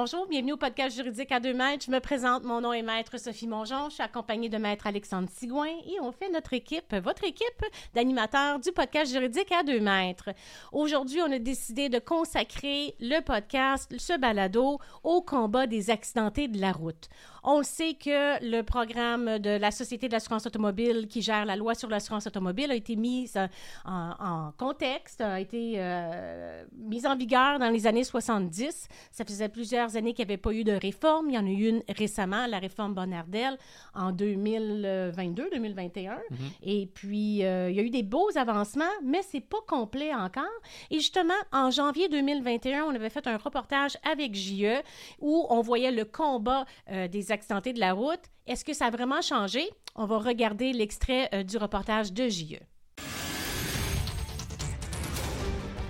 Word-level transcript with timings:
Bonjour, 0.00 0.28
bienvenue 0.28 0.52
au 0.52 0.56
podcast 0.56 0.94
juridique 0.94 1.32
à 1.32 1.40
deux 1.40 1.52
mètres. 1.52 1.84
Je 1.84 1.90
me 1.90 1.98
présente, 1.98 2.44
mon 2.44 2.60
nom 2.60 2.72
est 2.72 2.82
Maître 2.82 3.18
Sophie 3.18 3.48
Mongeon. 3.48 3.88
Je 3.88 3.94
suis 3.94 4.02
accompagnée 4.04 4.48
de 4.48 4.56
Maître 4.56 4.86
Alexandre 4.86 5.28
Sigouin 5.28 5.66
et 5.66 5.98
on 6.00 6.12
fait 6.12 6.30
notre 6.30 6.52
équipe, 6.52 6.94
votre 7.02 7.24
équipe 7.24 7.64
d'animateurs 7.96 8.60
du 8.60 8.70
podcast 8.70 9.10
juridique 9.10 9.50
à 9.50 9.64
deux 9.64 9.80
mètres. 9.80 10.30
Aujourd'hui, 10.70 11.20
on 11.20 11.32
a 11.32 11.40
décidé 11.40 11.88
de 11.88 11.98
consacrer 11.98 12.94
le 13.00 13.20
podcast, 13.22 13.92
ce 13.98 14.16
balado, 14.16 14.78
au 15.02 15.20
combat 15.20 15.66
des 15.66 15.90
accidentés 15.90 16.46
de 16.46 16.60
la 16.60 16.70
route. 16.70 17.08
On 17.42 17.62
sait 17.62 17.94
que 17.94 18.44
le 18.44 18.62
programme 18.62 19.38
de 19.38 19.50
la 19.50 19.70
Société 19.70 20.08
de 20.08 20.12
l'assurance 20.12 20.46
automobile 20.46 21.06
qui 21.08 21.22
gère 21.22 21.44
la 21.44 21.56
loi 21.56 21.74
sur 21.74 21.88
l'assurance 21.88 22.26
automobile 22.26 22.70
a 22.70 22.74
été 22.74 22.94
mis 22.94 23.30
euh, 23.36 23.46
en, 23.86 24.52
contexte, 24.58 25.20
a 25.20 25.40
été 25.40 25.74
euh, 25.76 26.64
mis 26.76 27.06
en 27.06 27.16
vigueur 27.16 27.58
dans 27.58 27.70
les 27.70 27.86
années 27.86 28.04
70. 28.04 28.88
Ça 29.10 29.24
faisait 29.24 29.48
plusieurs 29.48 29.87
années 29.96 30.14
qu'il 30.14 30.26
n'y 30.26 30.32
avait 30.32 30.40
pas 30.40 30.52
eu 30.52 30.64
de 30.64 30.72
réforme. 30.72 31.30
Il 31.30 31.34
y 31.34 31.38
en 31.38 31.46
a 31.46 31.50
eu 31.50 31.68
une 31.68 31.82
récemment, 31.88 32.46
la 32.46 32.58
réforme 32.58 32.94
Bonnardel, 32.94 33.58
en 33.94 34.12
2022, 34.12 35.50
2021. 35.50 36.14
Mm-hmm. 36.14 36.18
Et 36.62 36.86
puis, 36.86 37.44
euh, 37.44 37.70
il 37.70 37.76
y 37.76 37.80
a 37.80 37.82
eu 37.82 37.90
des 37.90 38.02
beaux 38.02 38.30
avancements, 38.36 38.84
mais 39.02 39.22
c'est 39.22 39.40
pas 39.40 39.60
complet 39.66 40.14
encore. 40.14 40.44
Et 40.90 40.96
justement, 40.96 41.34
en 41.52 41.70
janvier 41.70 42.08
2021, 42.08 42.84
on 42.84 42.94
avait 42.94 43.10
fait 43.10 43.26
un 43.26 43.36
reportage 43.36 43.96
avec 44.10 44.34
JE 44.34 44.82
où 45.20 45.46
on 45.50 45.60
voyait 45.60 45.92
le 45.92 46.04
combat 46.04 46.64
des 47.10 47.32
accidentés 47.32 47.72
de 47.72 47.80
la 47.80 47.92
route. 47.92 48.20
Est-ce 48.48 48.64
que 48.64 48.72
ça 48.72 48.86
a 48.86 48.90
vraiment 48.90 49.20
changé? 49.20 49.68
On 49.94 50.06
va 50.06 50.18
regarder 50.18 50.72
l'extrait 50.72 51.28
euh, 51.34 51.42
du 51.42 51.58
reportage 51.58 52.12
de 52.12 52.28
JE. 52.28 52.58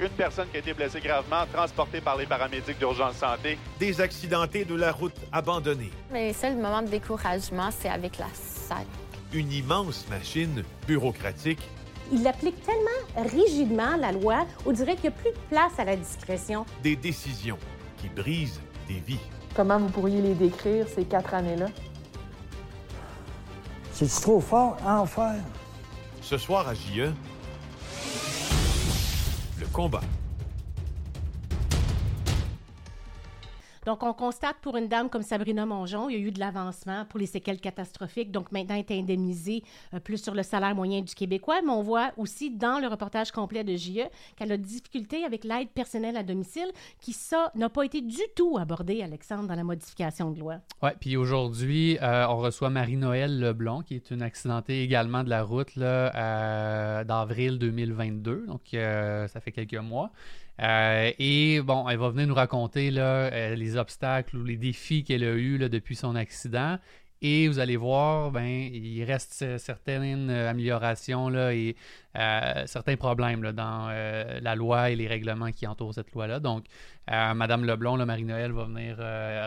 Une 0.00 0.08
personne 0.10 0.48
qui 0.50 0.56
a 0.56 0.60
été 0.60 0.72
blessée 0.74 1.00
gravement, 1.00 1.44
transportée 1.52 2.00
par 2.00 2.16
les 2.16 2.26
paramédics 2.26 2.78
d'urgence 2.78 3.16
santé. 3.16 3.58
Des 3.80 4.00
accidentés 4.00 4.64
de 4.64 4.76
la 4.76 4.92
route 4.92 5.16
abandonnés. 5.32 5.90
Mais 6.12 6.28
le 6.28 6.34
seul 6.34 6.56
moment 6.56 6.82
de 6.82 6.88
découragement, 6.88 7.70
c'est 7.76 7.88
avec 7.88 8.16
la 8.18 8.28
SAC. 8.32 8.86
Une 9.32 9.50
immense 9.50 10.06
machine 10.08 10.62
bureaucratique. 10.86 11.58
Il 12.12 12.24
applique 12.28 12.62
tellement 12.62 13.28
rigidement 13.28 13.96
la 13.96 14.12
loi, 14.12 14.46
on 14.64 14.70
dirait 14.70 14.94
qu'il 14.94 15.10
n'y 15.10 15.16
a 15.16 15.18
plus 15.18 15.32
de 15.32 15.38
place 15.50 15.72
à 15.78 15.84
la 15.84 15.96
discrétion. 15.96 16.64
Des 16.82 16.94
décisions 16.94 17.58
qui 17.96 18.08
brisent 18.08 18.60
des 18.86 19.00
vies. 19.00 19.18
Comment 19.54 19.78
vous 19.78 19.88
pourriez 19.88 20.22
les 20.22 20.34
décrire, 20.34 20.86
ces 20.88 21.04
quatre 21.04 21.34
années-là? 21.34 21.66
C'est 23.92 24.08
trop 24.08 24.40
fort 24.40 24.76
à 24.86 25.00
en 25.00 25.06
faire. 25.06 25.42
Ce 26.22 26.38
soir 26.38 26.68
à 26.68 26.74
JE, 26.74 27.00
le 27.00 27.12
combat. 29.78 30.17
Donc, 33.88 34.02
on 34.02 34.12
constate 34.12 34.56
pour 34.60 34.76
une 34.76 34.86
dame 34.86 35.08
comme 35.08 35.22
Sabrina 35.22 35.64
Mongeon, 35.64 36.10
il 36.10 36.12
y 36.12 36.22
a 36.22 36.28
eu 36.28 36.30
de 36.30 36.38
l'avancement 36.38 37.06
pour 37.06 37.18
les 37.18 37.24
séquelles 37.24 37.58
catastrophiques. 37.58 38.30
Donc, 38.30 38.52
maintenant, 38.52 38.74
elle 38.74 38.84
est 38.86 39.00
indemnisée 39.00 39.62
euh, 39.94 39.98
plus 39.98 40.22
sur 40.22 40.34
le 40.34 40.42
salaire 40.42 40.74
moyen 40.74 41.00
du 41.00 41.14
Québécois. 41.14 41.62
Mais 41.64 41.70
on 41.70 41.80
voit 41.80 42.10
aussi 42.18 42.50
dans 42.50 42.80
le 42.80 42.86
reportage 42.86 43.32
complet 43.32 43.64
de 43.64 43.74
JE 43.76 44.02
qu'elle 44.36 44.52
a 44.52 44.58
des 44.58 44.62
difficultés 44.62 45.24
avec 45.24 45.42
l'aide 45.42 45.70
personnelle 45.70 46.18
à 46.18 46.22
domicile, 46.22 46.70
qui, 47.00 47.14
ça, 47.14 47.50
n'a 47.54 47.70
pas 47.70 47.82
été 47.82 48.02
du 48.02 48.20
tout 48.36 48.58
abordé, 48.58 49.00
Alexandre, 49.00 49.48
dans 49.48 49.54
la 49.54 49.64
modification 49.64 50.32
de 50.32 50.40
loi. 50.40 50.56
Oui, 50.82 50.90
puis 51.00 51.16
aujourd'hui, 51.16 51.96
euh, 52.02 52.26
on 52.28 52.36
reçoit 52.36 52.68
Marie-Noël 52.68 53.40
Leblond, 53.40 53.80
qui 53.80 53.94
est 53.94 54.10
une 54.10 54.20
accidentée 54.20 54.82
également 54.82 55.24
de 55.24 55.30
la 55.30 55.42
route 55.42 55.72
euh, 55.78 57.04
d'avril 57.04 57.58
2022. 57.58 58.48
Donc, 58.48 58.60
ça 58.72 59.40
fait 59.40 59.52
quelques 59.52 59.76
mois. 59.76 60.10
Euh, 60.60 61.12
et 61.18 61.60
bon, 61.60 61.88
elle 61.88 61.98
va 61.98 62.10
venir 62.10 62.26
nous 62.26 62.34
raconter 62.34 62.90
euh, 62.96 63.54
les 63.54 63.76
obstacles 63.76 64.36
ou 64.36 64.44
les 64.44 64.56
défis 64.56 65.04
qu'elle 65.04 65.24
a 65.24 65.34
eus 65.34 65.58
depuis 65.68 65.96
son 65.96 66.16
accident. 66.16 66.78
Et 67.20 67.48
vous 67.48 67.58
allez 67.58 67.76
voir, 67.76 68.30
ben, 68.30 68.46
il 68.46 69.02
reste 69.02 69.58
certaines 69.58 70.30
améliorations 70.30 71.28
là, 71.28 71.52
et 71.52 71.74
euh, 72.16 72.62
certains 72.66 72.96
problèmes 72.96 73.50
dans 73.50 73.88
la 73.88 74.54
loi 74.54 74.90
et 74.90 74.96
les 74.96 75.08
règlements 75.08 75.50
qui 75.50 75.66
entourent 75.66 75.94
cette 75.94 76.12
loi-là. 76.12 76.38
Donc, 76.38 76.66
Madame 77.08 77.64
Leblond, 77.64 78.06
Marie-Noël, 78.06 78.52
va 78.52 78.66
venir 78.66 78.98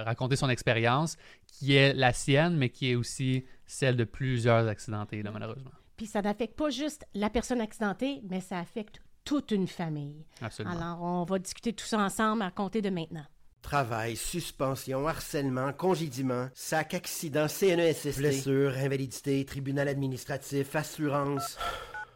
raconter 0.04 0.36
son 0.36 0.50
expérience, 0.50 1.16
qui 1.48 1.76
est 1.76 1.94
la 1.94 2.12
sienne, 2.12 2.58
mais 2.58 2.68
qui 2.68 2.92
est 2.92 2.96
aussi 2.96 3.46
celle 3.66 3.96
de 3.96 4.04
plusieurs 4.04 4.68
accidentés, 4.68 5.24
malheureusement. 5.24 5.72
Puis 5.96 6.08
ça 6.08 6.22
n'affecte 6.22 6.58
pas 6.58 6.72
juste 6.72 7.06
la 7.14 7.30
personne 7.30 7.62
accidentée, 7.62 8.22
mais 8.30 8.42
ça 8.42 8.60
affecte 8.60 9.02
toute 9.24 9.52
une 9.52 9.68
famille. 9.68 10.26
Absolument. 10.42 10.76
Alors, 10.76 11.02
on 11.02 11.24
va 11.24 11.40
discuter 11.40 11.74
tout 11.74 11.86
ça 11.86 12.00
ensemble 12.00 12.42
à 12.42 12.52
compter 12.52 12.82
de 12.82 12.90
maintenant. 12.90 13.26
Travail, 13.62 14.16
suspension, 14.16 15.08
harcèlement, 15.08 15.72
congédiement, 15.72 16.50
sac, 16.54 16.94
accident, 16.96 17.48
CNESST, 17.48 18.18
blessure, 18.18 18.74
invalidité, 18.78 19.46
tribunal 19.46 19.88
administratif, 19.88 20.76
assurance. 20.76 21.58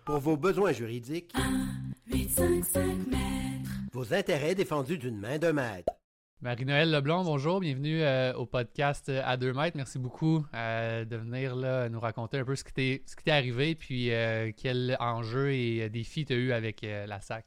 Pour 0.05 0.19
vos 0.19 0.37
besoins 0.37 0.71
juridiques, 0.71 1.31
1, 1.35 1.41
vos 3.93 4.13
intérêts 4.13 4.55
défendus 4.55 4.97
d'une 4.97 5.17
main 5.17 5.37
de 5.37 5.51
maître. 5.51 5.94
Marie-Noël 6.41 6.91
Leblanc, 6.91 7.23
bonjour, 7.23 7.61
bienvenue 7.61 8.03
euh, 8.03 8.33
au 8.33 8.45
podcast 8.45 9.07
euh, 9.07 9.21
à 9.25 9.37
deux 9.37 9.53
mètres. 9.53 9.77
Merci 9.77 9.97
beaucoup 9.97 10.45
euh, 10.53 11.05
de 11.05 11.15
venir 11.15 11.55
là, 11.55 11.87
nous 11.87 11.99
raconter 11.99 12.37
un 12.37 12.43
peu 12.43 12.55
ce 12.55 12.63
qui 12.63 12.73
t'est 12.73 13.31
arrivé, 13.31 13.73
puis 13.73 14.11
quel 14.57 14.97
enjeu 14.99 15.53
et 15.53 15.89
défi 15.89 16.25
tu 16.25 16.33
as 16.33 16.35
eu 16.35 16.51
avec 16.51 16.81
la 16.81 17.21
SAC. 17.21 17.45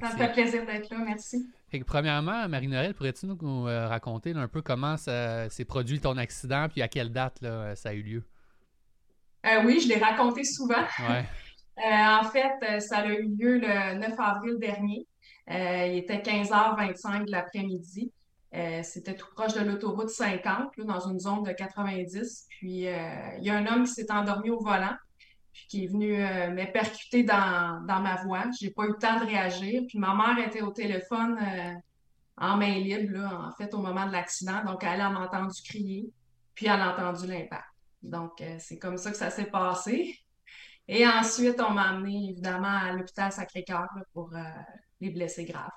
Ça 0.00 0.12
me 0.12 0.16
fait 0.16 0.32
plaisir 0.32 0.64
d'être 0.64 0.90
là, 0.90 0.98
merci. 1.04 1.46
premièrement, 1.86 2.48
Marie-Noël, 2.48 2.94
pourrais-tu 2.94 3.26
nous 3.26 3.64
raconter 3.64 4.32
un 4.32 4.48
peu 4.48 4.62
comment 4.62 4.96
s'est 4.96 5.66
produit 5.68 6.00
ton 6.00 6.16
accident, 6.16 6.68
puis 6.70 6.80
à 6.80 6.88
quelle 6.88 7.12
date 7.12 7.44
ça 7.76 7.90
a 7.90 7.92
eu 7.92 8.02
lieu? 8.02 8.24
oui, 9.64 9.78
je 9.80 9.88
l'ai 9.88 9.98
raconté 9.98 10.44
souvent. 10.44 10.84
en 11.76 12.24
fait, 12.24 12.80
ça 12.80 12.98
a 12.98 13.06
eu 13.08 13.28
lieu 13.28 13.58
le 13.58 13.98
9 13.98 14.18
avril 14.18 14.58
dernier. 14.58 15.06
Euh, 15.50 15.86
il 15.86 15.98
était 15.98 16.18
15h25 16.18 17.26
de 17.26 17.32
l'après-midi. 17.32 18.12
Euh, 18.54 18.82
c'était 18.82 19.14
tout 19.14 19.26
proche 19.34 19.54
de 19.54 19.60
l'autoroute 19.60 20.10
50, 20.10 20.78
dans 20.80 21.00
une 21.08 21.18
zone 21.18 21.42
de 21.42 21.52
90. 21.52 22.46
Puis 22.50 22.86
euh, 22.86 23.36
il 23.38 23.44
y 23.44 23.50
a 23.50 23.56
un 23.56 23.66
homme 23.66 23.84
qui 23.84 23.92
s'est 23.92 24.10
endormi 24.12 24.50
au 24.50 24.60
volant, 24.60 24.94
puis 25.52 25.66
qui 25.68 25.84
est 25.84 25.86
venu 25.88 26.16
me 26.16 26.72
percuter 26.72 27.24
dans, 27.24 27.82
ma 27.86 28.22
voie. 28.24 28.44
J'ai 28.60 28.70
pas 28.70 28.84
eu 28.84 28.88
le 28.88 28.98
temps 28.98 29.20
de 29.20 29.26
réagir. 29.26 29.82
Puis 29.88 29.98
ma 29.98 30.14
mère 30.14 30.46
était 30.46 30.62
au 30.62 30.70
téléphone 30.70 31.38
en 32.36 32.56
main 32.56 32.78
libre, 32.78 33.18
en 33.24 33.52
fait, 33.52 33.72
au 33.74 33.78
moment 33.78 34.06
de 34.06 34.12
l'accident. 34.12 34.64
Donc, 34.64 34.84
elle 34.84 35.00
a 35.00 35.10
entendu 35.10 35.60
crier, 35.62 36.10
puis 36.54 36.66
elle 36.66 36.80
a 36.80 36.92
entendu 36.92 37.26
l'impact. 37.26 37.64
Donc, 38.02 38.42
c'est 38.58 38.78
comme 38.78 38.96
ça 38.96 39.10
que 39.10 39.16
ça 39.16 39.30
s'est 39.30 39.50
passé. 39.50 40.18
Et 40.88 41.06
ensuite, 41.06 41.60
on 41.60 41.70
m'a 41.70 41.90
amené 41.90 42.30
évidemment 42.30 42.76
à 42.76 42.92
l'hôpital 42.92 43.30
Sacré-Cœur 43.30 43.86
pour 44.12 44.30
les 45.02 45.10
blessés 45.10 45.44
graves. 45.44 45.70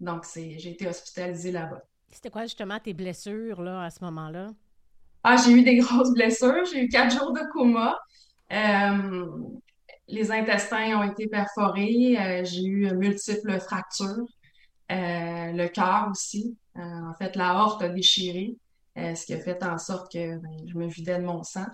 Donc, 0.00 0.24
j'ai 0.34 0.70
été 0.70 0.86
hospitalisée 0.86 1.52
là-bas. 1.52 1.82
C'était 2.10 2.30
quoi 2.30 2.42
justement 2.44 2.78
tes 2.78 2.94
blessures 2.94 3.60
là, 3.60 3.82
à 3.82 3.90
ce 3.90 4.02
moment-là? 4.04 4.50
Ah, 5.24 5.36
j'ai 5.36 5.52
eu 5.52 5.62
des 5.62 5.76
grosses 5.76 6.12
blessures. 6.12 6.64
J'ai 6.72 6.84
eu 6.84 6.88
quatre 6.88 7.16
jours 7.16 7.32
de 7.32 7.40
coma. 7.52 7.98
Euh, 8.52 9.36
les 10.06 10.30
intestins 10.30 10.98
ont 10.98 11.10
été 11.10 11.26
perforés. 11.26 12.16
Euh, 12.18 12.44
j'ai 12.44 12.64
eu 12.64 12.94
multiples 12.94 13.58
fractures. 13.60 14.26
Euh, 14.90 15.52
le 15.52 15.66
cœur 15.68 16.08
aussi. 16.10 16.56
en 16.76 17.12
fait, 17.18 17.36
la 17.36 17.56
horte 17.56 17.82
a 17.82 17.88
déchiré, 17.88 18.56
ce 18.96 19.26
qui 19.26 19.34
a 19.34 19.40
fait 19.40 19.62
en 19.62 19.76
sorte 19.76 20.10
que 20.10 20.38
ben, 20.38 20.66
je 20.66 20.78
me 20.78 20.86
vidais 20.86 21.18
de 21.18 21.24
mon 21.24 21.42
sang. 21.42 21.66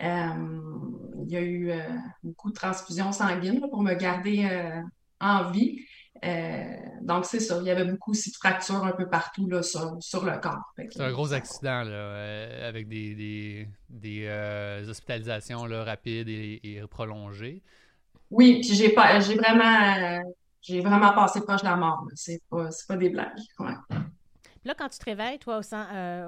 il 0.00 1.26
y 1.28 1.36
a 1.36 1.42
eu 1.42 1.72
beaucoup 2.22 2.48
de 2.50 2.54
transfusions 2.54 3.12
sanguines 3.12 3.60
pour 3.60 3.82
me 3.82 3.92
garder 3.94 4.48
en 5.20 5.50
vie. 5.50 5.84
Euh, 6.24 6.76
donc, 7.02 7.24
c'est 7.24 7.40
ça. 7.40 7.58
Il 7.60 7.66
y 7.66 7.70
avait 7.70 7.84
beaucoup 7.84 8.12
aussi 8.12 8.30
de 8.30 8.36
fractures 8.36 8.84
un 8.84 8.92
peu 8.92 9.08
partout 9.08 9.48
là, 9.48 9.62
sur, 9.62 9.98
le 10.24 10.40
corps. 10.40 10.72
C'est 10.76 11.00
un 11.00 11.12
gros 11.12 11.32
accident 11.32 11.82
là, 11.82 11.90
euh, 11.90 12.68
avec 12.68 12.88
des, 12.88 13.68
euh, 14.04 14.88
hospitalisations 14.88 15.66
là, 15.66 15.84
rapides 15.84 16.28
et, 16.28 16.82
prolongées. 16.90 17.62
Oui, 18.30 18.60
puis 18.60 18.74
j'ai 18.74 18.88
pas 18.88 19.20
j'ai 19.20 19.36
vraiment 19.36 20.20
j'ai 20.60 20.80
vraiment 20.80 21.12
passé 21.12 21.40
proche 21.40 21.60
de 21.60 21.66
la 21.66 21.76
mort. 21.76 22.04
C'est 22.14 22.42
pas, 22.50 22.68
pas 22.88 22.96
des 22.96 23.10
blagues. 23.10 23.38
Là, 24.64 24.74
quand 24.76 24.88
tu 24.88 24.98
te 24.98 25.04
réveilles, 25.04 25.38
toi, 25.38 25.60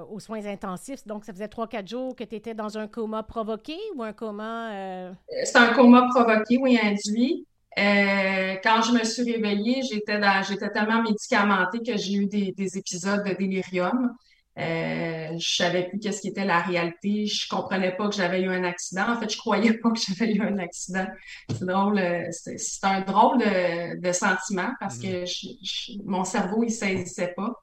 aux 0.09 0.19
soins 0.21 0.45
intensifs, 0.45 1.05
donc 1.05 1.25
ça 1.25 1.33
faisait 1.33 1.47
3-4 1.47 1.89
jours 1.89 2.15
que 2.15 2.23
tu 2.23 2.35
étais 2.35 2.53
dans 2.53 2.77
un 2.77 2.87
coma 2.87 3.21
provoqué 3.21 3.75
ou 3.95 4.03
un 4.03 4.13
coma. 4.13 5.11
C'est 5.43 5.57
un 5.57 5.73
coma 5.73 6.07
provoqué, 6.13 6.57
oui, 6.57 6.79
induit. 6.81 7.45
Euh, 7.77 8.55
quand 8.63 8.81
je 8.81 8.91
me 8.91 9.03
suis 9.03 9.31
réveillée, 9.31 9.83
j'étais 9.83 10.19
j'étais 10.47 10.69
tellement 10.71 11.03
médicamentée 11.03 11.79
que 11.79 11.97
j'ai 11.97 12.13
eu 12.13 12.25
des, 12.25 12.77
épisodes 12.77 13.23
de 13.23 13.33
délirium. 13.33 14.15
Euh, 14.57 15.37
je 15.37 15.55
savais 15.55 15.87
plus 15.87 15.99
qu'est-ce 15.99 16.21
qui 16.21 16.29
était 16.29 16.45
la 16.45 16.59
réalité. 16.59 17.27
Je 17.27 17.47
comprenais 17.47 17.95
pas 17.95 18.09
que 18.09 18.15
j'avais 18.15 18.41
eu 18.41 18.49
un 18.49 18.63
accident. 18.63 19.13
En 19.13 19.19
fait, 19.19 19.29
je 19.29 19.37
croyais 19.37 19.73
pas 19.73 19.91
que 19.91 19.99
j'avais 19.99 20.33
eu 20.33 20.41
un 20.41 20.57
accident. 20.57 21.07
C'est 21.49 21.65
drôle. 21.65 21.99
Euh, 21.99 22.27
c'est 22.31 22.83
un 22.83 23.01
drôle 23.01 23.37
de, 23.39 24.11
sentiment 24.11 24.71
parce 24.79 24.97
que 24.97 25.23
mm. 25.23 26.01
mon 26.05 26.25
cerveau 26.25 26.63
il 26.63 26.71
saisissait 26.71 27.35
pas. 27.37 27.53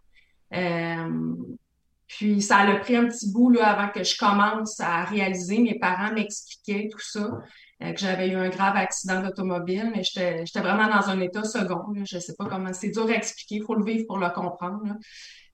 puis 2.07 2.41
ça 2.41 2.59
a 2.59 2.77
pris 2.77 2.97
un 2.97 3.09
petit 3.09 3.31
bout 3.33 3.51
là, 3.51 3.67
avant 3.67 3.93
que 3.93 4.05
je 4.05 4.17
commence 4.17 4.79
à 4.81 5.05
réaliser. 5.05 5.59
Mes 5.59 5.79
parents 5.79 6.13
m'expliquaient 6.13 6.89
tout 6.91 7.01
ça, 7.01 7.29
que 7.81 7.99
j'avais 7.99 8.29
eu 8.29 8.35
un 8.37 8.49
grave 8.49 8.77
accident 8.77 9.23
d'automobile, 9.23 9.93
mais 9.95 10.03
j'étais 10.03 10.61
vraiment 10.61 10.89
dans 10.89 11.09
un 11.09 11.21
état 11.21 11.45
second. 11.45 11.93
Je 12.05 12.19
sais 12.19 12.35
pas 12.39 12.47
comment. 12.47 12.73
C'est 12.73 12.91
dur 12.91 13.07
à 13.07 13.13
expliquer, 13.13 13.57
il 13.57 13.63
faut 13.63 13.75
le 13.75 13.85
vivre 13.85 14.07
pour 14.07 14.19
le 14.19 14.29
comprendre. 14.31 14.97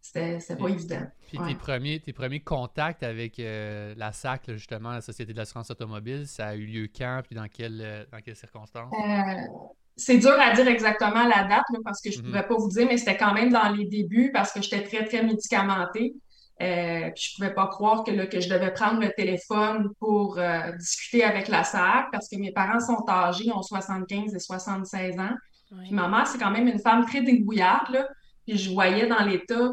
C'était 0.02 0.56
pas 0.56 0.68
évident. 0.68 1.06
Puis 1.28 1.38
tes, 1.46 1.54
premiers, 1.54 2.00
tes 2.00 2.12
premiers 2.12 2.40
contacts 2.40 3.04
avec 3.04 3.38
euh, 3.38 3.94
la 3.96 4.12
SAC, 4.12 4.50
justement, 4.52 4.90
la 4.90 5.00
Société 5.00 5.32
de 5.32 5.38
l'assurance 5.38 5.70
automobile, 5.70 6.26
ça 6.26 6.48
a 6.48 6.54
eu 6.56 6.66
lieu 6.66 6.88
quand 6.94 7.22
puis 7.24 7.36
dans, 7.36 7.46
quelle, 7.46 7.80
euh, 7.80 8.04
dans 8.10 8.18
quelles 8.18 8.36
circonstances? 8.36 8.92
Euh, 8.92 9.68
c'est 9.96 10.18
dur 10.18 10.34
à 10.38 10.52
dire 10.52 10.66
exactement 10.66 11.26
la 11.26 11.44
date 11.44 11.64
parce 11.84 12.00
que 12.02 12.10
je 12.10 12.18
ne 12.18 12.22
mm-hmm. 12.22 12.26
pouvais 12.26 12.42
pas 12.42 12.54
vous 12.56 12.68
dire, 12.68 12.86
mais 12.86 12.96
c'était 12.96 13.16
quand 13.16 13.32
même 13.32 13.50
dans 13.50 13.70
les 13.70 13.86
débuts 13.86 14.30
parce 14.32 14.52
que 14.52 14.60
j'étais 14.60 14.82
très, 14.82 15.04
très 15.04 15.22
médicamentée. 15.22 16.14
Euh, 16.60 17.10
puis 17.10 17.30
je 17.30 17.34
pouvais 17.34 17.54
pas 17.54 17.66
croire 17.66 18.04
que, 18.04 18.10
là, 18.10 18.26
que 18.26 18.40
je 18.40 18.48
devais 18.48 18.72
prendre 18.72 19.00
le 19.00 19.10
téléphone 19.10 19.90
pour 19.98 20.38
discuter 20.78 21.24
avec 21.24 21.48
la 21.48 21.64
SAC 21.64 22.10
parce 22.12 22.28
que 22.28 22.36
mes 22.36 22.52
parents 22.52 22.80
sont 22.80 23.04
âgés, 23.08 23.50
ont 23.52 23.62
75 23.62 24.34
et 24.34 24.38
76 24.38 25.18
ans. 25.18 25.34
Puis 25.80 25.92
ma 25.92 26.08
mère, 26.08 26.26
c'est 26.26 26.38
quand 26.38 26.50
même 26.50 26.68
une 26.68 26.78
femme 26.78 27.04
très 27.06 27.22
débrouillarde. 27.22 28.06
Puis 28.46 28.58
je 28.58 28.70
voyais 28.72 29.06
dans 29.06 29.24
l'état 29.24 29.72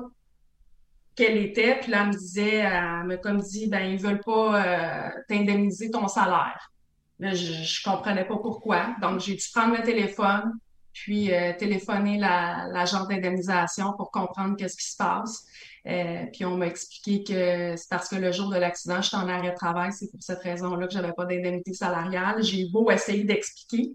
qu'elle 1.19 1.37
était. 1.37 1.79
Puis 1.79 1.91
là, 1.91 2.01
elle 2.03 2.07
me 2.07 2.13
disait, 2.13 2.57
elle 2.57 3.03
m'a 3.05 3.17
comme 3.17 3.41
dit, 3.41 3.67
ben, 3.67 3.91
ils 3.91 3.99
veulent 3.99 4.21
pas 4.21 4.65
euh, 4.65 5.09
t'indemniser 5.27 5.91
ton 5.91 6.07
salaire. 6.07 6.71
Là, 7.19 7.33
je, 7.33 7.51
je 7.51 7.83
comprenais 7.83 8.25
pas 8.25 8.37
pourquoi. 8.37 8.95
Donc, 9.01 9.19
j'ai 9.19 9.35
dû 9.35 9.43
prendre 9.53 9.75
le 9.75 9.83
téléphone, 9.83 10.53
puis 10.93 11.33
euh, 11.33 11.51
téléphoner 11.57 12.17
l'agent 12.17 13.05
d'indemnisation 13.05 13.93
pour 13.97 14.11
comprendre 14.11 14.55
qu'est-ce 14.55 14.77
qui 14.77 14.89
se 14.89 14.95
passe. 14.95 15.45
Euh, 15.87 16.25
puis 16.33 16.45
on 16.45 16.57
m'a 16.57 16.67
expliqué 16.67 17.23
que 17.23 17.75
c'est 17.75 17.89
parce 17.89 18.09
que 18.09 18.15
le 18.15 18.31
jour 18.31 18.49
de 18.49 18.57
l'accident, 18.57 19.01
j'étais 19.01 19.17
en 19.17 19.27
arrêt 19.27 19.51
de 19.51 19.55
travail. 19.55 19.91
C'est 19.93 20.11
pour 20.11 20.21
cette 20.21 20.41
raison-là 20.41 20.87
que 20.87 20.93
j'avais 20.93 21.13
pas 21.13 21.25
d'indemnité 21.25 21.73
salariale. 21.73 22.43
J'ai 22.43 22.65
beau 22.69 22.91
essayer 22.91 23.23
d'expliquer. 23.23 23.91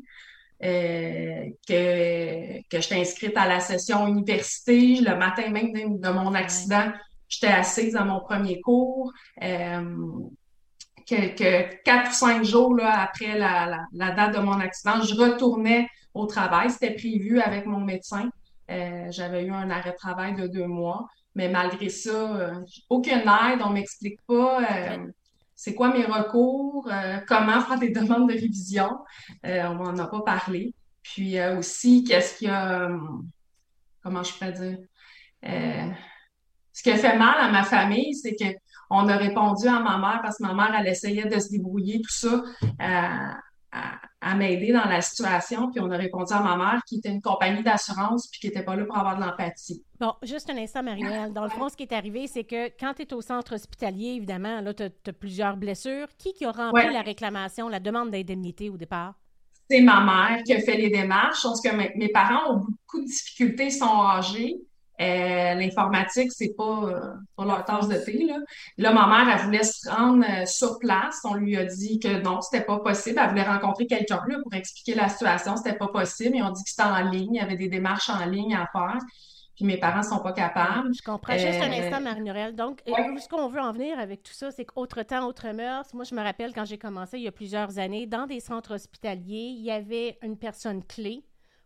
Euh, 0.62 1.50
que, 1.68 2.62
que 2.68 2.80
j'étais 2.80 3.00
inscrite 3.00 3.36
à 3.36 3.46
la 3.46 3.60
session 3.60 4.06
université. 4.06 5.00
Le 5.00 5.16
matin 5.16 5.50
même 5.50 5.72
de, 5.72 6.08
mon 6.08 6.32
accident, 6.32 6.90
j'étais 7.28 7.52
assise 7.52 7.96
à 7.96 8.04
mon 8.04 8.20
premier 8.20 8.60
cours. 8.60 9.12
Euh, 9.42 9.96
que, 11.06 11.82
quatre 11.82 12.10
ou 12.10 12.14
cinq 12.14 12.44
jours 12.44 12.74
là, 12.74 13.02
après 13.02 13.36
la, 13.36 13.86
date 13.92 14.36
de 14.36 14.40
mon 14.40 14.58
accident, 14.58 15.02
je 15.02 15.14
retournais 15.14 15.88
au 16.14 16.26
travail. 16.26 16.70
C'était 16.70 16.94
prévu 16.94 17.40
avec 17.40 17.66
mon 17.66 17.80
médecin. 17.80 18.30
Euh, 18.70 19.06
j'avais 19.10 19.44
eu 19.44 19.50
un 19.50 19.68
arrêt 19.68 19.90
de 19.90 19.96
travail 19.96 20.34
de 20.34 20.46
deux 20.46 20.66
mois. 20.66 21.06
Mais 21.34 21.48
malgré 21.48 21.88
ça, 21.88 22.10
euh, 22.10 22.60
aucune 22.88 23.20
aide, 23.20 23.60
on 23.64 23.70
m'explique 23.70 24.20
pas 24.26 24.60
c'est 25.56 25.74
quoi 25.74 25.92
mes 25.92 26.04
recours, 26.04 26.90
comment 27.28 27.60
faire 27.60 27.78
des 27.78 27.90
demandes 27.90 28.28
de 28.28 28.34
révision. 28.34 28.90
on 29.44 29.74
m'en 29.74 29.96
a 29.96 30.06
pas 30.08 30.22
parlé. 30.22 30.74
Puis 31.02 31.40
aussi, 31.40 32.02
qu'est-ce 32.02 32.38
qu'il 32.38 32.48
y 32.48 32.50
a, 32.50 32.88
comment 34.02 34.22
je 34.22 34.32
peux 34.38 34.50
dire, 34.50 34.78
ce 36.72 36.82
qui 36.82 36.90
a 36.90 36.96
fait 36.96 37.16
mal 37.16 37.36
à 37.38 37.50
ma 37.50 37.62
famille, 37.62 38.14
c'est 38.14 38.34
que 38.34 38.52
on 38.90 39.08
a 39.08 39.16
répondu 39.16 39.68
à 39.68 39.80
ma 39.80 39.96
mère 39.96 40.20
parce 40.22 40.38
que 40.38 40.42
ma 40.42 40.54
mère, 40.54 40.74
elle 40.78 40.88
essayait 40.88 41.26
de 41.26 41.38
se 41.38 41.50
débrouiller, 41.50 42.00
tout 42.00 42.12
ça, 42.12 42.42
à, 44.20 44.34
m'aider 44.34 44.72
dans 44.72 44.84
la 44.84 45.00
situation. 45.00 45.70
Puis 45.70 45.80
on 45.80 45.90
a 45.90 45.96
répondu 45.96 46.32
à 46.32 46.40
ma 46.40 46.56
mère 46.56 46.82
qui 46.86 46.96
était 46.96 47.10
une 47.10 47.20
compagnie 47.20 47.62
d'assurance 47.62 48.28
puis 48.28 48.40
qui 48.40 48.46
n'était 48.46 48.62
pas 48.62 48.76
là 48.76 48.84
pour 48.84 48.96
avoir 48.96 49.16
de 49.16 49.22
l'empathie. 49.22 49.84
Bon, 50.00 50.14
juste 50.22 50.48
un 50.50 50.56
instant, 50.56 50.82
Marielle. 50.82 51.32
Dans 51.32 51.44
le 51.44 51.50
fond, 51.50 51.68
ce 51.68 51.76
qui 51.76 51.82
est 51.82 51.92
arrivé, 51.92 52.26
c'est 52.26 52.44
que 52.44 52.68
quand 52.78 52.94
tu 52.94 53.02
es 53.02 53.12
au 53.12 53.20
centre 53.20 53.54
hospitalier, 53.54 54.14
évidemment, 54.16 54.60
là, 54.60 54.72
tu 54.72 54.84
as, 54.84 55.12
plusieurs 55.12 55.56
blessures. 55.56 56.08
Qui 56.18 56.32
qui 56.32 56.44
a 56.44 56.52
rempli 56.52 56.92
la 56.92 57.02
réclamation, 57.02 57.68
la 57.68 57.80
demande 57.80 58.10
d'indemnité 58.10 58.70
au 58.70 58.76
départ? 58.76 59.14
C'est 59.68 59.80
ma 59.80 60.04
mère 60.04 60.42
qui 60.44 60.52
a 60.52 60.60
fait 60.60 60.76
les 60.76 60.90
démarches. 60.90 61.42
Je 61.42 61.48
pense 61.48 61.60
que 61.60 61.74
mes, 61.74 61.92
mes 61.96 62.08
parents 62.08 62.54
ont 62.54 62.58
beaucoup 62.58 63.00
de 63.00 63.06
difficultés, 63.06 63.70
sont 63.70 63.86
âgés. 63.86 64.56
Euh, 65.00 65.54
l'informatique, 65.54 66.30
c'est 66.30 66.54
pas, 66.56 66.84
euh, 66.84 67.14
pas 67.34 67.44
leur 67.44 67.64
tasse 67.64 67.88
de 67.88 67.96
thé. 67.96 68.26
Là. 68.26 68.36
là, 68.78 68.92
ma 68.92 69.06
mère, 69.08 69.36
elle 69.36 69.44
voulait 69.44 69.64
se 69.64 69.88
rendre 69.90 70.24
euh, 70.24 70.46
sur 70.46 70.78
place. 70.78 71.20
On 71.24 71.34
lui 71.34 71.56
a 71.56 71.64
dit 71.64 71.98
que 71.98 72.22
non, 72.22 72.40
c'était 72.40 72.64
pas 72.64 72.78
possible. 72.78 73.18
Elle 73.20 73.30
voulait 73.30 73.42
rencontrer 73.42 73.86
quelqu'un 73.86 74.20
pour 74.42 74.54
expliquer 74.54 74.94
la 74.94 75.08
situation. 75.08 75.56
C'était 75.56 75.76
pas 75.76 75.88
possible. 75.88 76.36
Ils 76.36 76.42
ont 76.44 76.50
dit 76.50 76.62
que 76.62 76.70
c'était 76.70 76.84
en 76.84 77.10
ligne. 77.10 77.34
Il 77.34 77.38
y 77.38 77.40
avait 77.40 77.56
des 77.56 77.68
démarches 77.68 78.08
en 78.08 78.24
ligne 78.24 78.54
à 78.54 78.68
faire. 78.70 78.98
Puis 79.56 79.64
mes 79.64 79.78
parents 79.78 80.02
sont 80.02 80.20
pas 80.20 80.32
capables. 80.32 80.94
Je 80.94 81.02
comprends. 81.02 81.38
Juste 81.38 81.60
un 81.60 81.72
instant, 81.72 82.00
Marie-Noël. 82.00 82.54
Donc, 82.54 82.80
ce 82.86 83.28
qu'on 83.28 83.48
veut 83.48 83.60
en 83.60 83.72
venir 83.72 83.98
avec 83.98 84.22
tout 84.22 84.32
ça, 84.32 84.52
c'est 84.52 84.64
qu'autre 84.64 85.02
temps, 85.02 85.26
autre 85.26 85.48
mœurs. 85.52 85.92
Moi, 85.92 86.04
je 86.04 86.14
me 86.14 86.22
rappelle 86.22 86.52
quand 86.52 86.64
j'ai 86.64 86.78
commencé 86.78 87.18
il 87.18 87.24
y 87.24 87.28
a 87.28 87.32
plusieurs 87.32 87.78
années, 87.78 88.06
dans 88.06 88.26
des 88.26 88.40
centres 88.40 88.74
hospitaliers, 88.74 89.54
il 89.56 89.62
y 89.62 89.72
avait 89.72 90.18
une 90.22 90.36
personne 90.36 90.84
clé 90.84 91.24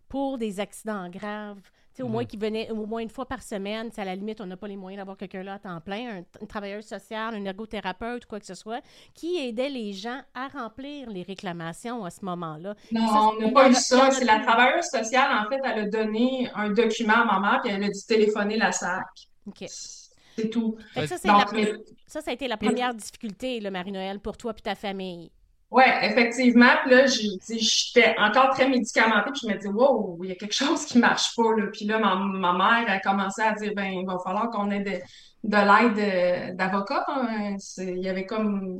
pour 0.08 0.38
des 0.38 0.60
accidents 0.60 1.10
graves 1.10 1.60
au 2.02 2.08
moins 2.08 2.24
mm. 2.24 2.26
qui 2.26 2.36
venait 2.36 2.70
au 2.70 2.86
moins 2.86 3.00
une 3.00 3.08
fois 3.08 3.26
par 3.26 3.42
semaine, 3.42 3.90
à 3.96 4.04
la 4.04 4.14
limite, 4.14 4.40
on 4.40 4.46
n'a 4.46 4.56
pas 4.56 4.68
les 4.68 4.76
moyens 4.76 5.00
d'avoir 5.00 5.16
quelqu'un 5.16 5.42
là 5.42 5.54
à 5.54 5.58
temps 5.58 5.80
plein, 5.80 6.22
un, 6.40 6.46
travailleur 6.46 6.82
social, 6.82 7.34
un 7.34 7.44
ergothérapeute, 7.44 8.26
quoi 8.26 8.40
que 8.40 8.46
ce 8.46 8.54
soit, 8.54 8.82
qui 9.14 9.36
aidait 9.36 9.68
les 9.68 9.92
gens 9.92 10.20
à 10.34 10.48
remplir 10.48 11.10
les 11.10 11.22
réclamations 11.22 12.04
à 12.04 12.10
ce 12.10 12.24
moment-là. 12.24 12.74
Non, 12.92 13.34
on 13.36 13.40
n'a 13.40 13.50
pas 13.50 13.70
eu 13.70 13.74
ça. 13.74 14.10
C'est 14.10 14.24
la 14.24 14.40
travailleuse 14.40 14.86
sociale, 14.86 15.30
en 15.44 15.48
fait, 15.48 15.60
elle 15.64 15.80
a 15.80 15.88
donné 15.88 16.50
un 16.54 16.70
document 16.70 17.14
à 17.14 17.24
ma 17.24 17.40
mère, 17.40 17.60
puis 17.62 17.72
elle 17.72 17.84
a 17.84 17.88
dû 17.88 18.00
téléphoner 18.06 18.56
la 18.56 18.72
SAC. 18.72 19.06
OK. 19.46 19.64
C'est 19.68 20.50
tout. 20.50 20.76
Ça, 20.94 21.06
ça, 21.06 22.20
ça 22.20 22.30
a 22.30 22.32
été 22.32 22.46
la 22.46 22.56
première 22.56 22.94
difficulté, 22.94 23.60
Marie-Noël, 23.70 24.20
pour 24.20 24.36
toi 24.36 24.54
et 24.56 24.60
ta 24.60 24.74
famille. 24.74 25.30
Oui, 25.70 25.82
effectivement. 26.02 26.70
Puis 26.82 26.90
là, 26.90 27.06
j'étais 27.06 28.14
encore 28.18 28.50
très 28.50 28.68
médicamentée, 28.68 29.30
puis 29.32 29.40
je 29.42 29.48
me 29.48 29.58
dis, 29.58 29.68
wow, 29.68 30.18
il 30.22 30.30
y 30.30 30.32
a 30.32 30.34
quelque 30.34 30.54
chose 30.54 30.86
qui 30.86 30.98
marche 30.98 31.34
pas. 31.36 31.54
Là. 31.56 31.66
Puis 31.72 31.84
là, 31.84 31.98
ma, 31.98 32.52
mère 32.52 32.90
a 32.90 32.98
commencé 33.00 33.42
à 33.42 33.52
dire, 33.52 33.72
ben, 33.76 33.84
il 33.84 34.06
va 34.06 34.18
falloir 34.24 34.50
qu'on 34.50 34.70
ait 34.70 34.80
de, 34.80 34.98
de 35.44 35.56
l'aide 35.56 36.56
d'avocat. 36.56 37.04
Hein. 37.08 37.56
Il 37.76 37.98
y 37.98 38.08
avait 38.08 38.24
comme, 38.24 38.78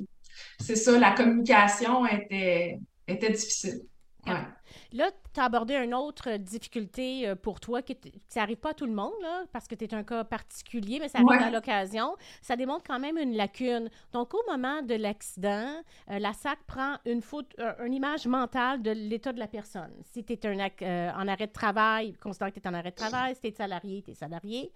c'est 0.59 0.77
ça, 0.77 0.99
la 0.99 1.13
communication 1.13 2.07
était, 2.07 2.79
était 3.07 3.33
difficile. 3.33 3.81
Ouais. 4.27 4.45
Là, 4.93 5.11
tu 5.35 5.41
as 5.41 5.45
abordé 5.45 5.75
une 5.75 5.95
autre 5.95 6.39
difficulté 6.39 7.29
euh, 7.29 7.35
pour 7.35 7.61
toi, 7.61 7.83
qui 7.83 7.97
ça 8.29 8.41
n'arrive 8.41 8.57
pas 8.57 8.71
à 8.71 8.75
tout 8.75 8.87
le 8.87 8.93
monde, 8.93 9.13
là, 9.21 9.45
parce 9.53 9.69
que 9.69 9.75
tu 9.75 9.85
es 9.85 9.95
un 9.95 10.03
cas 10.03 10.25
particulier, 10.25 10.99
mais 10.99 11.09
ça 11.09 11.19
arrive 11.19 11.43
à 11.43 11.51
l'occasion. 11.51 12.17
Ça 12.41 12.57
démontre 12.57 12.85
quand 12.87 12.99
même 12.99 13.19
une 13.19 13.37
lacune. 13.37 13.91
Donc, 14.13 14.33
au 14.33 14.43
moment 14.49 14.81
de 14.83 14.95
l'accident, 14.95 15.83
euh, 16.11 16.19
la 16.19 16.33
SAC 16.33 16.59
prend 16.67 16.97
une, 17.05 17.21
faute, 17.21 17.55
une 17.85 17.93
image 17.93 18.27
mentale 18.27 18.83
de 18.83 18.91
l'état 18.91 19.33
de 19.33 19.39
la 19.39 19.47
personne. 19.47 19.93
Si 20.05 20.25
tu 20.25 20.33
es 20.33 20.47
un, 20.47 20.59
euh, 20.59 21.11
en 21.13 21.29
arrêt 21.29 21.49
de 21.49 21.53
travail, 21.53 22.15
considère 22.15 22.51
que 22.53 22.59
tu 22.59 22.67
es 22.67 22.69
en 22.69 22.75
arrêt 22.75 22.91
de 22.91 22.97
travail. 22.97 23.35
Si 23.35 23.43
tu 23.43 23.47
es 23.49 23.51
salarié, 23.51 24.03
tu 24.03 24.13
es 24.13 24.15
salarié. 24.15 24.73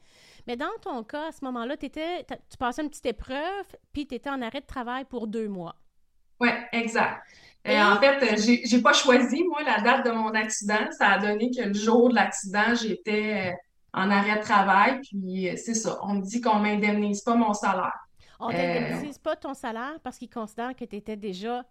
Mais 0.46 0.56
dans 0.56 0.66
ton 0.82 1.02
cas, 1.04 1.28
à 1.28 1.32
ce 1.32 1.42
moment-là, 1.46 1.76
tu 1.78 1.88
passais 2.58 2.82
une 2.82 2.90
petite 2.90 3.06
épreuve, 3.06 3.76
puis 3.92 4.06
tu 4.06 4.14
étais 4.14 4.30
en 4.30 4.42
arrêt 4.42 4.60
de 4.60 4.66
travail 4.66 5.04
pour 5.04 5.26
deux 5.26 5.48
mois. 5.48 5.76
Oui, 6.40 6.50
exact. 6.72 7.22
Et 7.64 7.80
en 7.80 7.96
fait, 8.00 8.36
j'ai 8.64 8.82
pas 8.82 8.92
choisi, 8.92 9.44
moi, 9.44 9.62
la 9.62 9.80
date 9.80 10.06
de 10.06 10.10
mon 10.10 10.30
accident. 10.34 10.90
Ça 10.98 11.10
a 11.10 11.18
donné 11.18 11.50
que 11.50 11.62
le 11.62 11.74
jour 11.74 12.08
de 12.08 12.14
l'accident, 12.16 12.74
j'étais 12.74 13.50
euh, 13.50 13.56
en 13.92 14.10
arrêt 14.10 14.38
de 14.38 14.42
travail. 14.42 15.00
Puis 15.00 15.48
euh, 15.48 15.54
c'est 15.56 15.74
ça. 15.74 15.98
On 16.02 16.14
me 16.14 16.22
dit 16.22 16.40
qu'on 16.40 16.56
m'indemnise 16.56 17.22
pas 17.22 17.36
mon 17.36 17.52
salaire. 17.54 17.96
On 18.40 18.50
t'indemnise 18.50 19.18
pas 19.18 19.36
ton 19.36 19.54
salaire 19.54 19.94
parce 20.02 20.18
qu'ils 20.18 20.30
considèrent 20.30 20.74
que 20.74 20.84
tu 20.84 20.96
étais 20.96 21.16
déjà 21.16 21.64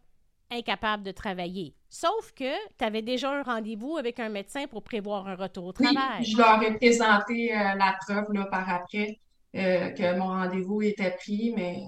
incapable 0.50 1.03
de 1.03 1.12
travailler. 1.12 1.75
Sauf 1.89 2.31
que 2.33 2.53
tu 2.77 2.86
avais 2.86 3.01
déjà 3.01 3.31
un 3.31 3.43
rendez-vous 3.43 3.98
avec 3.98 4.19
un 4.21 4.29
médecin 4.29 4.67
pour 4.67 4.83
prévoir 4.83 5.27
un 5.27 5.36
retour 5.36 5.65
au 5.65 5.71
travail. 5.74 6.19
Oui, 6.19 6.25
je 6.25 6.38
leur 6.38 6.63
ai 6.63 6.74
présenté 6.75 7.53
euh, 7.53 7.75
la 7.75 7.98
preuve 8.05 8.31
là, 8.33 8.45
par 8.45 8.69
après 8.69 9.19
que 9.53 10.17
mon 10.17 10.27
rendez-vous 10.27 10.81
était 10.81 11.12
pris, 11.12 11.53
mais 11.53 11.88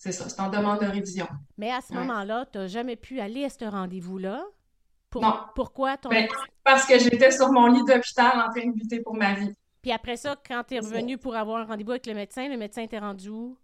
c'est 0.00 0.12
ça, 0.12 0.30
c'est 0.30 0.40
en 0.40 0.48
demande 0.48 0.80
de 0.80 0.86
révision. 0.86 1.28
Mais 1.58 1.70
à 1.70 1.82
ce 1.82 1.92
moment-là, 1.92 2.46
tu 2.50 2.56
n'as 2.56 2.68
jamais 2.68 2.96
pu 2.96 3.20
aller 3.20 3.44
à 3.44 3.50
ce 3.50 3.66
rendez-vous-là? 3.66 4.42
non. 5.14 5.34
Pourquoi 5.54 5.98
ton... 5.98 6.08
Ben, 6.08 6.26
parce 6.64 6.86
que 6.86 6.98
j'étais 6.98 7.30
sur 7.30 7.52
mon 7.52 7.66
lit 7.66 7.84
d'hôpital 7.84 8.40
en 8.40 8.50
train 8.50 8.66
de 8.70 8.78
lutter 8.78 9.00
pour 9.00 9.14
ma 9.14 9.34
vie. 9.34 9.52
Puis 9.82 9.92
après 9.92 10.16
ça, 10.16 10.36
quand 10.48 10.62
tu 10.66 10.76
es 10.76 10.78
revenu 10.78 11.18
pour 11.18 11.36
avoir 11.36 11.58
un 11.58 11.64
rendez-vous 11.64 11.90
avec 11.90 12.06
le 12.06 12.14
médecin, 12.14 12.48
le 12.48 12.56
médecin 12.56 12.86
t'est 12.86 12.98
rendu 12.98 13.28
où? 13.28 13.58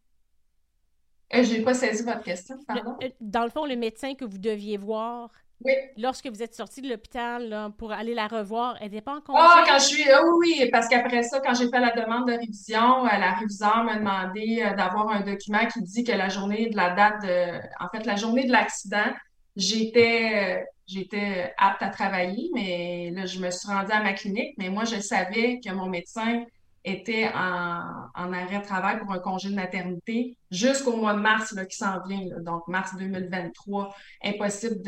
Euh, 1.34 1.42
Je 1.42 1.54
n'ai 1.54 1.62
pas 1.62 1.72
saisi 1.72 2.02
votre 2.02 2.22
question, 2.22 2.56
pardon. 2.66 2.98
Euh, 3.02 3.08
dans 3.22 3.44
le 3.44 3.50
fond, 3.50 3.64
le 3.64 3.76
médecin 3.76 4.14
que 4.14 4.26
vous 4.26 4.38
deviez 4.38 4.76
voir, 4.76 5.30
oui. 5.64 5.72
Lorsque 5.96 6.26
vous 6.26 6.42
êtes 6.42 6.54
sorti 6.54 6.82
de 6.82 6.88
l'hôpital 6.88 7.72
pour 7.78 7.92
aller 7.92 8.14
la 8.14 8.26
revoir, 8.26 8.76
elle 8.80 8.90
n'était 8.90 9.00
pas 9.00 9.16
en 9.16 9.20
congé? 9.20 9.38
Ah, 9.40 9.64
quand 9.66 9.78
je 9.78 9.84
suis. 9.84 10.04
oui, 10.04 10.58
oui, 10.60 10.70
parce 10.70 10.88
qu'après 10.88 11.22
ça, 11.22 11.40
quand 11.40 11.54
j'ai 11.54 11.68
fait 11.68 11.80
la 11.80 11.92
demande 11.92 12.28
de 12.28 12.32
révision, 12.32 13.06
euh, 13.06 13.18
la 13.18 13.32
réviseur 13.32 13.82
m'a 13.84 13.96
demandé 13.96 14.62
euh, 14.62 14.74
d'avoir 14.74 15.08
un 15.10 15.20
document 15.20 15.66
qui 15.66 15.82
dit 15.82 16.04
que 16.04 16.12
la 16.12 16.28
journée 16.28 16.68
de 16.68 16.76
la 16.76 16.90
date 16.90 17.22
de. 17.22 17.60
En 17.80 17.88
fait, 17.88 18.04
la 18.04 18.16
journée 18.16 18.44
de 18.44 18.52
l'accident, 18.52 19.12
j'étais. 19.56 20.60
Euh, 20.60 20.64
j'étais 20.86 21.52
apte 21.58 21.82
à 21.82 21.88
travailler, 21.88 22.48
mais 22.54 23.10
là, 23.12 23.26
je 23.26 23.40
me 23.40 23.50
suis 23.50 23.66
rendue 23.68 23.90
à 23.90 24.02
ma 24.02 24.12
clinique, 24.12 24.54
mais 24.56 24.68
moi, 24.68 24.84
je 24.84 25.00
savais 25.00 25.58
que 25.58 25.72
mon 25.72 25.86
médecin 25.86 26.44
était 26.86 27.28
en, 27.34 28.32
arrêt 28.32 28.60
de 28.60 28.64
travail 28.64 29.00
pour 29.00 29.10
un 29.12 29.18
congé 29.18 29.50
de 29.50 29.56
maternité 29.56 30.38
jusqu'au 30.52 30.96
mois 30.96 31.14
de 31.14 31.18
mars 31.18 31.54
qui 31.68 31.76
s'en 31.76 32.00
vient, 32.06 32.28
donc 32.40 32.68
mars 32.68 32.94
2023. 32.96 33.92
Impossible 34.24 34.82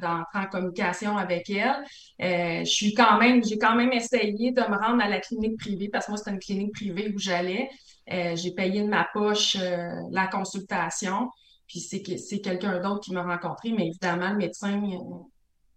d'entrer 0.00 0.38
en 0.38 0.46
communication 0.50 1.16
avec 1.16 1.48
elle. 1.48 1.84
Euh, 2.20 2.64
je 2.64 2.70
suis 2.70 2.92
quand 2.92 3.18
même, 3.18 3.42
j'ai 3.44 3.56
quand 3.56 3.76
même 3.76 3.92
essayé 3.92 4.50
de 4.50 4.60
me 4.62 4.76
rendre 4.76 5.02
à 5.02 5.08
la 5.08 5.20
clinique 5.20 5.56
privée 5.58 5.88
parce 5.88 6.06
que 6.06 6.10
moi, 6.10 6.18
c'était 6.18 6.32
une 6.32 6.40
clinique 6.40 6.74
privée 6.74 7.12
où 7.14 7.18
j'allais. 7.18 7.70
Euh, 8.12 8.34
j'ai 8.34 8.50
payé 8.50 8.82
de 8.82 8.88
ma 8.88 9.06
poche 9.12 9.56
euh, 9.60 9.88
la 10.10 10.26
consultation. 10.26 11.30
Puis 11.68 11.80
c'est 11.80 12.40
quelqu'un 12.40 12.80
d'autre 12.80 13.00
qui 13.00 13.12
m'a 13.12 13.22
rencontré, 13.22 13.72
mais 13.72 13.86
évidemment, 13.86 14.30
le 14.30 14.36
médecin 14.36 14.82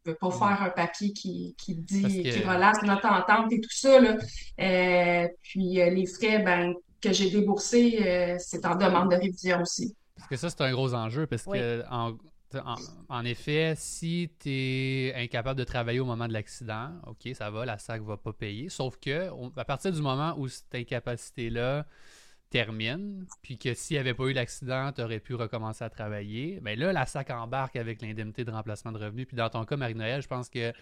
ne 0.07 0.11
veut 0.11 0.17
pas 0.17 0.29
mm. 0.29 0.39
faire 0.39 0.63
un 0.63 0.69
papier 0.69 1.11
qui, 1.11 1.55
qui 1.57 1.75
dit, 1.75 2.23
qui 2.23 2.39
relâche 2.43 2.81
notre 2.83 3.07
entente 3.07 3.51
et 3.51 3.61
tout 3.61 3.69
ça. 3.71 3.99
Là. 3.99 4.17
Euh, 4.59 5.27
puis 5.43 5.81
euh, 5.81 5.89
les 5.89 6.05
frais 6.05 6.39
ben, 6.39 6.73
que 7.01 7.11
j'ai 7.13 7.29
déboursés, 7.29 7.99
euh, 8.01 8.35
c'est 8.39 8.65
en 8.65 8.75
demande 8.75 9.11
de 9.11 9.15
révision 9.15 9.61
aussi. 9.61 9.95
Parce 10.15 10.29
que 10.29 10.37
ça, 10.37 10.49
c'est 10.49 10.61
un 10.61 10.71
gros 10.71 10.93
enjeu, 10.93 11.27
parce 11.27 11.43
que 11.43 11.83
en, 13.09 13.25
effet, 13.25 13.73
si 13.75 14.31
tu 14.39 14.49
es 14.49 15.13
incapable 15.15 15.59
de 15.59 15.65
travailler 15.65 15.99
au 15.99 16.05
moment 16.05 16.27
de 16.27 16.33
l'accident, 16.33 16.91
OK, 17.05 17.33
ça 17.33 17.51
va, 17.51 17.65
la 17.65 17.77
SAC 17.77 18.01
va 18.01 18.17
pas 18.17 18.33
payer. 18.33 18.69
Sauf 18.69 18.97
que 18.97 19.29
à 19.57 19.65
partir 19.65 19.91
du 19.91 20.01
moment 20.01 20.33
où 20.37 20.47
cette 20.47 20.73
incapacité-là 20.73 21.85
termine, 22.49 23.25
puis 23.41 23.57
que 23.57 23.73
s'il 23.73 23.95
n'y 23.95 23.99
avait 23.99 24.13
pas 24.13 24.25
eu 24.25 24.33
l'accident, 24.33 24.91
tu 24.91 25.01
aurais 25.01 25.19
pu 25.19 25.35
recommencer 25.35 25.83
à 25.83 25.89
travailler, 25.89 26.59
bien 26.61 26.75
là, 26.75 26.93
la 26.93 27.05
SAC 27.05 27.29
embarque 27.29 27.75
avec 27.75 28.01
l'indemnité 28.01 28.45
de 28.45 28.51
remplacement 28.51 28.91
de 28.91 28.99
revenus. 28.99 29.27
Puis 29.27 29.35
dans 29.35 29.49
ton 29.49 29.65
cas, 29.65 29.75
Marie-Noël, 29.75 30.21
je 30.21 30.27
pense 30.27 30.49
que 30.49 30.73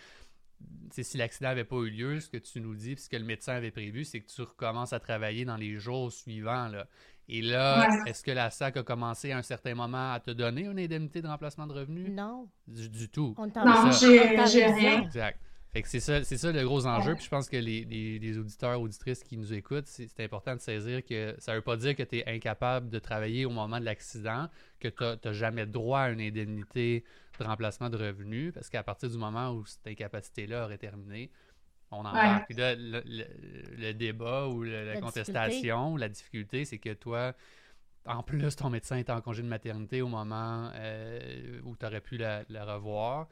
si 0.92 1.18
l'accident 1.18 1.50
n'avait 1.50 1.64
pas 1.64 1.78
eu 1.78 1.90
lieu, 1.90 2.20
ce 2.20 2.30
que 2.30 2.38
tu 2.38 2.62
nous 2.62 2.76
dis, 2.76 2.96
puis 2.96 3.04
ce 3.04 3.10
que 3.10 3.18
le 3.18 3.26
médecin 3.26 3.54
avait 3.54 3.72
prévu, 3.72 4.06
c'est 4.06 4.22
que 4.22 4.28
tu 4.28 4.42
recommences 4.42 4.94
à 4.94 5.00
travailler 5.00 5.44
dans 5.44 5.58
les 5.58 5.78
jours 5.78 6.12
suivants. 6.12 6.68
Là. 6.68 6.88
Et 7.28 7.42
là, 7.42 7.90
est-ce 8.06 8.24
que 8.24 8.32
la 8.32 8.52
SAC 8.52 8.78
a 8.78 8.84
commencé 8.84 9.32
à 9.32 9.38
un 9.38 9.42
certain 9.42 9.74
moment 9.74 10.14
à 10.14 10.20
te 10.20 10.32
donner 10.32 10.62
une 10.62 10.80
indemnité 10.80 11.22
de 11.22 11.28
remplacement 11.28 11.68
de 11.68 11.74
revenus? 11.74 12.10
Non. 12.12 12.48
Du, 12.68 13.10
tout. 13.10 13.36
On 13.38 13.48
non, 13.48 13.92
j'ai 13.92 14.66
rien. 14.66 15.04
Exact 15.04 15.40
c'est 15.84 16.00
ça, 16.00 16.24
c'est 16.24 16.38
ça 16.38 16.52
le 16.52 16.64
gros 16.64 16.86
enjeu. 16.86 17.16
Puis 17.16 17.26
je 17.26 17.30
pense 17.30 17.50
que 17.50 17.58
les, 17.58 17.84
les, 17.84 18.38
auditeurs, 18.38 18.80
auditrices 18.80 19.24
qui 19.24 19.38
nous 19.38 19.54
écoutent, 19.54 19.88
c'est 19.88 20.20
important 20.20 20.56
de 20.56 20.62
saisir 20.62 21.04
que 21.04 21.36
ça 21.40 21.52
ne 21.52 21.58
veut 21.58 21.64
pas 21.64 21.76
dire 21.76 21.96
que 21.96 22.04
tu 22.04 22.18
es 22.18 22.28
incapable 22.28 22.90
de 22.90 23.00
travailler 23.00 23.46
au 23.46 23.50
moment 23.50 23.80
de 23.80 23.86
l'accident, 23.86 24.48
que 24.80 24.88
tu 24.88 25.04
n'as 25.04 25.34
jamais 25.34 25.66
droit 25.66 26.02
à 26.02 26.10
une 26.10 26.22
indemnité 26.22 27.04
de 27.40 27.44
remplacement 27.44 27.90
de 27.90 27.98
revenus, 27.98 28.54
parce 28.54 28.70
qu'à 28.70 28.84
partir 28.84 29.10
du 29.10 29.18
moment 29.18 29.52
où 29.52 29.66
cette 29.66 29.86
incapacité-là 29.88 30.66
aurait 30.66 30.78
terminé, 30.78 31.30
on 31.92 32.00
en 32.00 32.12
parle. 32.12 32.46
Puis 32.46 32.56
là, 32.56 32.76
le, 32.76 33.92
débat 33.94 34.48
ou 34.48 34.64
la, 34.64 35.00
contestation 35.02 35.98
la 35.98 36.10
difficulté, 36.10 36.66
c'est 36.66 36.78
que 36.78 36.94
toi, 36.94 37.34
en 38.06 38.24
plus, 38.24 38.56
ton 38.56 38.70
médecin 38.70 38.98
est 38.98 39.10
en 39.10 39.22
congé 39.22 39.42
de 39.42 39.48
maternité 39.48 40.02
au 40.02 40.08
moment 40.08 40.72
euh, 40.76 41.60
où 41.64 41.76
tu 41.76 41.86
aurais 41.86 42.02
pu 42.02 42.18
la, 42.18 42.44
la 42.50 42.66
revoir. 42.66 43.28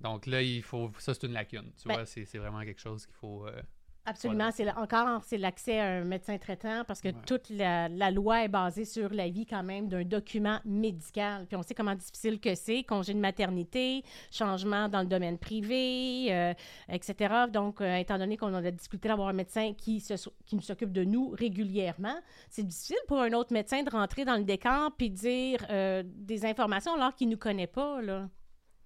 Donc 0.00 0.26
là, 0.26 0.42
il 0.42 0.62
faut. 0.62 0.90
Ça, 0.98 1.14
c'est 1.14 1.26
une 1.26 1.32
lacune. 1.32 1.72
Tu 1.80 1.88
ben 1.88 1.94
vois, 1.94 2.06
c'est 2.06 2.24
vraiment 2.36 2.60
quelque 2.60 2.80
chose 2.80 3.04
qu'il 3.04 3.16
faut. 3.16 3.46
Euh, 3.46 3.62
absolument. 4.06 4.50
C'est 4.52 4.70
encore 4.70 5.22
c'est 5.24 5.38
l'accès 5.38 5.80
à 5.80 5.86
un 5.86 6.04
médecin 6.04 6.38
traitant 6.38 6.84
parce 6.86 7.00
que 7.00 7.08
toute 7.26 7.50
la, 7.50 7.88
loi 8.12 8.44
est 8.44 8.48
basée 8.48 8.84
sur 8.84 9.12
l'avis 9.12 9.44
quand 9.44 9.64
même 9.64 9.88
d'un 9.88 10.04
document 10.04 10.60
médical. 10.64 11.46
Puis 11.46 11.56
on 11.56 11.62
sait 11.64 11.74
comment 11.74 11.96
difficile 11.96 12.38
que 12.38 12.54
c'est, 12.54 12.84
congé 12.84 13.12
de 13.12 13.18
maternité, 13.18 14.04
changement 14.30 14.88
dans 14.88 15.00
le 15.00 15.08
domaine 15.08 15.36
privé, 15.36 16.28
euh, 16.30 16.54
etc. 16.88 17.46
Donc, 17.52 17.80
euh, 17.80 17.96
étant 17.96 18.18
donné 18.18 18.36
qu'on 18.36 18.54
a 18.54 18.60
la 18.60 18.70
difficulté 18.70 19.08
d'avoir 19.08 19.28
un 19.28 19.32
médecin 19.32 19.74
qui, 19.74 19.98
se, 19.98 20.14
qui 20.46 20.60
s'occupe 20.60 20.92
de 20.92 21.02
nous 21.02 21.30
régulièrement, 21.30 22.16
c'est 22.50 22.66
difficile 22.66 22.98
pour 23.08 23.20
un 23.20 23.32
autre 23.32 23.52
médecin 23.52 23.82
de 23.82 23.90
rentrer 23.90 24.24
dans 24.24 24.36
le 24.36 24.44
décor 24.44 24.92
puis 24.96 25.10
dire 25.10 25.66
des 26.04 26.46
informations 26.46 26.94
alors 26.94 27.16
qu'il 27.16 27.26
ne 27.26 27.32
nous 27.32 27.38
connaît 27.38 27.66
pas. 27.66 28.00
Là. 28.00 28.28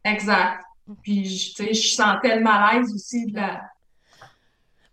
Exact. 0.04 0.72
Puis, 1.03 1.53
tu 1.57 1.65
sais, 1.65 1.75
je 1.75 1.95
sentais 1.95 2.37
le 2.37 2.43
malaise 2.43 2.93
aussi 2.95 3.27
de 3.27 3.37
la, 3.37 3.63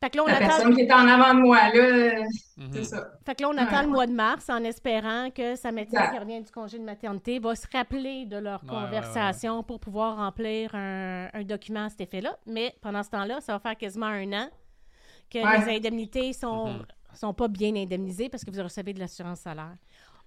fait 0.01 0.09
que 0.09 0.17
là, 0.17 0.23
on 0.23 0.27
la 0.27 0.37
personne 0.37 0.73
qui 0.73 0.81
était 0.81 0.93
en 0.93 1.07
avant 1.07 1.33
de 1.33 1.41
moi, 1.41 1.73
là, 1.73 2.25
mhm. 2.55 2.69
c'est 2.71 2.85
ça. 2.85 3.09
Fait 3.25 3.35
que 3.35 3.43
là, 3.43 3.49
on 3.49 3.57
attend 3.57 3.81
le 3.81 3.89
mois 3.89 4.07
de 4.07 4.13
mars 4.13 4.49
en 4.49 4.63
espérant 4.63 5.29
que 5.29 5.55
sa 5.57 5.73
médecin 5.73 6.09
qui 6.09 6.17
revient 6.17 6.41
du 6.41 6.51
congé 6.51 6.79
de 6.79 6.85
maternité 6.85 7.39
va 7.39 7.53
se 7.53 7.67
rappeler 7.73 8.25
de 8.25 8.37
leur 8.37 8.61
conversation 8.61 9.61
pour 9.61 9.79
pouvoir 9.79 10.17
remplir 10.17 10.73
un, 10.73 11.43
document 11.43 11.85
à 11.85 11.89
cet 11.89 12.01
effet-là. 12.01 12.37
Mais 12.45 12.75
pendant 12.81 13.03
ce 13.03 13.09
temps-là, 13.09 13.41
ça 13.41 13.53
va 13.53 13.59
faire 13.59 13.75
quasiment 13.75 14.05
un 14.05 14.31
an 14.33 14.49
que 15.29 15.37
les 15.37 15.75
indemnités 15.75 16.31
sont, 16.31 16.67
mhm. 16.67 16.85
sont 17.13 17.33
pas 17.33 17.49
bien 17.49 17.75
indemnisées 17.75 18.29
parce 18.29 18.45
que 18.45 18.51
vous 18.51 18.63
recevez 18.63 18.93
de 18.93 18.99
l'assurance 18.99 19.41
salaire. 19.41 19.75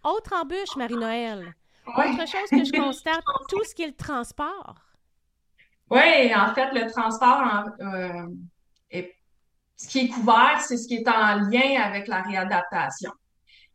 Autre 0.05 0.35
embûche, 0.35 0.76
Marie-Noël. 0.76 1.55
Autre 1.87 2.29
chose 2.29 2.50
que 2.50 2.64
je 2.64 2.73
constate, 2.79 3.23
tout 3.49 3.64
ce 3.64 3.75
qui 3.75 3.83
est 3.83 3.88
le 3.88 3.97
transport. 3.97 4.75
Oui, 5.92 6.34
en 6.34 6.54
fait, 6.54 6.70
le 6.72 6.90
transport, 6.90 7.66
euh, 7.82 8.26
est, 8.90 9.14
ce 9.76 9.87
qui 9.88 9.99
est 9.99 10.08
couvert, 10.08 10.58
c'est 10.66 10.78
ce 10.78 10.88
qui 10.88 10.94
est 10.94 11.06
en 11.06 11.40
lien 11.50 11.82
avec 11.82 12.08
la 12.08 12.22
réadaptation. 12.22 13.11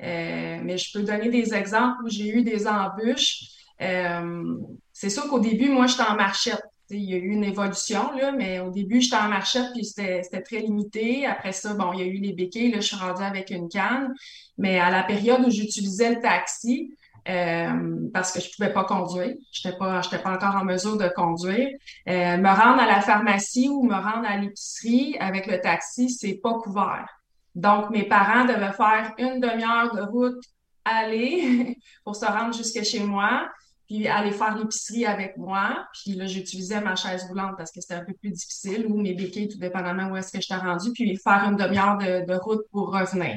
Euh, 0.01 0.59
mais 0.63 0.79
je 0.79 0.91
peux 0.91 1.05
donner 1.05 1.29
des 1.29 1.53
exemples 1.53 2.03
où 2.03 2.09
j'ai 2.09 2.29
eu 2.29 2.41
des 2.41 2.67
embûches. 2.67 3.43
Euh, 3.81 4.57
c'est 4.93 5.11
sûr 5.11 5.27
qu'au 5.29 5.39
début, 5.39 5.69
moi, 5.69 5.85
j'étais 5.85 6.09
en 6.09 6.15
marchette. 6.15 6.63
Il 6.89 7.03
y 7.03 7.13
a 7.13 7.17
eu 7.17 7.27
une 7.27 7.43
évolution, 7.43 8.11
là, 8.13 8.31
mais 8.31 8.61
au 8.61 8.71
début, 8.71 8.99
j'étais 8.99 9.17
en 9.17 9.29
marchette, 9.29 9.71
puis 9.75 9.85
c'était 9.85 10.41
très 10.41 10.61
limité. 10.61 11.27
Après 11.27 11.51
ça, 11.51 11.75
bon, 11.75 11.93
il 11.93 11.99
y 11.99 12.03
a 12.03 12.07
eu 12.07 12.17
les 12.17 12.33
béquilles, 12.33 12.71
là, 12.71 12.79
je 12.79 12.87
suis 12.87 12.95
rendue 12.95 13.21
avec 13.21 13.51
une 13.51 13.69
canne. 13.69 14.11
Mais 14.57 14.79
à 14.79 14.89
la 14.89 15.03
période 15.03 15.45
où 15.45 15.51
j'utilisais 15.51 16.15
le 16.15 16.19
taxi, 16.19 16.95
euh, 17.29 18.09
parce 18.13 18.31
que 18.31 18.39
je 18.39 18.49
pouvais 18.55 18.71
pas 18.71 18.83
conduire. 18.85 19.35
Je 19.51 19.67
n'étais 19.67 19.77
pas, 19.77 20.01
encore 20.25 20.55
en 20.55 20.63
mesure 20.63 20.97
de 20.97 21.09
conduire. 21.09 21.67
Euh, 22.07 22.37
me 22.37 22.47
rendre 22.47 22.81
à 22.81 22.85
la 22.85 23.01
pharmacie 23.01 23.69
ou 23.69 23.83
me 23.83 23.95
rendre 23.95 24.27
à 24.27 24.37
l'épicerie 24.37 25.17
avec 25.19 25.47
le 25.47 25.59
taxi, 25.59 26.09
c'est 26.09 26.39
pas 26.41 26.53
couvert. 26.53 27.07
Donc, 27.55 27.89
mes 27.89 28.03
parents 28.03 28.45
devaient 28.45 28.73
faire 28.73 29.13
une 29.17 29.39
demi-heure 29.39 29.93
de 29.93 30.01
route 30.01 30.41
aller 30.85 31.77
pour 32.05 32.15
se 32.15 32.25
rendre 32.25 32.55
jusque 32.55 32.81
chez 32.83 33.01
moi, 33.01 33.49
puis 33.87 34.07
aller 34.07 34.31
faire 34.31 34.57
l'épicerie 34.57 35.05
avec 35.05 35.35
moi. 35.37 35.85
Puis 35.93 36.13
là, 36.13 36.27
j'utilisais 36.27 36.79
ma 36.79 36.95
chaise 36.95 37.25
roulante 37.25 37.55
parce 37.57 37.71
que 37.71 37.81
c'était 37.81 37.95
un 37.95 38.05
peu 38.05 38.13
plus 38.13 38.31
difficile, 38.31 38.85
ou 38.87 39.01
mes 39.01 39.13
béquilles, 39.13 39.49
tout 39.49 39.57
dépendamment 39.57 40.09
où 40.09 40.15
est-ce 40.15 40.31
que 40.31 40.41
je 40.41 40.47
t'ai 40.47 40.55
rendu, 40.55 40.91
puis 40.93 41.17
faire 41.17 41.43
une 41.49 41.57
demi-heure 41.57 41.97
de, 41.97 42.25
de 42.25 42.37
route 42.37 42.61
pour 42.71 42.93
revenir. 42.93 43.35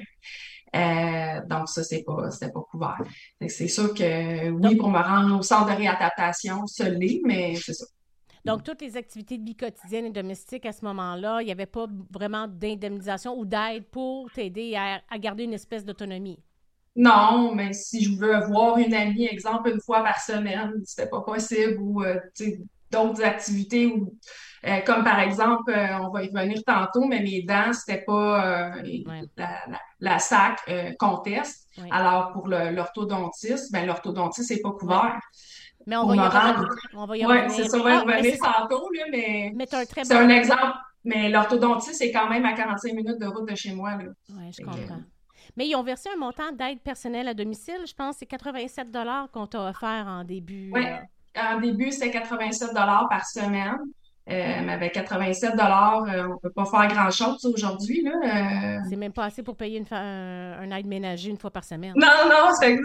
Euh, 0.76 1.40
donc, 1.46 1.68
ça, 1.68 1.82
c'est 1.82 2.02
pas, 2.02 2.30
c'était 2.30 2.52
pas 2.52 2.62
couvert. 2.70 3.02
C'est 3.48 3.68
sûr 3.68 3.92
que 3.92 4.50
oui, 4.50 4.76
pour 4.76 4.90
me 4.90 4.98
rendre 4.98 5.38
au 5.38 5.42
centre 5.42 5.72
de 5.72 5.76
réadaptation, 5.76 6.66
ça 6.66 6.88
l'est, 6.88 7.20
mais 7.24 7.54
c'est 7.56 7.74
ça. 7.74 7.86
Donc, 8.44 8.64
toutes 8.64 8.80
les 8.80 8.96
activités 8.96 9.36
de 9.36 9.44
vie 9.44 9.56
quotidienne 9.56 10.06
et 10.06 10.10
domestiques 10.10 10.64
à 10.64 10.72
ce 10.72 10.84
moment-là, 10.84 11.42
il 11.42 11.46
n'y 11.46 11.52
avait 11.52 11.66
pas 11.66 11.86
vraiment 12.10 12.46
d'indemnisation 12.48 13.38
ou 13.38 13.44
d'aide 13.44 13.84
pour 13.90 14.30
t'aider 14.32 14.76
à, 14.76 15.18
garder 15.18 15.44
une 15.44 15.52
espèce 15.52 15.84
d'autonomie? 15.84 16.38
Non, 16.96 17.54
mais 17.54 17.72
si 17.72 18.02
je 18.02 18.18
veux 18.18 18.46
voir 18.46 18.78
une 18.78 18.94
amie, 18.94 19.26
exemple, 19.26 19.70
une 19.70 19.80
fois 19.80 20.02
par 20.02 20.20
semaine, 20.20 20.72
c'était 20.84 21.08
pas 21.08 21.20
possible 21.20 21.76
ou 21.80 22.02
euh, 22.02 22.18
d'autres 22.90 23.22
activités 23.22 23.86
ou 23.86 24.14
euh, 24.66 24.80
comme 24.80 25.04
par 25.04 25.20
exemple, 25.20 25.72
euh, 25.72 25.98
on 26.00 26.10
va 26.10 26.22
y 26.22 26.28
revenir 26.28 26.62
tantôt, 26.66 27.06
mais 27.06 27.20
mes 27.20 27.42
dents, 27.42 27.72
c'était 27.72 28.02
pas 28.02 28.68
euh, 28.68 28.82
la, 30.00 30.18
SAC 30.18 30.60
conteste. 30.98 31.68
Alors 31.90 32.32
pour 32.32 32.48
l'orthodontiste, 32.48 33.72
ben 33.72 33.86
l'orthodontiste 33.86 34.48
c'est 34.48 34.60
pas 34.60 34.72
couvert. 34.72 35.18
Mais 35.86 35.96
on 35.96 36.06
va, 36.06 36.14
y 36.14 36.18
revenir, 36.18 36.68
on 36.94 37.06
va 37.06 37.16
y 37.16 37.24
revenir. 37.24 37.46
Oui, 37.48 37.54
c'est 37.56 37.68
ça, 37.68 37.78
on 37.78 37.82
va 37.82 37.94
y 37.94 37.98
revenir 37.98 38.36
tantôt, 38.38 38.86
là, 38.92 39.04
mais, 39.10 39.52
c'est 40.02 40.12
un 40.12 40.28
exemple. 40.28 40.76
Mais 41.04 41.30
l'orthodontiste, 41.30 41.94
c'est 41.94 42.12
quand 42.12 42.28
même 42.28 42.44
à 42.44 42.52
45 42.52 42.92
minutes 42.92 43.18
de 43.18 43.26
route 43.26 43.48
de 43.48 43.54
chez 43.54 43.72
moi. 43.72 43.96
Oui, 44.28 44.52
je 44.52 44.62
comprends. 44.62 45.00
Mais 45.56 45.66
ils 45.66 45.74
ont 45.74 45.82
versé 45.82 46.10
un 46.14 46.18
montant 46.18 46.52
d'aide 46.52 46.80
personnelle 46.80 47.28
à 47.28 47.34
domicile. 47.34 47.80
Je 47.86 47.94
pense 47.94 48.16
que 48.16 48.18
c'est 48.20 48.26
87 48.26 48.88
qu'on 49.32 49.46
t'a 49.46 49.70
offert 49.70 50.04
en 50.06 50.22
début. 50.22 50.70
Oui, 50.74 50.84
en 51.36 51.60
début, 51.60 51.92
c'est 51.92 52.10
87 52.10 52.72
par 52.74 53.26
semaine. 53.26 53.78
Euh, 54.28 54.60
mais 54.64 54.72
avec 54.74 54.92
87 54.92 55.52
dollars, 55.52 56.04
euh, 56.04 56.28
on 56.28 56.38
peut 56.38 56.50
pas 56.50 56.64
faire 56.64 56.86
grand-chose 56.86 57.44
aujourd'hui. 57.46 58.06
Euh. 58.06 58.78
C'est 58.88 58.94
même 58.94 59.12
pas 59.12 59.24
assez 59.24 59.42
pour 59.42 59.56
payer 59.56 59.78
une 59.78 59.86
un 59.92 60.70
aide 60.70 60.86
ménager 60.86 61.30
une 61.30 61.38
fois 61.38 61.50
par 61.50 61.64
semaine. 61.64 61.94
Non, 61.96 62.28
non, 62.28 62.52
c'est 62.60 62.76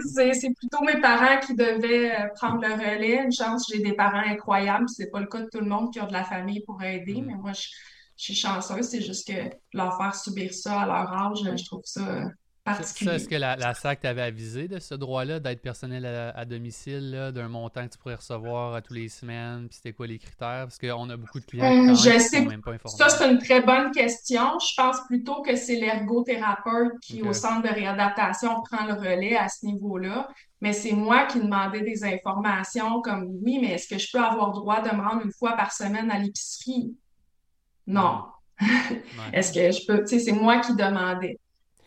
plutôt 0.54 0.82
mes 0.84 1.00
parents 1.00 1.38
qui 1.38 1.54
devaient 1.54 2.16
prendre 2.34 2.60
le 2.60 2.72
relais. 2.72 3.22
Une 3.24 3.32
chance, 3.32 3.70
j'ai 3.72 3.80
des 3.80 3.92
parents 3.92 4.24
incroyables. 4.26 4.88
C'est 4.88 5.10
pas 5.10 5.20
le 5.20 5.26
cas 5.26 5.42
de 5.42 5.48
tout 5.52 5.60
le 5.60 5.66
monde 5.66 5.92
qui 5.92 6.00
a 6.00 6.06
de 6.06 6.12
la 6.12 6.24
famille 6.24 6.64
pour 6.64 6.82
aider, 6.82 7.20
mm. 7.20 7.26
mais 7.26 7.34
moi, 7.34 7.52
je, 7.52 7.68
suis 8.16 8.34
chanceuse. 8.34 8.88
C'est 8.88 9.02
juste 9.02 9.28
que 9.28 9.50
leur 9.72 9.96
faire 9.98 10.14
subir 10.16 10.52
ça 10.52 10.80
à 10.80 10.86
leur 10.86 11.12
âge, 11.12 11.38
je 11.44 11.64
trouve 11.64 11.82
ça 11.84 12.22
particulier. 12.66 13.12
Est-ce 13.12 13.28
que 13.28 13.36
la, 13.36 13.74
SAC 13.74 14.00
t'avait 14.00 14.22
avisé 14.22 14.68
de 14.68 14.78
ce 14.78 14.94
droit-là 14.94 15.40
d'aide 15.40 15.60
personnelle 15.60 16.04
à, 16.04 16.44
domicile, 16.44 17.30
d'un 17.34 17.48
montant 17.48 17.86
que 17.86 17.92
tu 17.92 17.98
pourrais 17.98 18.16
recevoir 18.16 18.74
à 18.74 18.82
tous 18.82 18.94
les 18.94 19.08
semaines, 19.08 19.68
puis 19.68 19.76
c'était 19.76 19.92
quoi 19.92 20.06
les 20.06 20.18
critères? 20.18 20.66
Parce 20.66 20.78
qu'on 20.78 21.08
a 21.08 21.16
beaucoup 21.16 21.40
de 21.40 21.44
clients 21.44 21.70
qui 21.70 21.90
ne 21.90 21.94
sont 21.94 22.44
même 22.44 22.62
pas 22.62 22.72
informés. 22.72 22.96
Ça, 22.98 23.08
c'est 23.08 23.30
une 23.30 23.38
très 23.38 23.62
bonne 23.62 23.90
question. 23.92 24.58
Je 24.58 24.74
pense 24.76 24.98
plutôt 25.06 25.42
que 25.42 25.56
c'est 25.56 25.76
l'ergothérapeute 25.76 26.98
qui, 27.00 27.22
au 27.22 27.32
centre 27.32 27.62
de 27.62 27.72
réadaptation, 27.72 28.62
prend 28.62 28.84
le 28.86 28.94
relais 28.94 29.36
à 29.36 29.48
ce 29.48 29.64
niveau-là. 29.66 30.28
Mais 30.60 30.72
c'est 30.72 30.92
moi 30.92 31.26
qui 31.26 31.38
demandais 31.38 31.82
des 31.82 32.04
informations 32.04 33.00
comme 33.02 33.28
oui, 33.42 33.58
mais 33.60 33.72
est-ce 33.72 33.88
que 33.88 33.98
je 33.98 34.10
peux 34.10 34.22
avoir 34.22 34.52
droit 34.52 34.80
de 34.80 34.94
me 34.94 35.02
rendre 35.02 35.22
une 35.24 35.32
fois 35.32 35.52
par 35.52 35.72
semaine 35.72 36.10
à 36.10 36.18
l'épicerie? 36.18 36.94
Non. 37.86 38.24
est-ce 39.32 39.52
que 39.52 39.70
je 39.70 39.86
peux, 39.86 40.00
tu 40.00 40.18
sais, 40.18 40.18
c'est 40.18 40.32
moi 40.32 40.60
qui 40.60 40.74
demandais 40.74 41.38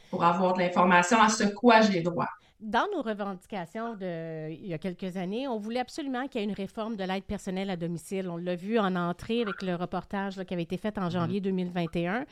pour 0.10 0.24
avoir 0.24 0.54
de 0.54 0.60
l'information 0.60 1.22
à 1.22 1.30
ce 1.30 1.44
quoi 1.44 1.82
j'ai 1.82 2.02
droit. 2.02 2.28
Dans 2.60 2.88
nos 2.94 3.02
revendications 3.02 3.96
de, 3.96 4.52
il 4.52 4.68
y 4.68 4.74
a 4.74 4.78
quelques 4.78 5.16
années, 5.16 5.48
on 5.48 5.60
voulait 5.60 5.80
absolument 5.80 6.28
qu'il 6.28 6.42
y 6.42 6.44
ait 6.44 6.48
une 6.48 6.54
réforme 6.54 6.98
de 6.98 7.06
l'aide 7.06 7.24
personnelle 7.24 7.70
à 7.70 7.78
domicile. 7.78 8.28
On 8.28 8.36
l'a 8.36 8.56
vu 8.56 8.78
en 8.78 8.98
entrée 8.98 9.42
avec 9.42 9.62
le 9.62 9.76
reportage 9.76 10.36
qui 10.44 10.54
avait 10.54 10.64
été 10.64 10.76
fait 10.76 10.98
en 10.98 11.10
janvier 11.10 11.40
2021, 11.40 12.26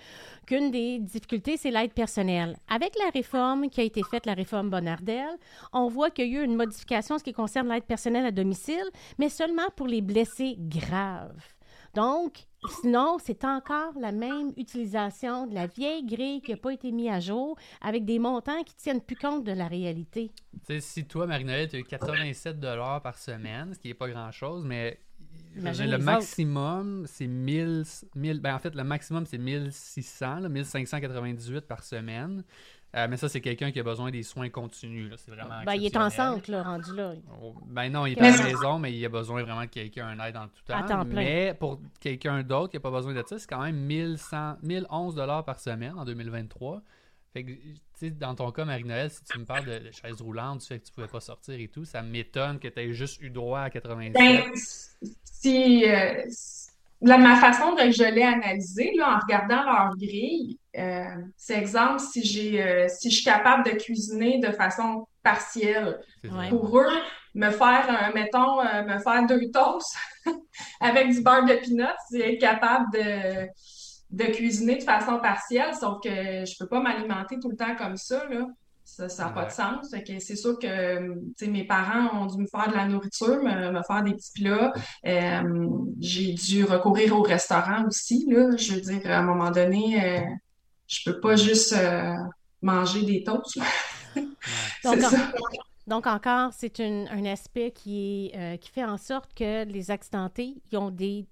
qu'une 0.46 0.70
des 0.70 1.00
difficultés, 1.00 1.56
c'est 1.56 1.72
l'aide 1.72 1.94
personnelle. 1.94 2.58
Avec 2.68 2.98
la 3.00 3.10
réforme 3.14 3.70
qui 3.70 3.80
a 3.80 3.86
été 3.86 4.02
faite, 4.04 4.26
la 4.26 4.34
réforme 4.34 4.70
Bonardel, 4.70 5.30
on 5.72 5.88
voit 5.88 6.10
qu'il 6.10 6.28
y 6.28 6.36
a 6.36 6.42
eu 6.42 6.44
une 6.44 6.58
modification 6.58 7.16
en 7.16 7.20
ce 7.20 7.24
qui 7.24 7.32
concerne 7.32 7.70
l'aide 7.70 7.86
personnelle 7.86 8.26
à 8.26 8.32
domicile, 8.32 8.84
mais 9.18 9.30
seulement 9.30 9.70
pour 9.78 9.88
les 9.88 10.02
blessés 10.02 10.58
graves. 10.60 11.42
Donc, 11.94 12.48
sinon, 12.70 13.18
c'est 13.24 13.44
encore 13.44 13.94
la 14.00 14.12
même 14.12 14.52
utilisation 14.58 15.48
de 15.48 15.56
la 15.56 15.68
vieille 15.68 16.06
grille 16.06 16.42
qui 16.42 16.52
n'a 16.52 16.58
pas 16.58 16.72
été 16.72 16.92
mise 16.92 17.10
à 17.10 17.20
jour 17.20 17.58
avec 17.82 18.06
des 18.06 18.20
montants 18.20 18.64
qui 18.64 18.74
ne 18.76 18.80
tiennent 18.80 19.02
plus 19.02 19.16
compte 19.16 19.44
de 19.44 19.52
la 19.52 19.68
réalité. 19.68 20.32
si 20.80 21.06
toi, 21.06 21.28
Marie-Noël, 21.28 21.68
tu 21.70 21.76
as 21.76 21.80
eu 21.80 21.84
87 21.84 22.60
par 23.04 23.18
semaine, 23.18 23.74
ce 23.74 23.80
qui 23.80 23.88
n'est 23.88 23.94
pas 23.94 24.10
grand-chose, 24.10 24.64
mais 24.66 25.00
le 25.56 25.98
maximum, 25.98 27.06
c'est 27.08 27.28
1000, 27.28 27.84
ben 28.16 28.56
en 28.56 28.60
fait, 28.60 28.76
le 28.76 28.84
maximum, 28.84 29.26
c'est 29.26 29.38
1600, 29.38 30.50
1598 30.50 31.62
par 31.62 31.84
semaine. 31.84 32.44
Euh, 32.96 33.08
mais 33.10 33.18
ça, 33.18 33.28
c'est 33.28 33.42
quelqu'un 33.42 33.72
qui 33.72 33.80
a 33.80 33.84
besoin 33.84 34.12
des 34.12 34.24
soins 34.24 34.50
continus. 34.50 35.14
C'est 35.18 35.32
vraiment 35.32 35.62
ben, 35.66 35.74
il 35.74 35.86
est 35.86 35.98
en 35.98 36.10
centre, 36.10 36.50
là, 36.50 36.64
rendu 36.64 36.96
là. 36.96 37.14
Oh, 37.42 37.54
ben 37.66 37.90
non, 37.90 38.06
il 38.06 38.14
est 38.14 38.22
à 38.22 38.32
la 38.32 38.44
maison, 38.44 38.80
mais 38.80 38.94
il 38.94 39.06
a 39.06 39.10
besoin 39.10 39.44
vraiment 39.44 39.62
de 39.62 39.68
quelqu'un, 39.68 40.08
un 40.08 40.26
aide 40.26 40.38
en 40.38 40.48
tout 40.48 40.62
temps. 40.66 41.06
Mais 41.06 41.54
pour 41.54 41.82
quelqu'un 42.00 42.44
d'autre 42.44 42.72
qui 42.72 42.78
n'a 42.78 42.82
pas 42.82 42.92
besoin 42.92 43.14
de 43.14 43.24
ça, 43.28 43.38
c'est 43.38 43.48
quand 43.48 43.62
même 43.62 43.76
1100, 43.76 44.58
1011 44.64 45.16
par 45.46 45.60
semaine 45.60 45.94
en 45.98 46.06
2023. 46.06 46.82
Fait 47.34 47.44
que, 47.44 47.52
tu 47.52 47.78
sais, 47.96 48.10
dans 48.10 48.36
ton 48.36 48.52
cas, 48.52 48.64
Marie-Noël, 48.64 49.12
si 49.12 49.24
tu 49.26 49.38
me 49.38 49.46
parles 49.46 49.66
de, 49.66 49.92
chaise 49.92 50.22
roulante, 50.22 50.62
du 50.62 50.66
fait 50.66 50.80
que 50.80 50.86
tu 50.86 50.94
pouvais 50.94 51.08
pas 51.08 51.20
sortir 51.20 51.60
et 51.60 51.68
tout, 51.68 51.84
ça 51.84 52.02
m'étonne 52.02 52.58
que 52.58 52.70
tu 52.70 52.80
aies 52.80 52.94
juste 52.94 53.22
eu 53.22 53.30
droit 53.30 53.60
à 53.60 53.70
87. 53.70 54.14
Ben, 54.14 54.44
si, 55.24 55.84
euh, 55.86 56.24
la, 57.02 57.18
ma 57.18 57.36
façon 57.36 57.74
de 57.74 57.92
je 57.92 58.04
l'ai 58.04 58.24
analysé, 58.24 58.92
là, 58.96 59.16
en 59.16 59.20
regardant 59.20 59.64
leur 59.64 59.96
grille, 59.98 60.60
euh, 60.78 61.04
c'est 61.36 61.58
exemple 61.58 62.00
si 62.00 62.24
j'ai 62.24 62.62
euh, 62.62 62.88
si 62.88 63.10
je 63.10 63.16
suis 63.16 63.26
capable 63.26 63.64
de 63.66 63.72
cuisiner 63.72 64.40
de 64.40 64.52
façon 64.52 65.08
partielle. 65.24 66.00
Pour 66.50 66.80
eux, 66.80 67.02
me 67.36 67.52
faire, 67.52 67.88
euh, 67.90 68.14
mettons, 68.14 68.64
me 68.64 69.00
faire 69.00 69.26
deux 69.28 69.52
toasts 69.52 69.96
avec 70.82 71.10
du 71.12 71.22
beurre 71.22 71.46
de 71.46 71.54
peanut, 71.56 71.96
c'est 72.10 72.34
être 72.34 72.42
capable 72.42 72.86
de, 72.92 73.48
de 74.10 74.24
cuisiner 74.32 74.78
de 74.78 74.84
façon 74.84 75.20
partielle, 75.20 75.74
sauf 75.76 76.00
que 76.04 76.10
je 76.10 76.58
peux 76.60 76.68
pas 76.68 76.80
m'alimenter 76.80 77.38
tout 77.40 77.50
le 77.50 77.56
temps 77.56 77.76
comme 77.76 77.98
ça, 77.98 78.26
là. 78.30 78.46
Ça 78.88 79.26
n'a 79.26 79.30
pas 79.32 79.46
de 79.46 79.52
sens. 79.52 79.94
c'est 80.20 80.36
sûr 80.38 80.58
que 80.58 81.46
mes 81.46 81.66
parents 81.66 82.22
ont 82.22 82.26
dû 82.26 82.38
me 82.38 82.48
faire 82.48 82.70
de 82.70 82.74
la 82.74 82.88
nourriture, 82.88 83.44
me, 83.44 83.84
faire 83.84 84.04
des 84.04 84.14
petits 84.14 84.42
plats. 84.42 84.72
Euh, 85.06 85.68
j'ai 86.00 86.34
dû 86.34 86.64
recourir 86.64 87.16
au 87.16 87.22
restaurant 87.22 87.86
aussi. 87.86 88.26
Là. 88.30 88.56
Je 88.56 88.76
veux 88.76 88.82
dire, 88.82 89.02
à 89.12 89.18
un 89.18 89.24
moment 89.24 89.52
donné, 89.52 90.02
euh, 90.02 90.22
je 90.88 91.12
peux 91.12 91.20
pas 91.20 91.36
juste 91.36 91.74
euh, 91.74 92.16
manger 92.62 93.04
des 93.04 93.24
toasts. 93.24 93.60
donc, 94.84 95.00
donc, 95.86 96.08
encore, 96.08 96.52
c'est 96.58 96.80
un 96.80 97.26
aspect 97.26 97.72
qui, 97.72 98.32
qui 98.62 98.70
fait 98.72 98.86
en 98.86 98.98
sorte 98.98 99.34
que 99.34 99.66
les 99.66 99.92
accidentés 99.92 100.56
ils 100.72 100.78
ont 100.78 100.92
des 100.92 101.28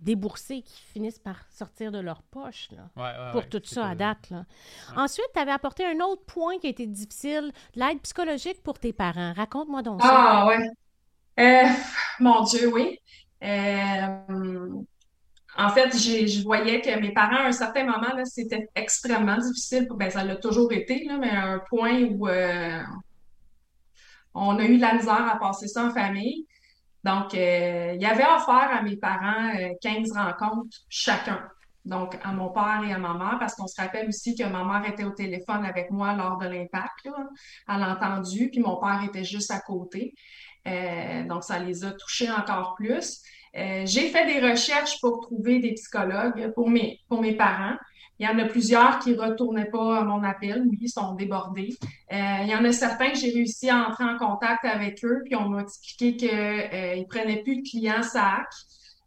déboursés 0.00 0.62
qui 0.62 0.82
finissent 0.92 1.18
par 1.18 1.36
sortir 1.50 1.92
de 1.92 1.98
leur 1.98 2.22
poche 2.22 2.68
pour 3.32 3.48
tout 3.48 3.60
ça 3.64 3.88
à 3.88 3.94
date. 3.94 4.32
Ensuite, 4.96 5.28
tu 5.34 5.40
avais 5.40 5.52
apporté 5.52 5.84
un 5.84 6.00
autre 6.00 6.24
point 6.24 6.58
qui 6.58 6.66
a 6.66 6.70
été 6.70 6.86
difficile, 6.86 7.52
l'aide 7.74 8.00
psychologique 8.02 8.62
pour 8.62 8.78
tes 8.78 8.92
parents. 8.92 9.32
Raconte-moi 9.34 9.82
donc 9.82 10.02
ça. 10.02 10.08
Ah 10.10 10.46
ouais. 10.46 10.68
Euh, 11.38 11.68
mon 12.20 12.42
Dieu, 12.42 12.72
oui. 12.72 12.98
Euh, 13.42 14.68
en 15.56 15.68
fait, 15.70 15.90
je 15.96 16.42
voyais 16.42 16.80
que 16.80 16.98
mes 17.00 17.12
parents, 17.12 17.36
à 17.36 17.48
un 17.48 17.52
certain 17.52 17.84
moment, 17.84 18.12
c'était 18.24 18.68
extrêmement 18.74 19.38
difficile. 19.38 19.88
Ben, 19.90 20.10
ça 20.10 20.24
l'a 20.24 20.36
toujours 20.36 20.72
été, 20.72 21.04
là, 21.04 21.18
mais 21.18 21.30
à 21.30 21.46
un 21.46 21.58
point 21.58 22.02
où 22.02 22.28
euh, 22.28 22.80
on 24.34 24.56
a 24.58 24.64
eu 24.64 24.76
de 24.76 24.82
la 24.82 24.94
misère 24.94 25.28
à 25.28 25.38
passer 25.38 25.66
ça 25.66 25.86
en 25.86 25.90
famille. 25.90 26.46
Donc, 27.08 27.34
euh, 27.34 27.92
il 27.94 28.02
y 28.02 28.04
avait 28.04 28.24
offert 28.24 28.68
à 28.70 28.82
mes 28.82 28.96
parents 28.96 29.50
15 29.80 30.10
euh, 30.14 30.22
rencontres 30.22 30.76
chacun. 30.90 31.40
Donc, 31.86 32.18
à 32.22 32.32
mon 32.32 32.50
père 32.50 32.82
et 32.86 32.92
à 32.92 32.98
ma 32.98 33.14
mère, 33.14 33.38
parce 33.40 33.54
qu'on 33.54 33.66
se 33.66 33.80
rappelle 33.80 34.08
aussi 34.08 34.34
que 34.34 34.44
ma 34.44 34.62
mère 34.62 34.86
était 34.92 35.04
au 35.04 35.12
téléphone 35.12 35.64
avec 35.64 35.90
moi 35.90 36.12
lors 36.12 36.36
de 36.36 36.46
l'impact. 36.46 37.08
Elle 37.66 37.82
a 37.82 37.92
entendu, 37.92 38.50
puis 38.50 38.60
mon 38.60 38.76
père 38.76 39.02
était 39.06 39.24
juste 39.24 39.50
à 39.50 39.60
côté. 39.60 40.14
Euh, 40.66 41.24
donc, 41.24 41.44
ça 41.44 41.58
les 41.58 41.82
a 41.82 41.92
touchés 41.92 42.30
encore 42.30 42.74
plus. 42.74 43.22
j'ai 43.54 44.10
fait 44.10 44.26
des 44.26 44.46
recherches 44.46 45.00
pour 45.00 45.22
trouver 45.22 45.60
des 45.60 45.72
psychologues 45.72 46.52
pour 46.54 46.68
mes, 46.68 47.00
pour 47.08 47.22
mes 47.22 47.34
parents. 47.34 47.76
Il 48.18 48.26
y 48.26 48.28
en 48.28 48.38
a 48.38 48.46
plusieurs 48.46 48.98
qui 48.98 49.12
ne 49.12 49.18
retournaient 49.18 49.70
pas 49.70 50.00
à 50.00 50.04
mon 50.04 50.24
appel. 50.24 50.64
Oui, 50.68 50.78
ils 50.80 50.88
sont 50.88 51.14
débordés. 51.14 51.76
Euh, 52.12 52.38
il 52.42 52.48
y 52.48 52.54
en 52.54 52.64
a 52.64 52.72
certains 52.72 53.10
que 53.10 53.16
j'ai 53.16 53.30
réussi 53.30 53.70
à 53.70 53.88
entrer 53.88 54.04
en 54.04 54.18
contact 54.18 54.64
avec 54.64 55.04
eux, 55.04 55.22
puis 55.24 55.36
on 55.36 55.48
m'a 55.48 55.62
expliqué 55.62 56.16
qu'ils 56.16 56.30
euh, 56.30 56.96
ne 56.96 57.04
prenaient 57.04 57.42
plus 57.42 57.62
de 57.62 57.68
clients 57.68 58.02
SAC. 58.02 58.48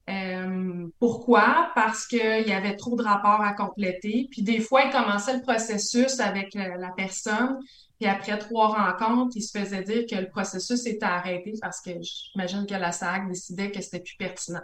Euh, 0.10 0.88
pourquoi? 1.00 1.72
Parce 1.76 2.08
qu'il 2.08 2.48
y 2.48 2.54
avait 2.54 2.78
trop 2.78 2.96
de 2.96 3.04
rapports 3.04 3.42
à 3.42 3.54
compléter. 3.54 4.28
Puis 4.32 4.44
des 4.44 4.62
fois, 4.62 4.84
ils 4.84 4.92
commençaient 4.92 5.36
le 5.36 5.42
processus 5.42 6.20
avec 6.22 6.54
la, 6.54 6.92
personne. 6.96 7.60
Puis 8.00 8.10
après 8.10 8.38
trois 8.38 8.70
rencontres, 8.70 9.36
ils 9.36 9.44
se 9.44 9.58
faisaient 9.58 9.84
dire 9.84 10.06
que 10.10 10.16
le 10.16 10.30
processus 10.30 10.86
était 10.86 11.06
arrêté 11.06 11.54
parce 11.62 11.82
que 11.82 11.92
j'imagine 12.02 12.66
que 12.66 12.74
la 12.74 12.92
SAC 12.92 13.28
décidait 13.28 13.72
que 13.72 13.82
c'était 13.82 14.00
plus 14.00 14.16
pertinent. 14.18 14.64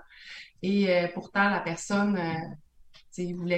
Et 0.63 0.89
pourtant, 1.13 1.49
la 1.49 1.59
personne 1.59 2.19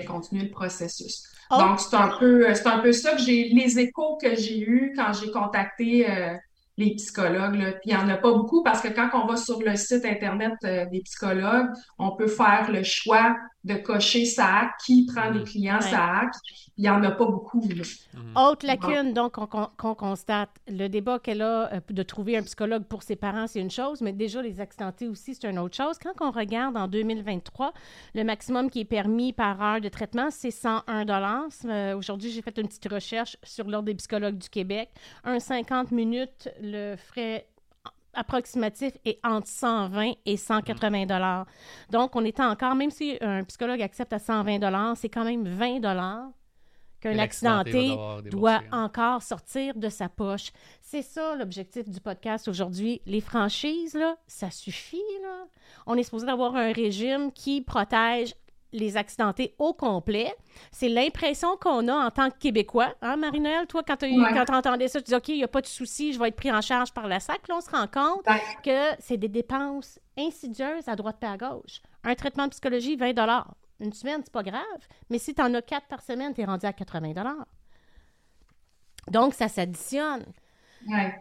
continuer 0.05 0.43
le 0.43 0.51
processus. 0.51 1.23
Oh. 1.51 1.57
Donc, 1.57 1.79
c'est 1.79 1.95
un 1.95 2.17
peu, 2.19 2.53
c'est 2.53 2.67
un 2.67 2.79
peu 2.79 2.91
ça 2.91 3.13
que 3.13 3.21
j'ai, 3.21 3.49
les 3.49 3.79
échos 3.79 4.17
que 4.21 4.35
j'ai 4.35 4.59
eus 4.59 4.93
quand 4.95 5.13
j'ai 5.13 5.31
contacté 5.31 6.09
euh, 6.09 6.35
les 6.79 6.95
psychologues. 6.95 7.55
Là. 7.55 7.73
Puis 7.73 7.91
il 7.91 7.95
n'y 7.95 8.01
en 8.01 8.09
a 8.09 8.17
pas 8.17 8.31
beaucoup 8.31 8.63
parce 8.63 8.81
que 8.81 8.87
quand 8.87 9.09
on 9.13 9.27
va 9.27 9.35
sur 9.35 9.61
le 9.61 9.75
site 9.75 10.05
Internet 10.05 10.53
euh, 10.63 10.85
des 10.85 11.01
psychologues, 11.01 11.69
on 11.97 12.15
peut 12.15 12.27
faire 12.27 12.71
le 12.71 12.83
choix 12.83 13.35
de 13.65 13.75
cocher 13.75 14.25
SAC, 14.25 14.71
qui 14.85 15.05
prend 15.05 15.31
des 15.31 15.43
clients 15.43 15.81
SAC. 15.81 16.29
Il 16.77 16.83
n'y 16.83 16.89
en 16.89 17.03
a 17.03 17.11
pas 17.11 17.25
beaucoup. 17.25 17.61
Mhm. 17.61 18.37
Autre 18.37 18.65
lacune, 18.65 19.13
donc, 19.13 19.33
qu'on 19.33 19.95
constate. 19.95 20.49
Le 20.67 20.87
débat 20.87 21.19
qu'elle 21.19 21.41
a 21.41 21.73
euh, 21.73 21.79
de 21.89 22.03
trouver 22.03 22.37
un 22.37 22.43
psychologue 22.43 22.85
pour 22.85 23.03
ses 23.03 23.17
parents, 23.17 23.47
c'est 23.47 23.59
une 23.59 23.69
chose, 23.69 23.99
mais 23.99 24.13
déjà, 24.13 24.41
les 24.41 24.61
accidentés 24.61 25.09
aussi, 25.09 25.35
c'est 25.35 25.49
une 25.49 25.59
autre 25.59 25.75
chose. 25.75 25.97
Quand 26.01 26.13
on 26.25 26.31
regarde 26.31 26.77
en 26.77 26.87
2023, 26.87 27.73
le 28.15 28.23
maximum 28.23 28.69
qui 28.69 28.79
est 28.79 28.85
permis 28.85 29.33
par 29.33 29.61
heure 29.61 29.81
de 29.81 29.89
traitement, 29.89 30.29
c'est 30.31 30.51
101 30.51 31.05
euh, 31.65 31.97
Aujourd'hui, 31.97 32.31
j'ai 32.31 32.41
fait 32.41 32.57
une 32.57 32.67
petite 32.67 32.89
recherche 32.89 33.35
sur 33.43 33.67
l'Ordre 33.67 33.87
des 33.87 33.95
psychologues 33.95 34.37
du 34.37 34.49
Québec. 34.49 34.89
Un 35.25 35.39
50 35.39 35.91
minutes, 35.91 36.49
le 36.71 36.95
frais 36.95 37.47
approximatif 38.13 38.93
est 39.05 39.19
entre 39.23 39.47
120 39.47 40.13
et 40.25 40.37
180 40.37 41.05
dollars. 41.05 41.45
Donc, 41.89 42.15
on 42.15 42.25
est 42.25 42.39
encore, 42.39 42.75
même 42.75 42.91
si 42.91 43.17
un 43.21 43.43
psychologue 43.43 43.81
accepte 43.81 44.13
à 44.13 44.19
120 44.19 44.59
dollars, 44.59 44.97
c'est 44.97 45.09
quand 45.09 45.23
même 45.23 45.47
20 45.47 45.79
dollars 45.79 46.29
qu'un 46.99 47.17
accidenté, 47.17 47.95
doit 48.29 48.61
hein. 48.71 48.83
encore 48.83 49.23
sortir 49.23 49.73
de 49.75 49.87
sa 49.87 50.09
poche. 50.09 50.51
C'est 50.81 51.01
ça 51.01 51.35
l'objectif 51.35 51.89
du 51.89 52.01
podcast 52.01 52.47
aujourd'hui. 52.47 53.01
Les 53.05 53.21
franchises, 53.21 53.93
là, 53.93 54.17
ça 54.27 54.51
suffit. 54.51 54.97
Là. 55.21 55.45
On 55.85 55.95
est 55.95 56.03
supposé 56.03 56.27
avoir 56.27 56.55
un 56.55 56.73
régime 56.73 57.31
qui 57.31 57.61
protège 57.61 58.33
les 58.71 58.97
accidentés 58.97 59.55
au 59.57 59.73
complet. 59.73 60.33
C'est 60.71 60.89
l'impression 60.89 61.57
qu'on 61.57 61.87
a 61.87 61.93
en 61.93 62.11
tant 62.11 62.29
que 62.29 62.37
Québécois. 62.37 62.93
Hein, 63.01 63.17
Marie-Noël, 63.17 63.67
toi, 63.67 63.83
quand 63.83 63.97
tu 63.97 64.07
entendais 64.53 64.87
ça, 64.87 65.01
tu 65.01 65.09
dis 65.09 65.15
OK, 65.15 65.29
il 65.29 65.37
n'y 65.37 65.43
a 65.43 65.47
pas 65.47 65.61
de 65.61 65.67
souci, 65.67 66.13
je 66.13 66.19
vais 66.19 66.29
être 66.29 66.35
pris 66.35 66.51
en 66.51 66.61
charge 66.61 66.93
par 66.93 67.07
la 67.07 67.19
SAC. 67.19 67.47
Là, 67.47 67.55
on 67.57 67.61
se 67.61 67.69
rend 67.69 67.87
compte 67.87 68.25
que 68.63 68.95
c'est 68.99 69.17
des 69.17 69.27
dépenses 69.27 69.99
insidieuses 70.17 70.87
à 70.87 70.95
droite 70.95 71.17
et 71.21 71.27
à 71.27 71.37
gauche. 71.37 71.81
Un 72.03 72.15
traitement 72.15 72.45
de 72.45 72.51
psychologie, 72.51 72.95
20 72.95 73.13
Une 73.79 73.93
semaine, 73.93 74.21
c'est 74.23 74.33
pas 74.33 74.43
grave. 74.43 74.87
Mais 75.09 75.17
si 75.17 75.33
tu 75.33 75.41
en 75.41 75.53
as 75.53 75.61
quatre 75.61 75.87
par 75.87 76.01
semaine, 76.01 76.33
tu 76.33 76.41
es 76.41 76.45
rendu 76.45 76.65
à 76.65 76.73
80 76.73 77.13
Donc, 79.07 79.33
ça 79.33 79.47
s'additionne. 79.47 80.25
Ouais. 80.87 81.15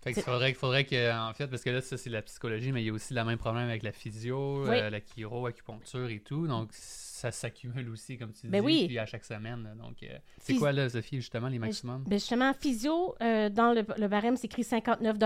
Fait 0.00 0.12
qu'il 0.12 0.22
faudrait, 0.22 0.54
faudrait 0.54 0.84
que, 0.84 1.28
en 1.28 1.32
fait, 1.34 1.48
parce 1.48 1.62
que 1.62 1.70
là, 1.70 1.80
ça, 1.80 1.96
c'est 1.96 2.10
la 2.10 2.22
psychologie, 2.22 2.70
mais 2.70 2.82
il 2.82 2.86
y 2.86 2.90
a 2.90 2.92
aussi 2.92 3.14
le 3.14 3.24
même 3.24 3.38
problème 3.38 3.68
avec 3.68 3.82
la 3.82 3.90
physio, 3.90 4.66
euh, 4.66 4.90
la 4.90 5.00
chiro, 5.00 5.46
acupuncture 5.46 6.08
et 6.08 6.20
tout. 6.20 6.46
Donc, 6.46 6.68
ça 6.72 7.32
s'accumule 7.32 7.88
aussi, 7.90 8.16
comme 8.16 8.32
tu 8.32 8.46
ben 8.46 8.60
dis, 8.60 8.66
oui. 8.66 8.86
puis 8.86 8.98
à 8.98 9.06
chaque 9.06 9.24
semaine. 9.24 9.74
Donc, 9.82 10.02
euh, 10.04 10.18
c'est 10.40 10.54
quoi, 10.54 10.70
là, 10.70 10.88
Sophie, 10.88 11.16
justement, 11.16 11.48
les 11.48 11.58
maximums? 11.58 12.04
Ben 12.06 12.18
justement, 12.18 12.54
physio, 12.54 13.16
euh, 13.20 13.48
dans 13.48 13.72
le, 13.72 13.84
le 13.96 14.08
barème, 14.08 14.36
c'est 14.36 14.46
écrit 14.46 14.64
59 14.64 15.18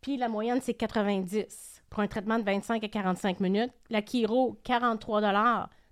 puis 0.00 0.16
la 0.16 0.28
moyenne, 0.28 0.60
c'est 0.60 0.74
90 0.74 1.82
pour 1.88 2.00
un 2.00 2.08
traitement 2.08 2.38
de 2.38 2.44
25 2.44 2.82
à 2.82 2.88
45 2.88 3.40
minutes. 3.40 3.72
La 3.88 4.02
chiro, 4.02 4.58
43 4.64 5.20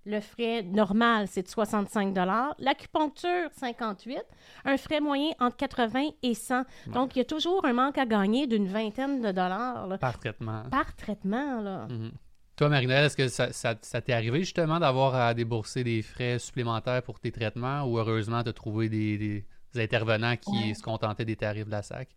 le 0.07 0.21
frais 0.21 0.63
normal, 0.63 1.27
c'est 1.29 1.43
de 1.43 1.49
65 1.49 2.17
L'acupuncture, 2.59 3.51
58 3.53 4.23
Un 4.65 4.77
frais 4.77 5.01
moyen 5.01 5.31
entre 5.41 5.57
80 5.57 6.11
et 6.23 6.35
100 6.35 6.65
Donc, 6.87 7.17
il 7.17 7.19
y 7.19 7.23
a 7.23 7.25
toujours 7.25 7.65
un 7.65 7.73
manque 7.73 7.99
à 7.99 8.07
gagner 8.07 8.47
d'une 8.47 8.67
vingtaine 8.67 9.21
de 9.21 9.31
dollars. 9.33 9.99
Par 9.99 10.19
traitement. 10.19 10.65
Par 10.71 10.95
traitement, 10.97 11.61
là. 11.61 11.87
Mhm. 11.89 12.13
Toi, 12.57 12.69
Marinelle, 12.69 13.07
est-ce 13.07 13.17
que 13.17 13.29
ça, 13.29 13.53
ça, 13.53 13.75
t'est 13.75 14.13
arrivé 14.13 14.41
justement 14.41 14.79
d'avoir 14.79 15.15
à 15.15 15.33
débourser 15.33 15.83
des 15.83 16.03
frais 16.03 16.39
supplémentaires 16.39 17.03
pour 17.03 17.19
tes 17.19 17.33
traitements 17.33 17.85
ou 17.85 17.99
heureusement, 17.99 18.43
de 18.43 18.51
trouvé 18.51 18.91
des, 18.91 19.17
des 19.17 19.47
intervenants 19.77 20.37
qui 20.37 20.75
se 20.75 20.83
contentaient 20.83 21.25
des 21.25 21.37
tarifs 21.37 21.65
de 21.65 21.71
la 21.71 21.83
SAC? 21.83 22.11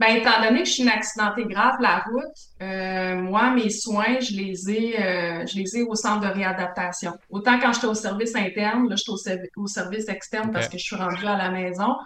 Ben, 0.00 0.14
étant 0.14 0.40
donné 0.40 0.60
que 0.60 0.68
je 0.68 0.74
suis 0.74 0.82
une 0.84 0.90
accidentée 0.90 1.44
grave 1.44 1.74
la 1.80 1.98
route, 1.98 2.36
euh, 2.62 3.16
moi, 3.16 3.50
mes 3.50 3.68
soins, 3.68 4.20
je 4.20 4.32
les 4.36 4.70
ai 4.70 5.02
euh, 5.02 5.44
je 5.44 5.56
les 5.56 5.76
ai 5.76 5.82
au 5.82 5.96
centre 5.96 6.20
de 6.20 6.32
réadaptation. 6.32 7.14
Autant 7.30 7.58
quand 7.58 7.72
j'étais 7.72 7.88
au 7.88 7.94
service 7.94 8.36
interne, 8.36 8.88
là, 8.88 8.94
j'étais 8.94 9.10
au, 9.10 9.62
au, 9.62 9.66
service 9.66 10.08
externe 10.08 10.52
parce 10.52 10.68
que 10.68 10.78
je 10.78 10.84
suis 10.84 10.94
rendue 10.94 11.26
à 11.26 11.36
la 11.36 11.50
maison. 11.50 11.96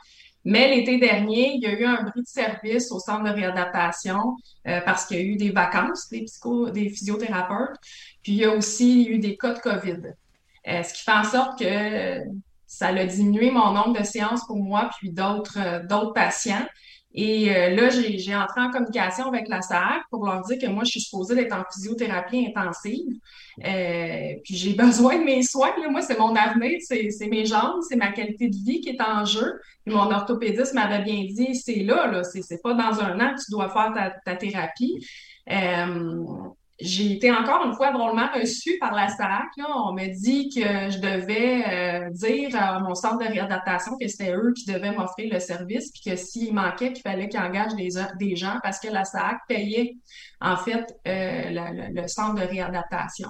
Mais 0.45 0.75
l'été 0.75 0.99
dernier, 0.99 1.53
il 1.55 1.63
y 1.63 1.67
a 1.67 1.73
eu 1.73 1.85
un 1.85 2.03
bris 2.03 2.23
de 2.23 2.27
service 2.27 2.91
au 2.91 2.99
centre 2.99 3.25
de 3.25 3.31
réadaptation 3.31 4.37
euh, 4.67 4.81
parce 4.81 5.05
qu'il 5.05 5.19
y 5.19 5.21
a 5.21 5.25
eu 5.25 5.37
des 5.37 5.51
vacances 5.51 6.09
des 6.09 6.23
psycho, 6.23 6.71
des 6.71 6.89
physiothérapeutes. 6.89 7.77
Puis 8.23 8.33
il 8.33 8.39
y 8.39 8.45
a 8.47 8.53
aussi 8.53 9.05
eu 9.05 9.19
des 9.19 9.37
cas 9.37 9.53
de 9.53 9.59
COVID. 9.59 10.15
ce 10.65 10.95
qui 10.95 11.03
fait 11.03 11.13
en 11.13 11.25
sorte 11.25 11.59
que 11.59 12.21
ça 12.67 12.87
a 12.87 13.05
diminué 13.05 13.51
mon 13.51 13.73
nombre 13.73 14.01
de 14.01 14.05
séances 14.05 14.47
pour 14.47 14.57
moi 14.57 14.89
puis 14.99 15.11
d'autres 15.11 15.87
d'autres 15.87 16.15
patients. 16.15 16.67
Et 17.15 17.55
euh, 17.55 17.71
là, 17.71 17.91
j'ai 17.91 18.35
entré 18.35 18.61
en 18.61 18.71
communication 18.71 19.27
avec 19.27 19.49
la 19.49 19.61
SAC 19.61 20.03
pour 20.11 20.25
leur 20.25 20.41
dire 20.43 20.59
que 20.59 20.67
moi, 20.67 20.85
je 20.85 20.93
suis 20.93 21.01
supposée 21.01 21.35
d'être 21.35 21.55
en 21.55 21.63
physiothérapie 21.73 22.47
intensive. 22.47 23.19
Euh, 23.65 24.35
puis 24.45 24.57
j'ai 24.57 24.73
besoin 24.75 25.19
de 25.19 25.25
mes 25.25 25.43
soins. 25.43 25.73
Moi, 25.91 26.01
c'est 26.01 26.19
mon 26.19 26.35
avenir, 26.35 26.79
c'est 26.81 27.29
mes 27.29 27.45
jambes, 27.45 27.83
c'est 27.89 27.97
ma 27.97 28.13
qualité 28.13 28.49
de 28.49 28.57
vie 28.57 28.81
qui 28.81 28.91
est 28.91 29.03
en 29.03 29.25
jeu. 29.25 29.61
Puis 29.85 29.95
mon 29.95 30.11
orthopédiste 30.11 30.75
m'avait 30.75 31.03
bien 31.03 31.25
dit, 31.25 31.55
c'est 31.55 31.83
là, 31.83 32.07
là 32.07 32.25
c'est 32.25 32.63
pas 32.63 32.75
dans 32.75 33.01
un 33.01 33.21
an 33.21 33.35
que 33.35 33.45
tu 33.45 33.51
dois 33.51 33.69
faire 33.69 33.93
ta, 33.95 34.11
ta 34.11 34.37
thérapie. 34.37 35.05
Euh, 35.51 36.25
j'ai 36.83 37.13
été 37.13 37.31
encore 37.31 37.65
une 37.65 37.75
fois 37.75 37.93
drôlement 37.93 38.29
reçue 38.35 38.77
par 38.79 38.93
la 38.93 39.09
SAC. 39.09 39.49
On 39.69 39.93
m'a 39.93 40.09
dit 40.09 40.49
que 40.49 40.91
je 40.91 40.99
devais 40.99 41.65
euh, 41.67 42.11
dire 42.11 42.57
à 42.57 42.81
mon 42.81 42.95
centre 42.95 43.19
de 43.19 43.25
réadaptation 43.25 43.97
que 43.99 44.09
c'était 44.09 44.35
eux 44.35 44.53
qui 44.57 44.67
devaient 44.67 44.93
m'offrir 44.93 45.33
le 45.33 45.41
service, 45.41 45.93
puis 45.93 46.11
que 46.11 46.17
s'il 46.17 46.53
manquait, 46.53 46.93
qu'il 46.93 47.03
fallait 47.03 47.29
qu'ils 47.29 47.41
engagent 47.41 47.75
des, 47.77 48.37
gens 48.37 48.59
parce 48.63 48.81
que 48.81 48.89
la 48.89 49.05
SAC 49.05 49.39
payait 49.49 49.97
en 50.41 50.57
fait 50.57 50.85
euh, 51.07 51.91
le, 51.93 52.09
centre 52.09 52.35
de 52.35 52.47
réadaptation. 52.47 53.29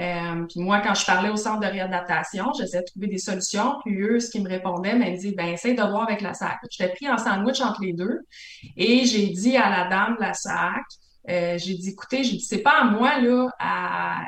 Euh, 0.00 0.44
puis 0.48 0.60
moi, 0.60 0.80
quand 0.80 0.94
je 0.94 1.04
parlais 1.04 1.28
au 1.28 1.36
centre 1.36 1.60
de 1.60 1.66
réadaptation, 1.66 2.52
j'essayais 2.56 2.82
de 2.82 2.86
trouver 2.86 3.08
des 3.08 3.18
solutions. 3.18 3.74
Puis 3.84 4.00
eux, 4.00 4.20
ce 4.20 4.30
qu'ils 4.30 4.42
me 4.42 4.48
répondaient, 4.48 4.94
m'ont 4.94 5.16
dit, 5.16 5.34
ben 5.34 5.48
essaye 5.48 5.74
de 5.74 5.82
voir 5.82 6.04
avec 6.04 6.20
la 6.20 6.34
SAC. 6.34 6.58
J'étais 6.70 6.92
pris 6.94 7.08
en 7.08 7.18
sandwich 7.18 7.60
entre 7.60 7.82
les 7.82 7.92
deux 7.92 8.20
et 8.76 9.04
j'ai 9.04 9.28
dit 9.28 9.56
à 9.56 9.70
la 9.70 9.88
dame 9.88 10.16
de 10.16 10.20
la 10.20 10.34
SAC, 10.34 10.84
euh, 11.28 11.58
j'ai 11.58 11.74
dit, 11.74 11.90
écoutez, 11.90 12.22
dit, 12.22 12.40
c'est 12.40 12.62
pas 12.62 12.80
à 12.80 12.84
moi, 12.84 13.20
là, 13.20 13.50
à, 13.58 14.22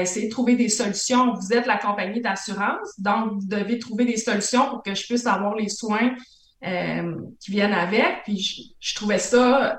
essayer 0.00 0.26
de 0.26 0.32
trouver 0.32 0.56
des 0.56 0.68
solutions. 0.68 1.34
Vous 1.34 1.52
êtes 1.52 1.66
la 1.66 1.76
compagnie 1.76 2.20
d'assurance, 2.20 2.98
donc 2.98 3.32
vous 3.32 3.46
devez 3.46 3.78
trouver 3.78 4.06
des 4.06 4.16
solutions 4.16 4.70
pour 4.70 4.82
que 4.82 4.94
je 4.94 5.04
puisse 5.04 5.26
avoir 5.26 5.54
les 5.54 5.68
soins 5.68 6.14
euh, 6.64 7.14
qui 7.40 7.50
viennent 7.50 7.74
avec. 7.74 8.22
Puis 8.24 8.74
je, 8.80 8.94
trouvais 8.94 9.18
ça 9.18 9.78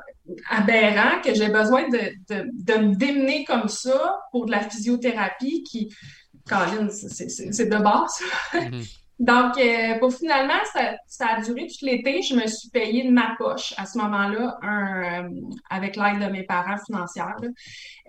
aberrant 0.49 1.19
que 1.23 1.33
j'ai 1.33 1.49
besoin 1.49 1.89
de, 1.89 2.13
de, 2.29 2.73
me 2.77 2.95
démener 2.95 3.43
comme 3.43 3.67
ça 3.67 4.19
pour 4.31 4.45
de 4.45 4.51
la 4.51 4.61
physiothérapie 4.69 5.63
qui, 5.63 5.91
Caroline, 6.47 6.89
c'est 6.91 7.69
de 7.69 7.77
base. 7.77 8.21
Mm-hmm. 8.53 9.02
Donc, 9.19 9.57
euh, 9.57 9.99
pour 9.99 10.13
finalement, 10.13 10.59
ça, 11.07 11.25
a 11.27 11.41
duré 11.41 11.67
tout 11.67 11.85
l'été. 11.85 12.23
Je 12.23 12.35
me 12.35 12.47
suis 12.47 12.69
payée 12.69 13.03
de 13.03 13.11
ma 13.11 13.35
poche 13.37 13.73
à 13.77 13.85
ce 13.85 13.97
moment-là, 13.99 14.57
euh, 14.63 15.29
avec 15.69 15.95
l'aide 15.95 16.19
de 16.19 16.31
mes 16.31 16.43
parents 16.43 16.77
financières, 16.83 17.35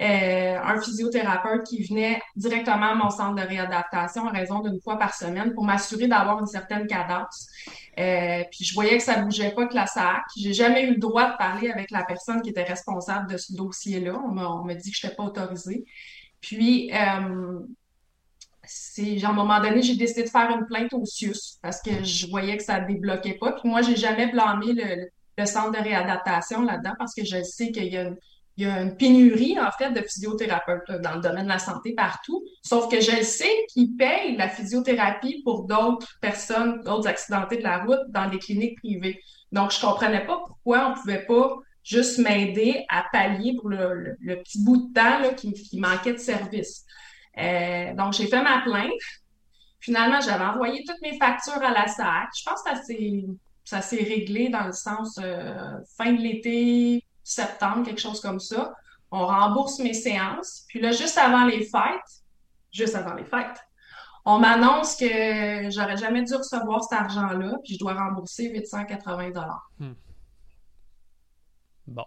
euh, 0.01 0.59
un 0.59 0.81
physiothérapeute 0.81 1.67
qui 1.67 1.83
venait 1.83 2.23
directement 2.37 2.93
à 2.93 2.95
mon 2.95 3.11
centre 3.11 3.35
de 3.35 3.47
réadaptation 3.47 4.27
à 4.27 4.31
raison 4.31 4.61
d'une 4.61 4.81
fois 4.81 4.99
par 4.99 5.14
semaine 5.14 5.53
pour 5.53 5.64
m'assurer 5.64 6.09
d'avoir 6.09 6.40
une 6.40 6.47
certaine 6.47 6.87
cadence. 6.87 7.49
puis 7.97 8.64
je 8.64 8.75
voyais 8.75 8.97
que 8.97 9.05
ça 9.05 9.21
bougeait 9.21 9.53
pas 9.53 9.67
que 9.67 9.75
la 9.75 9.87
SAC. 9.87 10.23
J'ai 10.38 10.55
jamais 10.55 10.85
eu 10.85 10.95
le 10.95 10.99
droit 10.99 11.31
de 11.31 11.37
parler 11.37 11.71
avec 11.71 11.90
la 11.90 12.05
personne 12.05 12.40
qui 12.40 12.49
était 12.51 12.64
responsable 12.64 13.31
de 13.31 13.37
ce 13.37 13.55
dossier-là. 13.55 14.19
On 14.25 14.33
m'a 14.64 14.75
dit 14.75 14.90
que 14.90 14.97
je 14.97 15.07
n'étais 15.07 15.17
pas 15.17 15.25
autorisée. 15.25 15.85
Puis, 16.40 16.90
c'est 18.66 19.22
à 19.24 19.31
un 19.31 19.33
moment 19.33 19.61
donné, 19.61 19.83
j'ai 19.83 19.96
décidé 19.96 20.22
de 20.24 20.29
faire 20.29 20.50
une 20.50 20.66
plainte 20.66 20.92
au 20.92 21.05
CIUS 21.05 21.59
parce 21.62 21.81
que 21.83 22.05
je 22.05 22.29
voyais 22.29 22.57
que 22.57 22.62
ça 22.62 22.81
ne 22.81 22.87
débloquait 22.87 23.38
pas. 23.40 23.53
Puis 23.53 23.68
moi, 23.68 23.83
j'ai 23.83 23.96
jamais 23.96 24.27
blâmé 24.31 24.72
le, 24.72 25.09
le, 25.38 25.46
centre 25.46 25.72
de 25.72 25.83
réadaptation 25.83 26.62
là-dedans 26.62 26.94
parce 26.98 27.14
que 27.14 27.24
je 27.24 27.42
sais 27.42 27.70
qu'il 27.70 27.87
y 27.87 27.96
a 27.96 28.81
une, 28.81 28.96
pénurie, 28.96 29.59
en 29.59 29.70
fait, 29.72 29.90
de 29.90 30.00
physiothérapeutes 30.00 30.90
dans 31.03 31.16
le 31.16 31.20
domaine 31.20 31.44
de 31.44 31.48
la 31.48 31.59
santé 31.59 31.94
partout. 31.94 32.44
Sauf 32.62 32.88
que 32.88 33.00
je 33.00 33.22
sais 33.22 33.53
qu'ils 33.72 33.96
payent 33.96 34.37
la 34.37 34.48
physiothérapie 34.48 35.42
pour 35.44 35.64
d'autres 35.64 36.09
personnes, 36.20 36.81
d'autres 36.83 37.09
accidentés 37.09 37.59
de 37.59 37.62
la 37.62 37.85
route 37.85 38.00
dans 38.09 38.29
des 38.29 38.38
cliniques 38.38 38.79
privées. 38.79 39.20
Donc, 39.53 39.72
je 39.72 39.81
comprenais 39.81 40.24
pas 40.24 40.40
pourquoi 40.46 40.90
on 40.90 40.94
pouvait 40.94 41.24
pas 41.27 41.57
juste 41.83 42.18
m'aider 42.18 42.85
à 42.88 43.05
pallier 43.12 43.57
pour 43.61 43.68
le, 43.68 44.16
le, 44.18 44.37
petit 44.37 44.62
bout 44.62 44.88
de 44.88 44.92
temps 44.94 45.18
là, 45.20 45.35
qui, 45.35 45.53
qui 45.53 45.79
manquait 45.79 46.14
de 46.14 46.18
service. 46.18 46.85
Euh, 47.38 47.94
donc, 47.94 48.12
j'ai 48.12 48.27
fait 48.27 48.42
ma 48.42 48.61
plainte. 48.62 48.92
Finalement, 49.81 50.20
j'avais 50.20 50.44
envoyé 50.44 50.83
toutes 50.87 51.01
mes 51.03 51.18
factures 51.18 51.62
à 51.62 51.70
la 51.70 51.87
SAC. 51.87 52.29
Je 52.38 52.44
pense 52.44 52.62
que 52.62 52.70
ça 53.64 53.81
s'est 53.83 54.03
réglé 54.03 54.49
dans 54.49 54.64
le 54.64 54.73
sens 54.73 55.18
euh, 55.23 55.79
fin 55.97 56.12
de 56.12 56.20
l'été, 56.20 57.05
septembre, 57.23 57.85
quelque 57.85 58.01
chose 58.01 58.20
comme 58.20 58.40
ça. 58.40 58.75
On 59.11 59.27
rembourse 59.27 59.79
mes 59.79 59.94
séances. 59.94 60.64
Puis 60.68 60.81
là, 60.81 60.92
juste 60.92 61.18
avant 61.18 61.44
les 61.44 61.64
fêtes, 61.64 62.23
juste 62.73 62.94
avant 62.94 63.14
les 63.14 63.25
fêtes, 63.25 63.61
on 64.25 64.38
m'annonce 64.38 64.97
que 64.97 65.70
j'aurais 65.70 65.99
jamais 65.99 66.23
dû 66.23 66.35
recevoir 66.35 66.83
cet 66.83 66.99
argent-là, 66.99 67.59
puis 67.62 67.75
je 67.75 67.79
dois 67.79 67.92
rembourser 67.92 68.49
880 68.49 69.31
dollars. 69.31 69.70
Hmm. 69.79 69.92
Bon. 71.87 72.07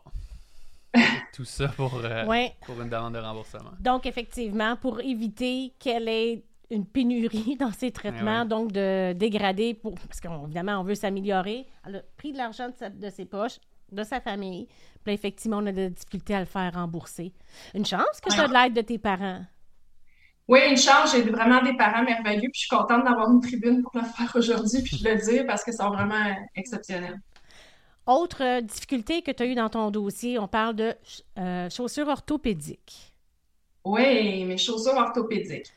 Tout 1.37 1.45
ça 1.45 1.67
pour, 1.67 2.01
euh, 2.03 2.25
pour 2.65 2.81
une 2.81 2.89
demande 2.89 3.13
de 3.13 3.19
remboursement. 3.19 3.69
Donc, 3.79 4.07
effectivement, 4.07 4.75
pour 4.75 5.01
éviter 5.01 5.71
qu'elle 5.77 6.09
ait 6.09 6.43
une 6.71 6.83
pénurie 6.83 7.55
dans 7.59 7.71
ses 7.71 7.91
traitements, 7.91 8.43
donc 8.43 8.71
de 8.71 9.13
dégrader, 9.13 9.75
pour, 9.75 9.93
parce 9.93 10.19
qu'évidemment, 10.19 10.79
on 10.79 10.83
veut 10.83 10.95
s'améliorer. 10.95 11.67
Elle 11.85 11.97
a 11.97 12.01
pris 12.17 12.31
de 12.31 12.37
l'argent 12.37 12.69
de, 12.69 13.09
ses 13.11 13.25
poches, 13.25 13.59
de 13.91 14.01
sa 14.01 14.19
famille. 14.19 14.67
Puis 15.03 15.13
effectivement, 15.13 15.57
on 15.57 15.67
a 15.67 15.71
des 15.71 15.91
difficultés 15.91 16.33
à 16.33 16.39
le 16.39 16.47
faire 16.47 16.73
rembourser. 16.73 17.31
Une 17.75 17.85
chance 17.85 18.19
que 18.19 18.33
tu 18.33 18.39
as 18.39 18.47
de 18.47 18.53
l'aide 18.53 18.73
de 18.73 18.81
tes 18.81 18.97
parents. 18.97 19.41
Oui, 20.47 20.61
une 20.67 20.77
chance. 20.77 21.11
J'ai 21.11 21.21
vraiment 21.21 21.61
des 21.61 21.77
parents 21.77 22.01
merveilleux. 22.01 22.49
Puis 22.51 22.55
je 22.55 22.59
suis 22.61 22.75
contente 22.75 23.03
d'avoir 23.03 23.29
une 23.29 23.41
tribune 23.41 23.83
pour 23.83 23.91
le 23.93 24.01
faire 24.01 24.35
aujourd'hui, 24.35 24.81
puis 24.81 24.97
je 24.97 25.07
le 25.07 25.23
dire 25.23 25.45
parce 25.45 25.63
que 25.63 25.71
sont 25.71 25.91
vraiment 25.91 26.35
exceptionnels. 26.55 27.19
Autre 28.07 28.41
euh, 28.41 28.61
difficulté 28.61 29.21
que 29.21 29.31
tu 29.31 29.43
as 29.43 29.45
eu 29.45 29.53
dans 29.53 29.67
ton 29.67 29.91
dossier, 29.91 30.39
on 30.39 30.47
parle 30.47 30.75
de 30.75 30.95
euh, 31.37 31.69
chaussures 31.69 32.07
orthopédiques. 32.07 33.13
Oui, 33.83 34.45
mes 34.45 34.57
chaussures 34.57 34.95
orthopédiques. 34.95 35.71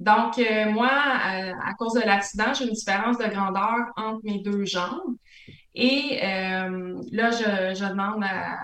Donc, 0.00 0.38
euh, 0.38 0.70
moi, 0.70 0.88
à, 0.90 1.74
cause 1.78 1.92
de 1.92 2.00
l'accident, 2.00 2.54
j'ai 2.54 2.64
une 2.64 2.72
différence 2.72 3.18
de 3.18 3.26
grandeur 3.26 3.92
entre 3.96 4.20
mes 4.24 4.38
deux 4.40 4.64
jambes. 4.64 5.16
Et 5.74 6.18
là, 6.20 7.30
je, 7.30 7.88
demande 7.88 8.24
à, 8.24 8.58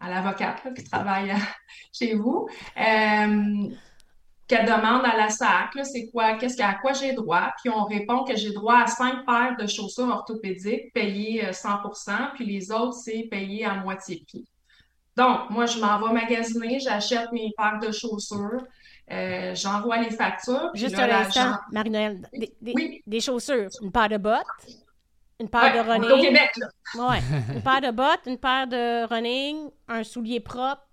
à 0.00 0.10
l'avocate 0.10 0.74
qui 0.74 0.84
travaille 0.84 1.32
chez 1.92 2.14
vous 2.14 2.48
qu'elle 4.48 4.66
demande 4.66 5.04
à 5.04 5.16
la 5.16 5.28
SAC, 5.28 5.70
c'est 5.84 6.08
quoi, 6.10 6.34
qu'est-ce 6.34 6.60
à 6.62 6.74
quoi 6.74 6.92
j'ai 6.92 7.12
droit, 7.12 7.50
puis 7.60 7.70
on 7.70 7.84
répond 7.84 8.24
que 8.24 8.36
j'ai 8.36 8.52
droit 8.52 8.82
à 8.82 8.86
cinq 8.86 9.26
paires 9.26 9.56
de 9.58 9.66
chaussures 9.66 10.08
orthopédiques 10.08 10.92
payées 10.92 11.42
100% 11.50 12.10
euh, 12.10 12.14
puis 12.34 12.46
les 12.46 12.70
autres, 12.70 12.94
c'est 12.94 13.26
payé 13.30 13.64
à 13.64 13.74
moitié 13.74 14.22
prix. 14.26 14.46
Donc, 15.16 15.50
moi, 15.50 15.66
je 15.66 15.80
m'en 15.80 15.98
vais 16.00 16.12
magasiner, 16.12 16.78
j'achète 16.78 17.32
mes 17.32 17.50
paires 17.56 17.80
de 17.80 17.90
chaussures, 17.90 18.62
euh, 19.10 19.54
j'envoie 19.54 19.98
les 19.98 20.10
factures. 20.10 20.70
Juste 20.74 20.98
un 20.98 21.10
instant, 21.10 21.54
Marie-Noël, 21.72 22.28
des, 22.32 23.02
des, 23.04 23.20
chaussures, 23.20 23.68
une 23.80 23.90
paire 23.90 24.10
de 24.10 24.18
bottes. 24.18 24.44
Une 25.40 25.48
paire 25.48 25.72
de 25.74 25.90
running. 25.90 26.10
Au 26.10 26.20
Québec, 26.20 26.50
là. 26.56 26.66
Ouais. 26.94 27.18
une 27.54 27.62
paire 27.64 27.80
de 27.80 27.90
bottes, 27.90 28.22
une 28.26 28.38
paire 28.38 28.66
de 28.66 29.04
running, 29.06 29.70
un 29.88 30.02
soulier 30.04 30.40
propre. 30.40 30.85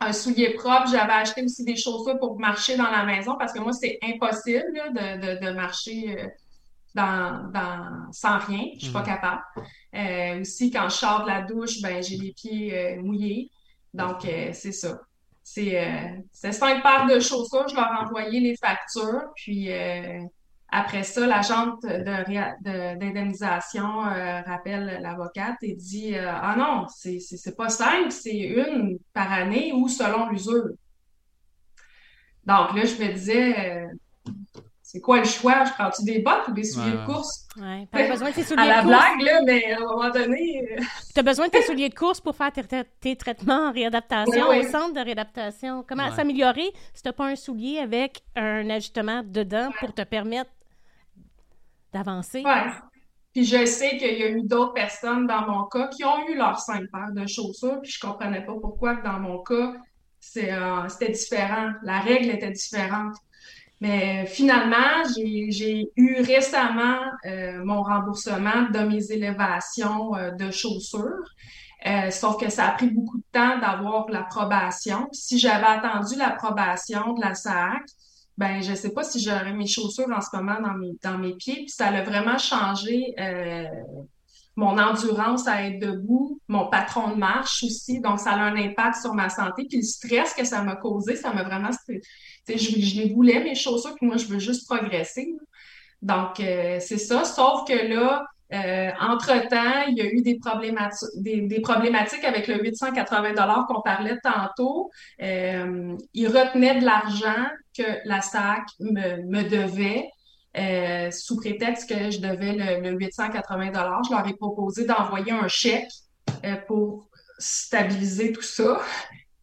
Un 0.00 0.12
soulier 0.12 0.54
propre. 0.54 0.88
J'avais 0.90 1.12
acheté 1.12 1.42
aussi 1.44 1.64
des 1.64 1.76
chaussures 1.76 2.18
pour 2.18 2.38
marcher 2.38 2.76
dans 2.76 2.90
la 2.90 3.04
maison 3.04 3.36
parce 3.38 3.52
que 3.52 3.60
moi, 3.60 3.72
c'est 3.72 3.98
impossible 4.02 4.64
là, 4.74 4.90
de, 4.90 5.20
de, 5.40 5.46
de, 5.46 5.52
marcher 5.52 6.16
euh, 6.18 6.26
dans, 6.94 7.50
dans, 7.52 8.12
sans 8.12 8.38
rien. 8.38 8.64
Je 8.78 8.84
suis 8.84 8.92
pas 8.92 9.02
Mhm. 9.02 9.06
capable. 9.06 9.42
Euh, 9.94 10.40
aussi, 10.42 10.70
quand 10.70 10.88
je 10.88 10.96
sors 10.96 11.22
de 11.24 11.28
la 11.28 11.42
douche, 11.42 11.80
ben, 11.82 12.02
j'ai 12.02 12.16
les 12.16 12.32
pieds 12.32 12.76
euh, 12.78 13.02
mouillés. 13.02 13.50
Donc, 13.94 14.24
euh, 14.26 14.50
c'est 14.52 14.72
ça. 14.72 15.00
C'est 15.42 16.24
cinq 16.32 16.82
paires 16.82 17.06
de 17.06 17.20
chaussures. 17.20 17.68
Je 17.68 17.74
leur 17.76 17.86
ai 17.92 18.04
envoyé 18.04 18.40
les 18.40 18.56
factures. 18.56 19.22
Puis 19.36 19.68
après 20.68 21.04
ça, 21.04 21.26
l'agente 21.26 21.82
de 21.82 22.24
réa- 22.24 22.56
de- 22.62 22.98
d'indemnisation 22.98 24.04
euh, 24.06 24.40
rappelle 24.42 24.98
l'avocate 25.02 25.56
et 25.62 25.74
dit 25.74 26.16
euh, 26.16 26.26
Ah 26.28 26.54
non, 26.58 26.86
c'est 26.88 27.20
c'est- 27.20 27.36
c'est 27.36 27.56
pas 27.56 27.68
cinq, 27.68 28.10
c'est 28.12 28.36
une 28.36 28.98
par 29.14 29.32
année 29.32 29.72
ou 29.74 29.88
selon 29.88 30.28
l'usure. 30.28 30.70
Donc 32.44 32.74
là, 32.74 32.84
je 32.84 33.02
me 33.02 33.12
disais 33.12 33.54
euh, 33.58 33.86
C'est 34.82 35.00
quoi 35.00 35.18
le 35.18 35.24
choix? 35.24 35.64
Je 35.64 35.72
prends-tu 35.72 36.04
des 36.04 36.20
bottes 36.20 36.46
ou 36.48 36.52
des 36.52 36.62
souliers 36.64 36.86
Ouais, 36.86 36.92
de 36.92 36.98
ouais. 36.98 37.04
course? 37.06 37.48
Ouais. 37.56 37.88
T'as 37.90 38.08
besoin 38.08 38.30
de 38.30 38.34
tes 38.34 38.44
souliers 38.48 38.62
À 38.62 38.66
la 38.66 38.82
de 38.82 38.86
course. 38.88 38.96
blague, 39.16 39.20
là, 39.26 39.40
mais 39.44 39.72
à 39.72 39.76
un 39.78 39.80
moment 39.80 40.10
donné. 40.10 40.68
euh, 40.78 40.82
T'as 41.14 41.22
besoin 41.22 41.46
de 41.46 41.50
tes 41.50 41.62
souliers 41.62 41.88
de 41.88 41.94
course 41.94 42.20
pour 42.20 42.36
faire 42.36 42.52
tes, 42.52 42.62
tes- 42.64 42.84
tes 43.00 43.16
traitements 43.16 43.68
en 43.68 43.72
réadaptation 43.72 44.48
oui. 44.50 44.60
au 44.60 44.62
centre 44.70 44.92
de 44.94 45.00
réadaptation. 45.00 45.84
Comment 45.88 46.06
Ouais. 46.08 46.14
s'améliorer 46.14 46.70
si 46.94 47.02
t'as 47.02 47.12
pas 47.12 47.26
un 47.26 47.36
soulier 47.36 47.78
avec 47.78 48.20
un 48.36 48.70
ajustement 48.70 49.22
dedans 49.24 49.70
pour 49.80 49.92
te 49.92 50.02
permettre 50.02 50.50
d'avancer? 51.96 52.42
Ouais. 52.44 52.66
Puis 53.32 53.44
je 53.44 53.66
sais 53.66 53.98
qu'il 53.98 54.18
y 54.18 54.22
a 54.22 54.30
eu 54.30 54.42
d'autres 54.44 54.72
personnes 54.72 55.26
dans 55.26 55.46
mon 55.46 55.64
cas 55.64 55.88
qui 55.88 56.04
ont 56.04 56.26
eu 56.26 56.36
leurs 56.36 56.58
cinq 56.58 56.84
paires 56.90 57.12
de 57.12 57.26
chaussures, 57.26 57.80
puis 57.82 57.90
je 57.90 58.00
comprenais 58.00 58.44
pas 58.44 58.54
pourquoi 58.54 58.94
dans 58.96 59.20
mon 59.20 59.42
cas, 59.42 59.74
euh, 60.38 60.88
c'était 60.88 61.12
différent. 61.12 61.72
La 61.82 62.00
règle 62.00 62.30
était 62.30 62.50
différente. 62.50 63.14
Mais 63.82 64.24
finalement, 64.24 65.04
j'ai, 65.14 65.90
eu 65.96 66.22
récemment 66.22 66.98
euh, 67.26 67.62
mon 67.62 67.82
remboursement 67.82 68.70
de 68.72 68.78
mes 68.80 69.12
élévations 69.12 70.14
euh, 70.16 70.30
de 70.30 70.50
chaussures. 70.50 71.28
Sauf 72.10 72.40
que 72.40 72.50
ça 72.50 72.68
a 72.68 72.70
pris 72.72 72.88
beaucoup 72.88 73.18
de 73.18 73.24
temps 73.30 73.58
d'avoir 73.58 74.08
l'approbation. 74.08 75.08
Si 75.12 75.38
j'avais 75.38 75.66
attendu 75.66 76.16
l'approbation 76.16 77.12
de 77.12 77.20
la 77.20 77.34
SAC, 77.34 77.82
ben 78.36 78.62
je 78.62 78.74
sais 78.74 78.90
pas 78.90 79.02
si 79.02 79.20
j'aurais 79.20 79.52
mes 79.52 79.66
chaussures 79.66 80.10
en 80.14 80.20
ce 80.20 80.34
moment 80.36 80.60
dans 80.60 80.74
mes, 80.74 80.92
dans 81.02 81.18
mes 81.18 81.34
pieds. 81.34 81.56
Puis 81.56 81.70
ça 81.70 81.86
a 81.86 82.02
vraiment 82.02 82.38
changé 82.38 83.14
euh, 83.18 83.64
mon 84.56 84.78
endurance 84.78 85.46
à 85.46 85.66
être 85.66 85.78
debout, 85.80 86.40
mon 86.48 86.68
patron 86.68 87.10
de 87.10 87.16
marche 87.16 87.62
aussi. 87.62 88.00
Donc 88.00 88.20
ça 88.20 88.32
a 88.32 88.38
un 88.38 88.56
impact 88.56 89.00
sur 89.00 89.14
ma 89.14 89.28
santé. 89.28 89.66
Puis 89.68 89.78
le 89.78 89.84
stress 89.84 90.34
que 90.34 90.44
ça 90.44 90.62
m'a 90.62 90.76
causé, 90.76 91.16
ça 91.16 91.32
m'a 91.32 91.44
vraiment... 91.44 91.70
Je, 92.48 92.56
je 92.56 93.00
les 93.00 93.12
voulais, 93.12 93.42
mes 93.42 93.54
chaussures, 93.54 93.94
puis 93.94 94.06
moi, 94.06 94.16
je 94.16 94.26
veux 94.26 94.38
juste 94.38 94.66
progresser. 94.66 95.34
Donc, 96.02 96.40
euh, 96.40 96.78
c'est 96.80 96.98
ça. 96.98 97.24
Sauf 97.24 97.66
que 97.66 97.72
là, 97.72 98.24
euh, 98.52 98.90
entre-temps, 99.00 99.82
il 99.88 99.96
y 99.96 100.00
a 100.02 100.06
eu 100.06 100.22
des 100.22 100.36
problématiques, 100.38 102.24
avec 102.24 102.46
le 102.48 102.62
880 102.62 103.66
qu'on 103.68 103.80
parlait 103.82 104.18
tantôt. 104.22 104.90
Euh, 105.22 105.94
ils 106.14 106.28
retenaient 106.28 106.78
de 106.80 106.84
l'argent 106.84 107.46
que 107.76 107.82
la 108.04 108.20
SAC 108.22 108.62
me, 108.80 109.22
me 109.26 109.42
devait. 109.48 110.08
euh, 110.56 111.10
sous 111.10 111.36
prétexte 111.36 111.88
que 111.90 112.10
je 112.10 112.18
devais 112.20 112.52
le, 112.54 112.80
le 112.90 112.96
880 112.98 113.72
Je 114.08 114.14
leur 114.14 114.26
ai 114.26 114.34
proposé 114.34 114.86
d'envoyer 114.86 115.32
un 115.32 115.48
chèque 115.48 115.90
euh, 116.44 116.56
pour 116.66 117.08
stabiliser 117.38 118.32
tout 118.32 118.42
ça. 118.42 118.80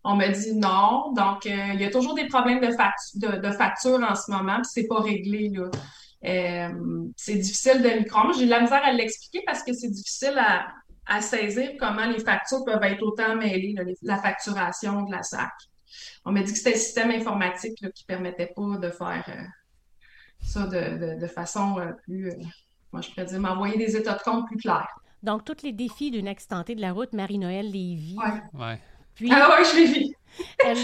On 0.03 0.15
m'a 0.15 0.29
dit 0.29 0.55
non. 0.55 1.13
Donc, 1.15 1.45
il 1.45 1.79
y 1.79 1.85
a 1.85 1.89
toujours 1.91 2.13
des 2.15 2.27
problèmes 2.27 2.59
de 2.61 3.51
facture 3.51 3.99
en 4.01 4.15
ce 4.15 4.31
moment, 4.31 4.55
puis 4.57 4.65
c'est 4.73 4.87
pas 4.87 4.99
réglé, 5.01 5.49
là. 5.49 5.69
Euh, 6.25 6.69
c'est 7.17 7.35
difficile 7.35 7.81
de 7.81 7.89
m'y 7.99 8.05
croire. 8.05 8.25
Moi, 8.25 8.33
J'ai 8.37 8.45
de 8.45 8.49
la 8.49 8.61
misère 8.61 8.83
à 8.83 8.91
l'expliquer 8.93 9.41
parce 9.45 9.61
que 9.63 9.73
c'est 9.73 9.89
difficile 9.89 10.35
à, 10.37 10.67
à 11.05 11.21
saisir 11.21 11.71
comment 11.79 12.05
les 12.05 12.19
factures 12.19 12.63
peuvent 12.65 12.83
être 12.83 13.01
autant 13.03 13.35
mêlées, 13.35 13.73
là, 13.75 13.83
les- 13.83 13.97
la 14.03 14.17
facturation 14.17 15.01
de 15.03 15.11
la 15.11 15.21
SAC. 15.23 15.51
On 16.25 16.31
m'a 16.31 16.41
dit 16.41 16.51
que 16.51 16.57
c'était 16.57 16.71
le 16.71 16.77
système 16.79 17.11
informatique 17.11 17.79
là, 17.81 17.89
qui 17.91 18.05
permettait 18.05 18.53
pas 18.55 18.77
de 18.77 18.89
faire 18.89 19.25
euh, 19.27 19.43
ça 20.41 20.65
de, 20.67 20.97
de, 21.15 21.19
de 21.21 21.27
façon 21.27 21.77
euh, 21.79 21.91
plus, 22.03 22.29
euh, 22.29 22.35
moi 22.91 23.01
je 23.01 23.09
pourrais 23.09 23.25
dire, 23.25 23.39
m'envoyer 23.39 23.77
des 23.77 23.95
états 23.95 24.13
de 24.17 24.21
compte 24.23 24.45
plus 24.47 24.57
clairs. 24.57 24.87
Donc, 25.21 25.45
tous 25.45 25.63
les 25.63 25.71
défis 25.71 26.11
d'une 26.11 26.27
accidentée 26.27 26.75
de 26.75 26.81
la 26.81 26.91
route 26.91 27.13
Marie-Noël 27.13 27.69
Lévy. 27.71 28.17
Ouais. 28.17 28.41
Ouais. 28.61 28.79
Puis, 29.15 29.29
Ah 29.31 29.49
ouais, 29.49 29.63
je 29.65 29.75
l'ai 29.77 29.85
vu. 29.85 29.99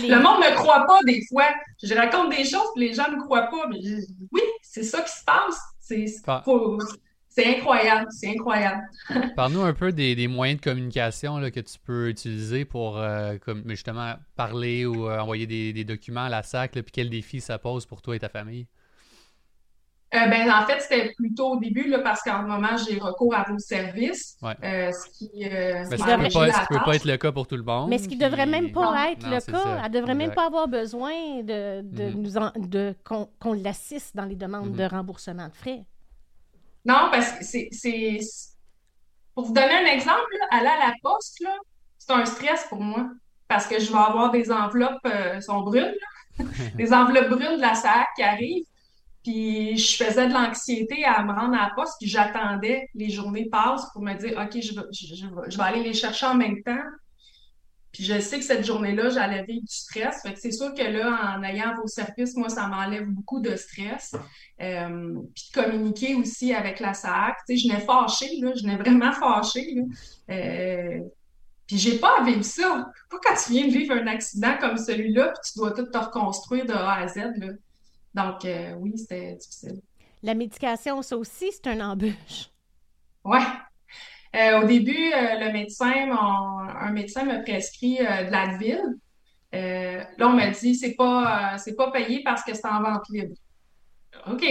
les- 0.01 0.07
Le 0.09 0.15
monde 0.21 0.39
me 0.39 0.55
croit 0.55 0.85
pas 0.85 0.99
des 1.05 1.21
fois. 1.27 1.47
Je 1.81 1.93
raconte 1.95 2.29
des 2.29 2.43
choses, 2.45 2.67
puis 2.75 2.87
les 2.89 2.93
gens 2.93 3.09
me 3.11 3.21
croient 3.23 3.47
pas. 3.49 3.67
Mais 3.69 3.81
je- 3.81 4.05
oui, 4.31 4.41
c'est 4.61 4.83
ça 4.83 5.01
qui 5.01 5.11
se 5.11 5.23
passe. 5.23 5.59
C'est 5.79 6.05
Ah. 6.27 6.43
incroyable, 7.57 8.07
c'est 8.11 8.27
incroyable. 8.29 8.81
Parle-nous 9.35 9.61
un 9.61 9.73
peu 9.73 9.91
des, 9.91 10.13
des 10.15 10.27
moyens 10.27 10.59
de 10.59 10.63
communication 10.63 11.37
là, 11.37 11.51
que 11.51 11.59
tu 11.61 11.77
peux 11.83 12.09
utiliser 12.09 12.65
pour 12.65 12.97
euh, 12.97 13.37
comme, 13.37 13.63
justement 13.69 14.15
parler 14.35 14.85
ou 14.85 15.07
euh, 15.09 15.19
envoyer 15.19 15.47
des, 15.47 15.71
des 15.73 15.83
documents 15.85 16.25
à 16.25 16.29
la 16.29 16.43
SAC, 16.43 16.75
là, 16.75 16.83
puis 16.83 16.91
quels 16.91 17.09
défis 17.09 17.39
ça 17.41 17.57
pose 17.57 17.85
pour 17.85 18.01
toi 18.01 18.15
et 18.15 18.19
ta 18.19 18.29
famille? 18.29 18.67
Euh, 20.15 20.25
ben, 20.27 20.49
en 20.51 20.65
fait, 20.65 20.79
c'était 20.81 21.13
plutôt 21.15 21.51
au 21.51 21.59
début, 21.59 21.87
là, 21.87 21.99
parce 21.99 22.23
qu'en 22.23 22.41
ce 22.41 22.47
moment, 22.47 22.75
j'ai 22.77 22.97
recours 22.97 23.35
à 23.35 23.43
vos 23.47 23.59
services. 23.59 24.37
Ouais. 24.41 24.55
euh, 24.63 24.91
ce 24.91 25.07
qui, 25.19 25.29
euh, 25.45 25.83
Ben, 25.87 25.89
m'a 25.89 25.97
ça 25.97 26.17
peut 26.67 26.75
pas, 26.77 26.83
peut 26.85 26.93
être 26.95 27.05
le 27.05 27.17
cas 27.17 27.31
pour 27.31 27.45
tout 27.45 27.55
le 27.57 27.61
monde. 27.63 27.89
Mais 27.89 27.99
ce 27.99 28.07
qui 28.07 28.17
devrait 28.17 28.43
puis- 28.47 28.51
même 28.51 28.71
pas 28.71 29.11
être 29.11 29.23
Non, 29.27 29.35
le 29.35 29.39
cas, 29.51 29.59
ça. 29.63 29.81
elle 29.85 29.91
devrait 29.91 30.15
même 30.15 30.33
pas 30.33 30.47
avoir 30.47 30.67
besoin 30.67 31.11
de, 31.43 31.81
de 31.83 32.03
Mhm. 32.09 32.21
nous 32.21 32.37
en- 32.37 32.51
de 32.55 32.95
qu'on 33.03 33.53
l'assiste 33.53 34.15
dans 34.15 34.25
les 34.25 34.35
demandes 34.35 34.71
de 34.71 34.83
remboursement 34.83 35.47
de 35.47 35.53
frais. 35.53 35.83
Non, 36.85 37.09
parce 37.11 37.33
que 37.33 37.43
c'est, 37.43 37.67
c'est... 37.71 38.17
Pour 39.35 39.45
vous 39.45 39.53
donner 39.53 39.73
un 39.73 39.85
exemple, 39.93 40.25
là, 40.39 40.57
aller 40.57 40.67
à 40.69 40.87
la 40.87 40.93
poste, 41.03 41.39
là, 41.41 41.55
c'est 41.99 42.11
un 42.13 42.25
stress 42.25 42.65
pour 42.67 42.81
moi. 42.81 43.09
Parce 43.47 43.67
que 43.67 43.79
je 43.79 43.91
vais 43.91 43.97
avoir 43.97 44.31
des 44.31 44.51
enveloppes, 44.51 45.05
euh, 45.05 45.39
sont 45.41 45.61
brunes, 45.61 45.93
là. 46.39 46.45
des 46.75 46.93
enveloppes 46.93 47.29
brunes 47.29 47.57
de 47.57 47.61
la 47.61 47.75
SAC 47.75 48.07
qui 48.15 48.23
arrivent. 48.23 48.65
Puis 49.29 49.77
je 49.77 50.03
faisais 50.03 50.27
de 50.27 50.33
l'anxiété 50.33 51.05
à 51.05 51.23
me 51.23 51.31
rendre 51.31 51.53
à 51.53 51.67
la 51.67 51.71
poste, 51.75 51.97
puis 51.99 52.09
j'attendais 52.09 52.89
les 52.95 53.11
journées 53.11 53.47
passent 53.47 53.85
pour 53.93 54.01
me 54.01 54.15
dire, 54.15 54.31
OK, 54.41 54.59
je 54.59 54.73
vais, 54.73 55.63
aller 55.63 55.83
les 55.83 55.93
chercher 55.93 56.25
en 56.25 56.33
même 56.33 56.63
temps. 56.63 56.81
Puis 57.91 58.05
je 58.05 58.19
sais 58.21 58.39
que 58.39 58.43
cette 58.43 58.65
journée-là, 58.65 59.11
j'allais 59.11 59.43
vivre 59.43 59.61
du 59.61 59.75
stress. 59.75 60.23
Fait 60.23 60.33
que 60.33 60.39
c'est 60.39 60.51
sûr 60.51 60.73
que 60.73 60.81
là, 60.81 61.35
en 61.37 61.43
ayant 61.43 61.75
vos 61.75 61.85
services, 61.85 62.35
moi, 62.37 62.49
ça 62.49 62.65
m'enlève 62.65 63.05
beaucoup 63.05 63.39
de 63.39 63.55
stress. 63.55 64.15
Euh, 64.61 65.19
puis 65.35 65.51
de 65.53 65.61
communiquer 65.61 66.15
aussi 66.15 66.51
avec 66.51 66.79
la 66.79 66.95
SAC. 66.95 67.35
Tu 67.47 67.55
sais, 67.55 67.67
je 67.67 67.71
n'ai 67.71 67.81
fâché, 67.81 68.35
là. 68.41 68.53
Je 68.55 68.65
n'ai 68.65 68.77
vraiment 68.77 69.11
fâché, 69.11 69.75
là. 69.75 69.83
Euh, 70.33 71.01
puis 71.67 71.77
j'ai 71.77 71.99
pas 71.99 72.21
à 72.21 72.23
vivre 72.23 72.43
ça. 72.43 72.89
Pas 73.11 73.17
quand 73.23 73.35
tu 73.45 73.51
viens 73.51 73.67
de 73.67 73.73
vivre 73.73 73.93
un 73.93 74.07
accident 74.07 74.57
comme 74.59 74.77
celui-là, 74.77 75.27
puis 75.27 75.51
tu 75.51 75.59
dois 75.59 75.71
tout 75.71 75.85
te 75.85 75.97
reconstruire 75.99 76.65
de 76.65 76.73
A 76.73 76.93
à 76.93 77.07
Z, 77.07 77.17
là. 77.37 77.49
Donc, 78.13 78.45
euh, 78.45 78.73
oui, 78.79 78.97
c'était 78.97 79.35
difficile. 79.35 79.81
La 80.23 80.33
médication, 80.33 81.01
ça 81.01 81.17
aussi, 81.17 81.51
c'est 81.51 81.67
un 81.67 81.91
embûche. 81.91 82.49
Ouais. 83.23 83.39
Euh, 84.35 84.61
au 84.61 84.65
début, 84.67 85.11
euh, 85.13 85.39
le 85.39 85.51
médecin, 85.51 86.05
mon- 86.07 86.59
un 86.59 86.91
médecin 86.91 87.23
m'a 87.23 87.39
prescrit 87.39 87.97
de 87.97 88.31
l'Advil. 88.31 88.81
Là, 89.51 90.27
on 90.27 90.33
m'a 90.33 90.47
dit, 90.49 90.75
c'est 90.75 90.93
pas, 90.95 91.57
c'est 91.57 91.75
pas 91.75 91.91
payé 91.91 92.21
parce 92.23 92.43
que 92.43 92.53
c'est 92.53 92.67
en 92.67 92.81
vente 92.81 93.07
libre. 93.09 93.35
OK. 94.27 94.45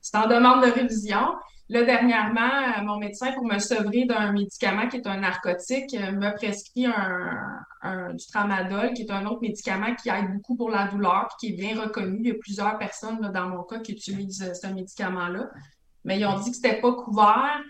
C'est 0.00 0.16
en 0.16 0.26
demande 0.26 0.64
de 0.64 0.70
révision. 0.70 1.34
Là, 1.70 1.82
dernièrement, 1.82 2.40
euh, 2.40 2.82
mon 2.82 2.98
médecin, 2.98 3.32
pour 3.32 3.46
me 3.46 3.58
sevrer 3.58 4.04
d'un 4.04 4.32
médicament 4.32 4.86
qui 4.88 4.98
est 4.98 5.06
un 5.06 5.20
narcotique, 5.20 5.94
euh, 5.94 6.12
m'a 6.12 6.32
prescrit 6.32 6.86
un, 6.86 8.12
du 8.12 8.26
tramadol, 8.26 8.92
qui 8.92 9.02
est 9.02 9.10
un 9.10 9.24
autre 9.24 9.40
médicament 9.40 9.94
qui 9.94 10.10
aide 10.10 10.30
beaucoup 10.34 10.56
pour 10.56 10.70
la 10.70 10.88
douleur, 10.88 11.28
puis 11.28 11.48
qui 11.48 11.54
est 11.54 11.56
bien 11.56 11.80
reconnu. 11.80 12.18
Il 12.20 12.28
y 12.28 12.30
a 12.32 12.34
plusieurs 12.34 12.78
personnes, 12.78 13.18
dans 13.32 13.48
mon 13.48 13.62
cas, 13.62 13.78
qui 13.78 13.92
utilisent 13.92 14.42
euh, 14.42 14.52
ce 14.52 14.66
médicament-là. 14.66 15.48
Mais 16.04 16.20
ils 16.20 16.26
ont 16.26 16.38
dit 16.38 16.50
que 16.50 16.56
c'était 16.56 16.80
pas 16.80 16.92
couvert 16.92 17.60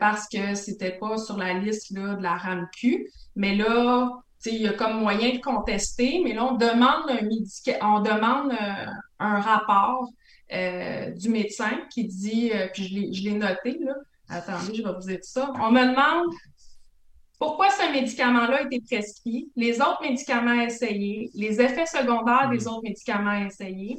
parce 0.00 0.26
que 0.28 0.54
c'était 0.54 0.92
pas 0.92 1.18
sur 1.18 1.36
la 1.36 1.52
liste 1.52 1.92
de 1.92 2.22
la 2.22 2.36
RAMQ. 2.36 3.06
Mais 3.34 3.54
là, 3.54 4.08
il 4.46 4.62
y 4.62 4.66
a 4.66 4.72
comme 4.72 4.98
moyen 4.98 5.34
de 5.34 5.40
contester, 5.40 6.22
mais 6.24 6.32
là, 6.32 6.46
on 6.46 6.54
demande 6.54 7.10
un 9.18 9.40
rapport 9.40 10.08
euh, 10.52 11.10
du 11.10 11.28
médecin 11.28 11.80
qui 11.90 12.04
dit, 12.04 12.50
euh, 12.52 12.68
puis 12.72 13.12
je 13.12 13.22
l'ai, 13.24 13.32
noté, 13.32 13.78
là. 13.80 13.94
Attendez, 14.28 14.74
je 14.74 14.82
vais 14.82 14.92
vous 14.92 15.06
dire 15.06 15.18
ça. 15.22 15.52
On 15.60 15.70
me 15.70 15.80
demande 15.80 16.34
pourquoi 17.38 17.70
ce 17.70 17.92
médicament-là 17.92 18.58
a 18.58 18.62
été 18.62 18.80
prescrit, 18.80 19.50
les 19.56 19.80
autres 19.80 20.02
médicaments 20.02 20.60
essayés, 20.60 21.30
les 21.34 21.60
effets 21.60 21.86
secondaires 21.86 22.48
des 22.50 22.66
autres 22.66 22.82
médicaments 22.82 23.44
essayés, 23.44 23.98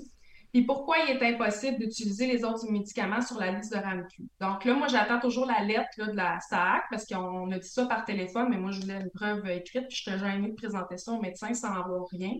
puis 0.53 0.63
pourquoi 0.63 0.97
il 0.99 1.15
est 1.15 1.33
impossible 1.33 1.77
d'utiliser 1.77 2.25
les 2.27 2.43
autres 2.43 2.69
médicaments 2.71 3.21
sur 3.21 3.37
la 3.37 3.51
liste 3.51 3.73
de 3.73 3.77
RAMQ. 3.77 4.23
Donc 4.39 4.65
là, 4.65 4.73
moi, 4.73 4.87
j'attends 4.87 5.19
toujours 5.19 5.45
la 5.45 5.63
lettre 5.63 5.89
de 5.97 6.13
la 6.13 6.39
SAC 6.39 6.83
parce 6.89 7.05
qu'on 7.05 7.51
a 7.51 7.59
dit 7.59 7.67
ça 7.67 7.85
par 7.85 8.05
téléphone, 8.05 8.47
mais 8.49 8.57
moi, 8.57 8.71
je 8.71 8.81
voulais 8.81 9.01
une 9.01 9.11
preuve 9.11 9.47
écrite, 9.49 9.87
puis 9.87 9.97
je 9.97 10.09
suis 10.09 10.19
gênée 10.19 10.49
de 10.49 10.55
présenter 10.55 10.97
ça 10.97 11.11
au 11.11 11.21
médecin 11.21 11.53
sans 11.53 11.73
avoir 11.73 12.07
rien. 12.09 12.33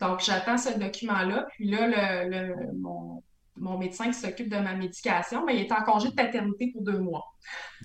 Donc, 0.00 0.20
j'attends 0.20 0.58
ce 0.58 0.78
document-là. 0.78 1.46
Puis 1.50 1.68
là, 1.68 2.22
le, 2.24 2.72
mon, 2.78 3.22
médecin 3.58 4.06
qui 4.06 4.14
s'occupe 4.14 4.48
de 4.48 4.58
ma 4.58 4.74
médication, 4.74 5.44
ben, 5.44 5.52
il 5.52 5.60
est 5.60 5.72
en 5.72 5.82
congé 5.82 6.08
de 6.08 6.14
paternité 6.14 6.70
pour 6.72 6.82
deux 6.82 6.98
mois. 6.98 7.24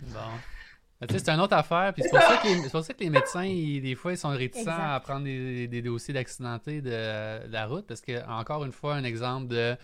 Bon. 0.02 0.20
Ben, 1.08 1.20
c'est 1.20 1.30
une 1.30 1.40
autre 1.40 1.56
affaire. 1.56 1.94
c'est 1.98 2.10
pour, 2.10 2.84
ça 2.84 2.94
que 2.94 3.04
les 3.04 3.10
médecins, 3.10 3.44
des 3.44 3.96
fois, 3.96 4.14
ils 4.14 4.18
sont 4.18 4.30
réticents 4.30 4.72
à 4.72 5.00
prendre 5.00 5.26
des, 5.26 5.82
dossiers 5.82 6.14
d'accidentés 6.14 6.82
de, 6.82 7.52
la 7.52 7.66
route 7.68 7.86
parce 7.86 8.02
que, 8.02 8.26
encore 8.30 8.64
une 8.64 8.72
fois, 8.72 8.96
un 8.96 9.04
exemple 9.04 9.48
de 9.48 9.76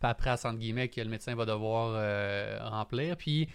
paperasse, 0.00 0.44
entre 0.44 0.58
guillemets, 0.58 0.88
que 0.88 1.00
le 1.00 1.08
médecin 1.08 1.34
va 1.34 1.44
devoir 1.44 1.92
euh, 1.94 2.58
remplir. 2.62 3.16
Puis, 3.16 3.48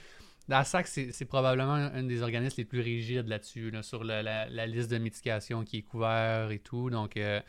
la 0.49 0.63
SAC, 0.65 0.87
c'est 0.87 1.25
probablement 1.25 1.73
un 1.73 2.03
des 2.03 2.21
organismes 2.21 2.55
les 2.57 2.65
plus 2.65 2.81
rigides 2.81 3.27
là-dessus, 3.27 3.71
sur 3.81 4.03
la, 4.03 4.65
liste 4.65 4.91
de 4.91 4.97
médication 4.97 5.63
qui 5.63 5.77
est 5.77 5.81
couvert 5.83 6.51
et 6.51 6.59
tout. 6.59 6.89
Donc, 6.89 7.15
euh, 7.15 7.39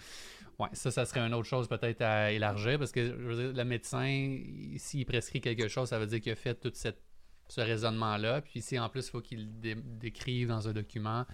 ouais, 0.58 0.68
ça, 0.72 0.90
ça 0.90 1.04
serait 1.04 1.20
une 1.20 1.34
autre 1.34 1.48
chose 1.48 1.68
peut-être 1.68 2.02
à 2.02 2.30
élargir 2.32 2.78
parce 2.78 2.92
que, 2.92 3.04
je 3.06 3.12
veux 3.12 3.36
dire, 3.36 3.52
le 3.52 3.64
médecin, 3.64 4.40
s'il 4.76 5.06
prescrit 5.06 5.40
quelque 5.40 5.68
chose, 5.68 5.88
ça 5.88 5.98
veut 5.98 6.06
dire 6.06 6.20
qu'il 6.20 6.32
a 6.32 6.36
fait 6.36 6.54
toute 6.54 6.76
cette 6.76 7.00
ce 7.48 7.60
raisonnement-là. 7.60 8.40
Puis 8.40 8.62
si 8.62 8.78
en 8.78 8.88
plus 8.88 9.06
il 9.06 9.10
faut 9.10 9.20
qu'il 9.20 9.48
décrive 9.98 10.48
dans 10.48 10.68
un 10.68 10.72
document, 10.72 11.24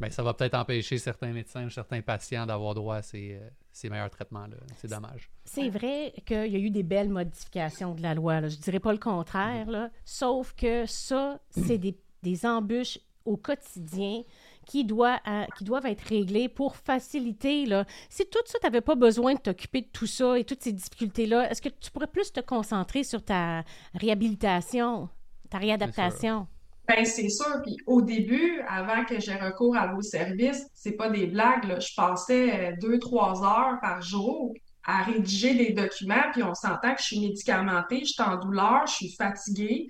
ben, 0.00 0.10
ça 0.10 0.22
va 0.22 0.34
peut-être 0.34 0.54
empêcher 0.54 0.98
certains 0.98 1.32
médecins 1.32 1.64
ou 1.64 1.70
certains 1.70 2.00
patients 2.02 2.46
d'avoir 2.46 2.74
droit 2.74 2.96
à 2.96 3.02
ces, 3.02 3.38
euh, 3.40 3.90
meilleurs 3.90 4.10
traitements-là. 4.10 4.56
C'est 4.78 4.88
dommage. 4.88 5.30
C'est 5.44 5.68
vrai 5.68 6.12
qu'il 6.26 6.48
y 6.48 6.56
a 6.56 6.58
eu 6.58 6.70
des 6.70 6.82
belles 6.82 7.08
modifications 7.08 7.94
de 7.94 8.02
la 8.02 8.14
loi. 8.14 8.40
Là. 8.40 8.48
Je 8.48 8.56
ne 8.56 8.62
dirais 8.62 8.80
pas 8.80 8.92
le 8.92 8.98
contraire, 8.98 9.70
là. 9.70 9.90
sauf 10.04 10.54
que 10.54 10.86
ça, 10.86 11.40
c'est 11.50 11.78
des, 11.78 11.96
des, 12.22 12.46
embûches 12.46 12.98
au 13.24 13.36
quotidien 13.36 14.22
qui, 14.66 14.84
doit, 14.84 15.20
euh, 15.26 15.44
qui 15.56 15.64
doivent 15.64 15.86
être 15.86 16.02
réglées 16.02 16.48
pour 16.48 16.76
faciliter. 16.76 17.66
Là. 17.66 17.84
Si 18.08 18.24
tout 18.26 18.38
ça, 18.44 18.58
tu 18.58 18.66
n'avais 18.66 18.80
pas 18.80 18.94
besoin 18.94 19.34
de 19.34 19.40
t'occuper 19.40 19.82
de 19.82 19.88
tout 19.92 20.06
ça 20.06 20.38
et 20.38 20.44
toutes 20.44 20.62
ces 20.62 20.72
difficultés-là, 20.72 21.50
est-ce 21.50 21.62
que 21.62 21.68
tu 21.68 21.90
pourrais 21.90 22.06
plus 22.06 22.32
te 22.32 22.40
concentrer 22.40 23.04
sur 23.04 23.24
ta 23.24 23.64
réhabilitation? 23.94 25.08
ta 25.52 25.58
réadaptation? 25.58 26.46
Ben, 26.88 27.04
c'est 27.04 27.28
sûr. 27.28 27.60
Puis 27.62 27.76
au 27.86 28.02
début, 28.02 28.60
avant 28.68 29.04
que 29.04 29.20
j'ai 29.20 29.34
recours 29.34 29.76
à 29.76 29.88
vos 29.88 30.02
services, 30.02 30.66
c'est 30.74 30.92
pas 30.92 31.10
des 31.10 31.26
blagues. 31.26 31.78
Je 31.80 31.94
passais 31.94 32.72
euh, 32.72 32.76
deux, 32.80 32.98
trois 32.98 33.42
heures 33.44 33.78
par 33.80 34.02
jour 34.02 34.54
à 34.84 35.04
rédiger 35.04 35.54
des 35.54 35.72
documents, 35.72 36.24
puis 36.32 36.42
on 36.42 36.54
s'entend 36.54 36.92
que 36.94 37.00
je 37.00 37.06
suis 37.06 37.20
médicamentée, 37.20 38.00
je 38.00 38.14
suis 38.14 38.22
en 38.22 38.36
douleur, 38.36 38.84
je 38.88 38.94
suis 38.94 39.14
fatiguée. 39.14 39.86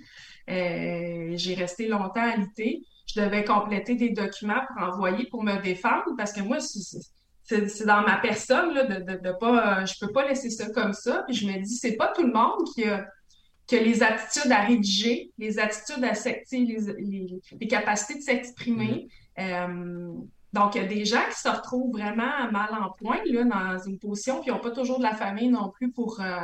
Euh, 0.50 1.32
j'ai 1.35 1.54
resté 1.54 1.87
longtemps 1.88 2.30
à 2.30 2.37
l'IT. 2.37 2.85
Je 3.14 3.20
devais 3.20 3.44
compléter 3.44 3.94
des 3.94 4.11
documents 4.11 4.61
pour 4.68 4.87
envoyer 4.87 5.27
pour 5.27 5.42
me 5.42 5.61
défendre 5.61 6.14
parce 6.16 6.33
que 6.33 6.40
moi, 6.40 6.59
c'est 6.61 7.85
dans 7.85 8.03
ma 8.03 8.16
personne 8.18 8.72
là, 8.72 8.85
de, 8.85 9.05
de, 9.05 9.18
de 9.18 9.33
pas. 9.38 9.85
Je 9.85 9.94
peux 10.01 10.12
pas 10.12 10.27
laisser 10.27 10.51
ça 10.51 10.70
comme 10.70 10.92
ça. 10.92 11.25
Puis 11.27 11.37
je 11.37 11.46
me 11.46 11.59
dis, 11.62 11.77
c'est 11.77 11.96
pas 11.96 12.12
tout 12.14 12.22
le 12.22 12.33
monde 12.33 12.64
qui 12.75 12.85
a 12.85 13.07
que 13.68 13.77
les 13.77 14.03
attitudes 14.03 14.51
à 14.53 14.62
rédiger, 14.62 15.31
les 15.38 15.59
attitudes 15.59 16.05
à 16.05 16.12
les, 16.53 17.40
les, 17.61 17.68
capacités 17.68 18.18
de 18.18 18.22
s'exprimer. 18.22 19.09
Mm-hmm. 19.38 19.70
Euh, 19.70 20.12
donc, 20.53 20.75
il 20.75 20.83
y 20.83 20.85
a 20.85 20.88
des 20.88 21.05
gens 21.05 21.22
qui 21.31 21.40
se 21.40 21.48
retrouvent 21.48 21.92
vraiment 21.92 22.51
mal 22.51 22.68
en 22.79 22.90
point 22.90 23.20
là, 23.25 23.44
dans 23.44 23.83
une 23.85 23.98
position, 23.98 24.40
puis 24.40 24.51
ils 24.51 24.53
n'ont 24.53 24.61
pas 24.61 24.72
toujours 24.72 24.98
de 24.98 25.05
la 25.05 25.14
famille 25.14 25.48
non 25.48 25.70
plus 25.70 25.90
pour, 25.90 26.20
euh, 26.20 26.38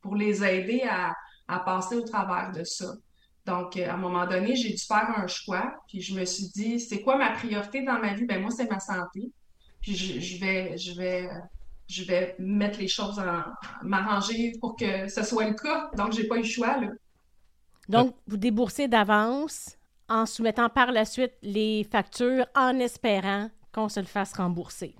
pour 0.00 0.16
les 0.16 0.42
aider 0.42 0.82
à, 0.88 1.14
à, 1.48 1.60
passer 1.60 1.96
au 1.96 2.02
travers 2.02 2.52
de 2.52 2.64
ça. 2.64 2.94
Donc, 3.44 3.76
à 3.76 3.94
un 3.94 3.96
moment 3.96 4.26
donné, 4.26 4.54
j'ai 4.54 4.70
dû 4.70 4.82
faire 4.82 5.12
un 5.16 5.26
choix, 5.26 5.74
puis 5.88 6.00
je 6.00 6.14
me 6.14 6.24
suis 6.24 6.48
dit, 6.48 6.78
c'est 6.78 7.02
quoi 7.02 7.16
ma 7.16 7.30
priorité 7.30 7.82
dans 7.82 7.98
ma 7.98 8.14
vie? 8.14 8.24
Ben 8.24 8.40
moi, 8.40 8.50
c'est 8.50 8.70
ma 8.70 8.78
santé. 8.78 9.32
Puis 9.80 9.96
je, 9.96 10.20
je 10.20 10.38
vais, 10.38 10.78
je 10.78 10.92
vais 10.92 11.28
je 11.88 12.04
vais 12.04 12.34
mettre 12.38 12.78
les 12.78 12.88
choses 12.88 13.18
en 13.18 13.42
m'arranger 13.82 14.52
pour 14.60 14.76
que 14.76 15.08
ce 15.08 15.22
soit 15.22 15.46
le 15.46 15.54
cas. 15.54 15.90
Donc, 15.96 16.12
j'ai 16.12 16.26
pas 16.26 16.36
eu 16.36 16.42
le 16.42 16.44
choix. 16.44 16.78
Là. 16.78 16.88
Donc, 17.88 18.14
vous 18.26 18.36
déboursez 18.36 18.88
d'avance 18.88 19.76
en 20.08 20.26
soumettant 20.26 20.68
par 20.68 20.92
la 20.92 21.04
suite 21.04 21.34
les 21.42 21.86
factures 21.90 22.46
en 22.54 22.78
espérant 22.78 23.50
qu'on 23.72 23.88
se 23.88 24.00
le 24.00 24.06
fasse 24.06 24.32
rembourser. 24.34 24.94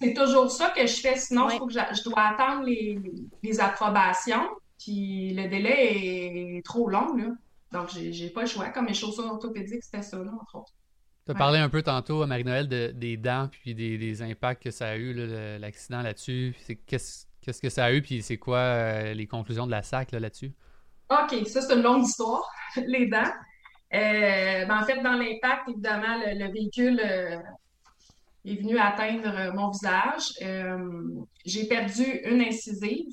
C'est 0.00 0.14
toujours 0.14 0.50
ça 0.50 0.70
que 0.70 0.86
je 0.86 1.00
fais, 1.00 1.16
sinon 1.16 1.48
je, 1.48 2.04
dois 2.04 2.22
attendre 2.22 2.64
les, 2.66 3.60
approbations, 3.60 4.46
puis 4.78 5.32
le 5.34 5.48
délai 5.48 6.56
est 6.58 6.64
trop 6.64 6.88
long. 6.88 7.16
Là. 7.16 7.28
Donc, 7.72 7.90
j'ai 7.90 8.30
pas 8.30 8.42
le 8.42 8.46
choix. 8.46 8.68
Comme 8.70 8.86
mes 8.86 8.94
chaussures 8.94 9.26
orthopédiques, 9.26 9.82
c'était 9.82 10.02
ça, 10.02 10.18
là, 10.18 10.30
entre 10.32 10.56
autres. 10.56 10.72
Tu 11.26 11.32
as 11.32 11.34
parlé 11.34 11.58
un 11.58 11.68
peu 11.68 11.82
tantôt, 11.82 12.24
Marie-Noël, 12.24 12.68
des 12.68 13.16
dents 13.16 13.48
puis 13.50 13.74
des, 13.74 14.22
impacts 14.22 14.62
que 14.62 14.70
ça 14.70 14.90
a 14.90 14.96
eu, 14.96 15.12
l'accident 15.58 16.02
là-dessus. 16.02 16.54
Qu'est-ce 16.86 17.60
que 17.60 17.68
ça 17.68 17.86
a 17.86 17.92
eu, 17.92 18.00
puis 18.00 18.22
c'est 18.22 18.38
quoi 18.38 18.58
euh, 18.58 19.14
les 19.14 19.26
conclusions 19.26 19.66
de 19.66 19.72
la 19.72 19.82
SAC 19.82 20.12
là-dessus? 20.12 20.52
OK, 21.10 21.46
ça, 21.46 21.62
c'est 21.62 21.74
une 21.74 21.82
longue 21.82 22.04
histoire, 22.04 22.48
les 22.76 23.08
dents. 23.08 23.32
Euh, 23.94 24.66
ben, 24.66 24.80
en 24.80 24.84
fait, 24.84 25.02
dans 25.02 25.14
l'impact, 25.14 25.68
évidemment, 25.68 26.16
le, 26.24 26.52
véhicule 26.52 27.00
euh, 27.04 27.38
est 28.44 28.56
venu 28.56 28.78
atteindre 28.78 29.52
mon 29.52 29.70
visage. 29.70 30.32
J'ai 31.44 31.66
perdu 31.66 32.04
une 32.24 32.40
incisive. 32.40 33.06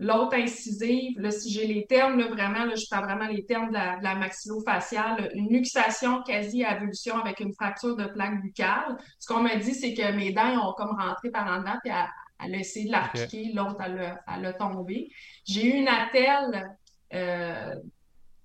L'autre 0.00 0.34
incisive, 0.34 1.20
là, 1.20 1.30
si 1.30 1.52
j'ai 1.52 1.66
les 1.66 1.84
termes, 1.84 2.18
là, 2.18 2.28
vraiment, 2.28 2.64
là, 2.64 2.74
je 2.74 2.86
parle 2.88 3.04
vraiment 3.04 3.30
les 3.30 3.44
termes 3.44 3.68
de 3.68 3.74
la, 3.74 3.98
de 3.98 4.02
la 4.02 4.14
maxillofaciale, 4.14 5.30
une 5.34 5.52
luxation 5.52 6.22
quasi-avulsion 6.22 7.18
avec 7.18 7.38
une 7.40 7.52
fracture 7.52 7.96
de 7.96 8.06
plaque 8.06 8.40
buccale. 8.40 8.96
Ce 9.18 9.28
qu'on 9.28 9.42
m'a 9.42 9.56
dit, 9.56 9.74
c'est 9.74 9.92
que 9.92 10.10
mes 10.12 10.32
dents 10.32 10.70
ont 10.70 10.72
comme 10.72 10.98
rentré 10.98 11.28
par 11.30 11.46
en 11.46 11.58
dedans, 11.58 11.76
puis 11.84 11.92
elle, 12.42 12.54
a 12.54 12.58
essayé 12.58 12.86
de 12.86 12.92
la 12.92 13.10
piquer, 13.12 13.52
l'autre, 13.52 13.76
elle, 13.84 14.18
elle, 14.34 14.46
a 14.46 14.52
tombé. 14.54 15.10
J'ai 15.44 15.66
eu 15.66 15.80
une 15.80 15.88
attelle 15.88 16.78
euh, 17.12 17.74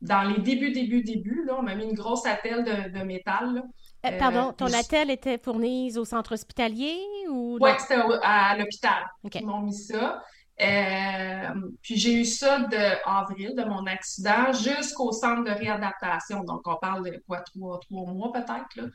dans 0.02 0.24
les 0.24 0.42
débuts, 0.42 0.74
débuts, 0.74 1.04
débuts. 1.04 1.46
Là, 1.46 1.56
on 1.58 1.62
m'a 1.62 1.76
mis 1.76 1.86
une 1.86 1.96
grosse 1.96 2.26
attelle 2.26 2.66
de, 2.66 3.00
de 3.00 3.04
métal. 3.06 3.64
Euh, 4.06 4.18
pardon, 4.18 4.52
ton 4.52 4.74
attelle 4.74 5.10
était 5.10 5.38
fournie 5.38 5.98
au 5.98 6.04
centre 6.04 6.34
hospitalier 6.34 7.00
ou? 7.30 7.58
Oui, 7.62 7.72
c'était 7.80 8.02
à 8.22 8.58
l'hôpital. 8.58 9.06
Ils 9.34 9.46
m'ont 9.46 9.62
mis 9.62 9.74
ça. 9.74 10.22
Euh, 10.62 11.50
puis 11.82 11.98
j'ai 11.98 12.14
eu 12.14 12.26
ça 12.26 12.60
de 12.60 13.08
avril, 13.08 13.56
de 13.56 13.64
mon 13.64 13.86
accident, 13.88 14.54
jusqu'au 14.54 15.12
centre 15.12 15.44
de 15.44 15.52
réadaptation. 15.52 16.44
Donc, 16.44 16.62
on 16.66 16.78
parle 16.78 17.10
de 17.10 17.24
quoi, 17.28 17.42
trois, 17.42 17.82
mois 17.92 18.32
peut-être, 18.32 18.90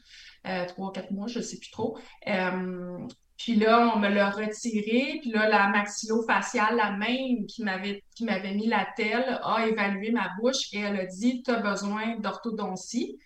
euh, 0.46 0.66
trois, 0.66 0.92
quatre 0.92 1.10
mois, 1.10 1.26
je 1.26 1.38
ne 1.38 1.44
sais 1.44 1.58
plus 1.58 1.70
trop. 1.70 1.98
Euh, 2.28 2.98
puis 3.36 3.56
là, 3.56 3.92
on 3.94 3.98
me 3.98 4.08
l'a 4.08 4.30
retiré. 4.30 5.18
Puis 5.20 5.30
là, 5.30 5.48
la 5.48 5.68
maxillofaciale, 5.68 6.76
la 6.76 6.92
même 6.92 7.46
qui 7.46 7.62
m'avait 7.62 8.02
qui 8.14 8.24
m'avait 8.24 8.54
mis 8.54 8.66
la 8.66 8.86
telle, 8.96 9.40
a 9.42 9.66
évalué 9.66 10.10
ma 10.10 10.28
bouche 10.38 10.72
et 10.72 10.80
elle 10.80 11.00
a 11.00 11.06
dit, 11.06 11.42
tu 11.42 11.50
as 11.50 11.60
besoin 11.60 12.16
d'orthodontie. 12.18 13.18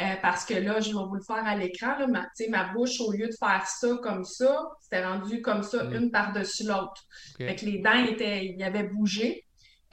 Euh, 0.00 0.14
parce 0.22 0.46
que 0.46 0.54
là, 0.54 0.80
je 0.80 0.88
vais 0.88 1.04
vous 1.04 1.16
le 1.16 1.22
faire 1.22 1.44
à 1.46 1.54
l'écran. 1.54 1.96
Ma, 2.08 2.26
ma 2.48 2.72
bouche, 2.72 3.00
au 3.00 3.12
lieu 3.12 3.26
de 3.26 3.34
faire 3.38 3.66
ça 3.66 3.88
comme 4.02 4.24
ça, 4.24 4.70
c'était 4.80 5.04
rendu 5.04 5.42
comme 5.42 5.62
ça, 5.62 5.84
mm. 5.84 5.94
une 5.94 6.10
par-dessus 6.10 6.64
l'autre. 6.64 7.02
Fait 7.36 7.54
que 7.56 7.66
les 7.66 7.78
dents 7.78 8.04
étaient, 8.04 8.46
ils 8.46 8.62
avaient 8.62 8.88
bougé. 8.88 9.44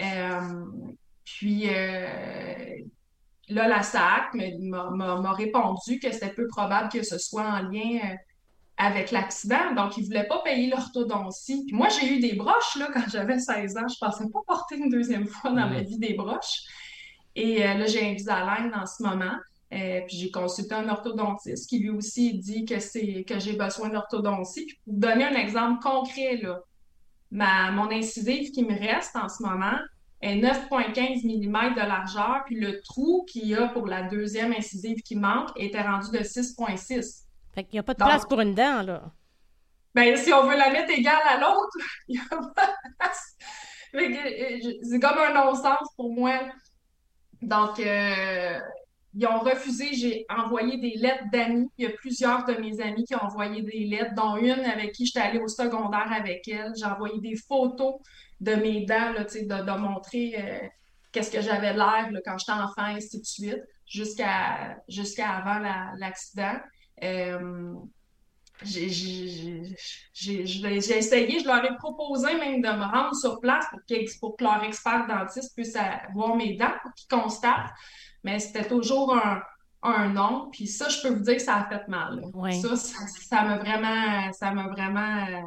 Euh, 0.01 0.65
puis 1.25 1.67
euh, 1.67 2.77
là, 3.49 3.67
la 3.67 3.83
SAC 3.83 4.33
m'a 4.33 5.33
répondu 5.33 5.99
que 5.99 6.11
c'était 6.11 6.33
peu 6.33 6.47
probable 6.47 6.89
que 6.89 7.03
ce 7.03 7.17
soit 7.17 7.43
en 7.43 7.63
lien 7.63 7.99
avec 8.77 9.11
l'accident. 9.11 9.73
Donc, 9.75 9.97
ils 9.97 10.03
ne 10.03 10.07
voulaient 10.07 10.27
pas 10.27 10.41
payer 10.43 10.69
l'orthodontie. 10.69 11.65
Puis 11.67 11.75
moi, 11.75 11.89
j'ai 11.89 12.15
eu 12.15 12.19
des 12.19 12.33
broches 12.33 12.77
là, 12.77 12.87
quand 12.93 13.03
j'avais 13.11 13.37
16 13.37 13.75
ans. 13.75 13.87
Je 13.89 13.95
ne 14.01 14.07
pensais 14.07 14.29
pas 14.31 14.39
porter 14.47 14.77
une 14.77 14.89
deuxième 14.89 15.27
fois 15.27 15.49
dans 15.49 15.67
ma 15.67 15.81
mm. 15.81 15.85
vie 15.85 15.99
des 15.99 16.13
broches. 16.13 16.61
Et 17.35 17.59
là, 17.59 17.85
j'ai 17.85 18.09
un 18.09 18.13
Visalign 18.13 18.73
en 18.73 18.85
ce 18.85 19.03
moment. 19.03 19.35
Euh, 19.71 20.01
puis 20.07 20.17
j'ai 20.17 20.31
consulté 20.31 20.73
un 20.73 20.89
orthodontiste 20.89 21.69
qui 21.69 21.79
lui 21.79 21.91
aussi 21.91 22.39
dit 22.39 22.65
que 22.65 22.79
c'est 22.79 23.23
que 23.23 23.39
j'ai 23.39 23.53
besoin 23.53 23.89
d'orthodontie. 23.89 24.65
Puis 24.65 24.79
pour 24.83 24.93
vous 24.93 24.99
donner 24.99 25.25
un 25.25 25.35
exemple 25.35 25.81
concret, 25.81 26.37
là, 26.37 26.61
ma, 27.29 27.71
mon 27.71 27.91
incisive 27.91 28.51
qui 28.51 28.63
me 28.63 28.77
reste 28.77 29.15
en 29.15 29.29
ce 29.29 29.43
moment 29.43 29.77
est 30.21 30.35
9,15 30.35 31.23
mm 31.23 31.75
de 31.75 31.79
largeur, 31.79 32.43
puis 32.45 32.59
le 32.59 32.81
trou 32.81 33.25
qu'il 33.29 33.47
y 33.47 33.55
a 33.55 33.67
pour 33.67 33.85
la 33.85 34.03
deuxième 34.03 34.53
incisive 34.53 35.01
qui 35.03 35.15
manque 35.15 35.49
était 35.55 35.81
rendu 35.81 36.09
de 36.11 36.19
6,6. 36.19 37.25
Fait 37.53 37.63
qu'il 37.63 37.73
n'y 37.73 37.79
a 37.79 37.83
pas 37.83 37.93
de 37.93 38.03
place 38.03 38.25
pour 38.25 38.41
une 38.41 38.55
dent, 38.55 38.81
là. 38.81 39.11
Ben, 39.95 40.15
si 40.17 40.31
on 40.33 40.43
veut 40.47 40.57
la 40.57 40.71
mettre 40.71 40.91
égale 40.91 41.21
à 41.27 41.39
l'autre, 41.39 41.77
il 42.07 42.15
n'y 42.15 42.21
a 42.21 42.29
pas 42.29 42.67
de 42.67 42.95
place. 42.97 43.37
Euh, 43.95 44.73
c'est 44.83 44.99
comme 44.99 45.17
un 45.17 45.33
non-sens 45.33 45.87
pour 45.95 46.13
moi. 46.13 46.39
Donc, 47.41 47.79
euh, 47.79 48.59
ils 49.13 49.25
ont 49.27 49.39
refusé. 49.39 49.93
J'ai 49.93 50.25
envoyé 50.29 50.77
des 50.77 50.97
lettres 50.97 51.25
d'amis. 51.31 51.69
Il 51.77 51.85
y 51.85 51.87
a 51.87 51.91
plusieurs 51.91 52.45
de 52.45 52.53
mes 52.53 52.79
amis 52.81 53.05
qui 53.05 53.15
ont 53.15 53.23
envoyé 53.23 53.61
des 53.61 53.85
lettres, 53.85 54.13
dont 54.15 54.37
une 54.37 54.51
avec 54.65 54.91
qui 54.93 55.05
j'étais 55.05 55.19
allée 55.19 55.39
au 55.39 55.47
secondaire 55.47 56.11
avec 56.11 56.47
elle. 56.47 56.73
J'ai 56.77 56.85
envoyé 56.85 57.19
des 57.19 57.35
photos 57.35 57.95
de 58.39 58.55
mes 58.55 58.85
dents, 58.85 59.11
là, 59.13 59.23
de, 59.23 59.65
de 59.65 59.77
montrer 59.77 60.35
euh, 60.37 60.67
qu'est-ce 61.11 61.31
que 61.31 61.41
j'avais 61.41 61.73
l'air 61.73 62.09
quand 62.25 62.37
j'étais 62.37 62.51
enfant, 62.51 62.87
et 62.87 62.95
ainsi 62.95 63.19
de 63.19 63.25
suite, 63.25 63.63
jusqu'à 63.85 64.77
jusqu'à 64.87 65.29
avant 65.31 65.59
l'accident. 65.97 66.57
Euh, 67.03 67.73
j'ai 68.63 69.61
essayé, 70.97 71.39
je 71.39 71.47
leur 71.47 71.63
ai 71.63 71.75
proposé 71.77 72.35
même 72.35 72.61
de 72.61 72.67
me 72.67 72.83
rendre 72.83 73.15
sur 73.15 73.39
place 73.39 73.65
pour, 73.71 73.81
pour 74.19 74.37
que 74.37 74.43
leur 74.43 74.63
expert 74.63 75.07
dentiste 75.07 75.55
puisse 75.55 75.77
voir 76.13 76.35
mes 76.35 76.55
dents, 76.55 76.73
pour 76.83 76.93
qu'ils 76.93 77.07
constatent 77.07 77.71
mais 78.23 78.39
c'était 78.39 78.67
toujours 78.67 79.15
un, 79.15 79.41
un 79.81 80.09
non. 80.09 80.49
Puis 80.51 80.67
ça, 80.67 80.89
je 80.89 81.01
peux 81.01 81.13
vous 81.13 81.23
dire 81.23 81.35
que 81.35 81.41
ça 81.41 81.55
a 81.55 81.69
fait 81.69 81.87
mal. 81.87 82.23
Ça, 82.61 82.75
ça 82.75 83.43
m'a 83.43 83.57
vraiment, 83.57 84.31
ça 84.33 84.51
m'a 84.51 84.67
vraiment 84.67 85.25
euh, 85.27 85.41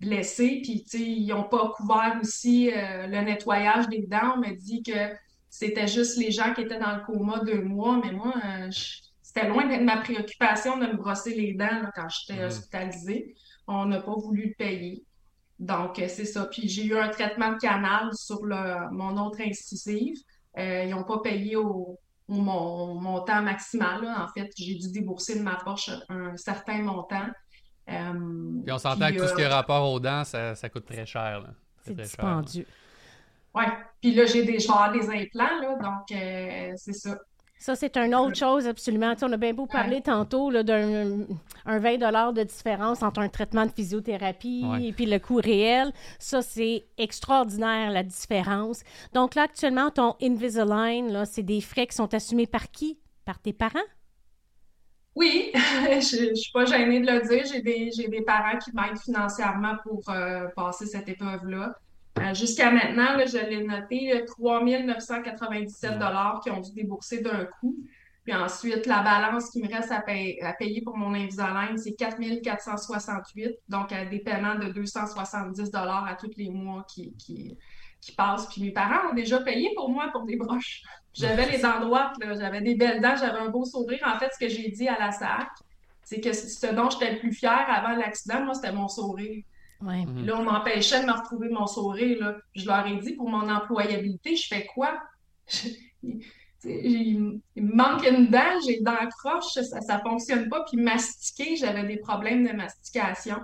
blessé. 0.00 0.60
Puis, 0.62 0.84
tu 0.84 0.98
sais, 0.98 1.04
ils 1.04 1.28
n'ont 1.28 1.44
pas 1.44 1.72
couvert 1.76 2.18
aussi 2.20 2.70
euh, 2.72 3.06
le 3.06 3.20
nettoyage 3.22 3.88
des 3.88 4.06
dents. 4.06 4.34
On 4.36 4.40
m'a 4.40 4.52
dit 4.52 4.82
que 4.82 5.14
c'était 5.50 5.88
juste 5.88 6.18
les 6.18 6.30
gens 6.30 6.54
qui 6.54 6.62
étaient 6.62 6.78
dans 6.78 6.96
le 6.96 7.04
coma 7.04 7.40
deux 7.40 7.62
mois. 7.62 8.00
Mais 8.02 8.12
moi, 8.12 8.34
euh, 8.44 8.70
c'était 9.28 9.46
loin 9.46 9.66
d'être 9.66 9.82
ma 9.82 9.98
préoccupation 9.98 10.78
de 10.78 10.86
me 10.86 10.96
brosser 10.96 11.34
les 11.34 11.52
dents 11.52 11.82
quand 11.94 12.08
j'étais 12.08 12.44
hospitalisée. 12.44 13.34
On 13.66 13.84
n'a 13.84 14.00
pas 14.00 14.14
voulu 14.14 14.46
le 14.48 14.54
payer. 14.54 15.04
Donc, 15.58 15.96
c'est 15.96 16.24
ça. 16.24 16.46
Puis, 16.46 16.66
j'ai 16.66 16.86
eu 16.86 16.96
un 16.96 17.10
traitement 17.10 17.52
de 17.52 17.58
canal 17.58 18.08
sur 18.14 18.46
le, 18.46 18.90
mon 18.90 19.18
autre 19.18 19.42
incisive. 19.42 20.16
Euh, 20.56 20.84
ils 20.84 20.90
n'ont 20.90 21.04
pas 21.04 21.18
payé 21.18 21.56
au, 21.56 21.98
mon 22.26 22.94
montant 22.94 23.42
maximal. 23.42 24.02
En 24.06 24.28
fait, 24.28 24.50
j'ai 24.56 24.76
dû 24.76 24.90
débourser 24.92 25.38
de 25.38 25.44
ma 25.44 25.56
poche 25.56 25.90
un 26.08 26.34
certain 26.38 26.80
montant. 26.80 27.28
Euh, 27.90 28.62
puis 28.64 28.72
on 28.72 28.78
s'entend 28.78 29.10
que 29.10 29.18
tout 29.18 29.26
ce 29.26 29.34
qui 29.34 29.42
est 29.42 29.44
euh, 29.44 29.50
rapport 29.50 29.92
aux 29.92 30.00
dents, 30.00 30.24
ça, 30.24 30.54
coûte 30.72 30.86
très 30.86 31.04
cher. 31.04 31.44
C'est 31.84 31.94
dispendieux. 31.94 32.66
Oui. 33.54 33.64
Puis 34.00 34.14
là, 34.14 34.24
j'ai 34.24 34.44
des, 34.44 34.56
des 34.56 34.64
implants, 34.64 35.60
là, 35.60 35.76
donc 35.82 36.18
c'est 36.78 36.94
ça. 36.94 37.18
Ça, 37.58 37.74
c'est 37.74 37.96
une 37.96 38.14
autre 38.14 38.36
chose, 38.36 38.68
absolument. 38.68 39.14
on 39.20 39.32
a 39.32 39.36
bien 39.36 39.52
beau 39.52 39.66
parler 39.66 40.00
tantôt 40.00 40.50
d'un 40.62 41.26
20 41.66 42.32
de 42.32 42.42
différence 42.44 43.02
entre 43.02 43.20
un 43.20 43.28
traitement 43.28 43.66
de 43.66 43.72
physiothérapie 43.72 44.64
et 44.80 44.92
puis 44.92 45.06
le 45.06 45.18
coût 45.18 45.40
réel. 45.42 45.92
Ça, 46.18 46.40
c'est 46.40 46.86
extraordinaire, 46.96 47.90
la 47.90 48.04
différence. 48.04 48.82
Donc 49.12 49.34
là, 49.34 49.42
actuellement, 49.42 49.90
ton 49.90 50.14
Invisalign, 50.22 51.24
c'est 51.24 51.42
des 51.42 51.60
frais 51.60 51.86
qui 51.86 51.96
sont 51.96 52.12
assumés 52.14 52.46
par 52.46 52.70
qui? 52.70 52.98
Par 53.24 53.40
tes 53.40 53.52
parents? 53.52 53.78
Oui, 55.16 55.50
je 55.54 56.30
ne 56.30 56.34
suis 56.34 56.52
pas 56.52 56.64
gênée 56.64 57.00
de 57.00 57.10
le 57.10 57.28
dire. 57.28 57.44
J'ai 57.52 57.60
des, 57.60 57.90
des, 58.08 58.22
parents 58.22 58.56
qui 58.56 58.70
m'aident 58.72 59.00
financièrement 59.00 59.76
pour 59.82 60.08
euh, 60.10 60.46
passer 60.54 60.86
cette 60.86 61.08
épreuve-là. 61.08 61.74
Euh, 62.18 62.34
jusqu'à 62.34 62.70
maintenant, 62.70 63.16
je 63.26 63.38
l'ai 63.38 63.64
noté, 63.64 64.24
3 64.26 64.64
997 64.64 65.98
qui 66.42 66.50
ont 66.50 66.60
dû 66.60 66.72
débourser 66.72 67.20
d'un 67.20 67.44
coup. 67.44 67.76
Puis 68.24 68.34
ensuite, 68.36 68.84
la 68.84 69.02
balance 69.02 69.48
qui 69.50 69.62
me 69.62 69.68
reste 69.68 69.90
à, 69.90 70.02
payer 70.02 70.82
pour 70.82 70.96
mon 70.98 71.14
Invisalign, 71.14 71.78
c'est 71.78 71.94
4 71.94 72.42
468, 72.42 73.56
donc 73.68 73.90
à 73.90 74.04
des 74.04 74.18
paiements 74.18 74.56
de 74.56 74.70
270 74.70 75.70
à 75.74 76.14
tous 76.20 76.30
les 76.36 76.50
mois 76.50 76.84
qui, 76.86 77.14
qui, 77.16 77.56
passent. 78.16 78.46
Puis 78.48 78.62
mes 78.62 78.70
parents 78.70 79.10
ont 79.10 79.14
déjà 79.14 79.40
payé 79.40 79.70
pour 79.74 79.88
moi 79.88 80.08
pour 80.12 80.24
des 80.24 80.36
broches. 80.36 80.82
J'avais 81.14 81.50
les 81.50 81.58
dents 81.58 81.80
droites, 81.80 82.12
j'avais 82.20 82.60
des 82.60 82.74
belles 82.74 83.00
dents, 83.00 83.16
j'avais 83.16 83.38
un 83.38 83.48
beau 83.48 83.64
sourire. 83.64 84.00
En 84.04 84.18
fait, 84.18 84.30
ce 84.32 84.38
que 84.38 84.48
j'ai 84.48 84.68
dit 84.68 84.88
à 84.88 84.98
la 84.98 85.10
SAC, 85.10 85.48
c'est 86.04 86.20
que 86.20 86.32
ce 86.34 86.66
dont 86.74 86.90
j'étais 86.90 87.14
le 87.14 87.18
plus 87.20 87.32
fière 87.32 87.66
avant 87.68 87.96
l'accident, 87.96 88.44
moi, 88.44 88.54
c'était 88.54 88.72
mon 88.72 88.88
sourire. 88.88 89.42
Mhm. 89.80 90.26
Là, 90.26 90.40
on 90.40 90.42
m'empêchait 90.42 91.00
de 91.00 91.06
me 91.06 91.12
retrouver 91.12 91.48
mon 91.48 91.66
sourire. 91.66 92.18
Là. 92.20 92.36
Je 92.54 92.66
leur 92.66 92.86
ai 92.86 92.96
dit, 92.96 93.12
pour 93.12 93.28
mon 93.28 93.48
employabilité, 93.48 94.36
je 94.36 94.46
fais 94.48 94.66
quoi? 94.74 94.98
il, 96.64 97.40
me 97.56 97.74
manque 97.74 98.06
une 98.06 98.28
dent, 98.28 98.60
j'ai 98.66 98.80
dents 98.80 99.08
croche, 99.18 99.52
ça 99.52 99.96
ne 99.96 100.02
fonctionne 100.02 100.48
pas. 100.48 100.64
Puis 100.64 100.80
mastiquer, 100.80 101.56
j'avais 101.56 101.84
des 101.84 101.98
problèmes 101.98 102.46
de 102.46 102.52
mastication. 102.52 103.38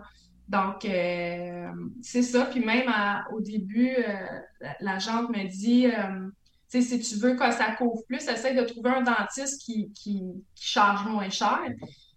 Donc, 0.49 0.85
euh, 0.85 1.71
c'est 2.03 2.23
ça. 2.23 2.47
Puis 2.47 2.61
même 2.61 2.93
au 3.33 3.41
début, 3.41 3.95
euh, 3.97 4.41
la, 4.81 4.99
jante 4.99 5.31
me 5.31 5.49
dit, 5.49 5.87
euh, 5.87 6.29
si 6.69 7.01
tu 7.01 7.17
veux 7.17 7.35
que 7.35 7.51
ça 7.53 7.73
couvre 7.77 8.03
plus, 8.09 8.27
essaie 8.29 8.55
de 8.55 8.63
trouver 8.63 8.91
un 8.91 9.03
dentiste 9.03 9.63
qui, 9.63 9.93
qui 9.93 10.23
charge 10.55 11.07
moins 11.07 11.31
cher. 11.31 11.61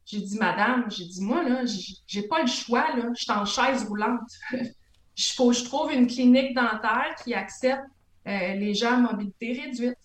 J'ai 0.07 0.21
dit, 0.21 0.37
madame, 0.39 0.89
j'ai 0.89 1.03
dit, 1.03 1.21
moi, 1.21 1.43
là, 1.43 1.63
j'ai 2.07 2.23
pas 2.23 2.41
le 2.41 2.47
choix, 2.47 2.95
là. 2.95 3.09
Je 3.13 3.23
suis 3.23 3.31
en 3.31 3.43
chaise 3.43 3.83
roulante. 3.83 4.31
Il 4.51 5.23
faut 5.35 5.49
que 5.49 5.55
je 5.57 5.65
trouve 5.65 5.91
une 5.91 6.07
clinique 6.07 6.55
dentaire 6.55 7.13
qui 7.23 7.33
accepte 7.33 7.83
euh, 8.25 8.53
les 8.53 8.73
gens 8.73 8.93
à 8.93 9.11
mobilité 9.11 9.51
réduite. 9.61 9.97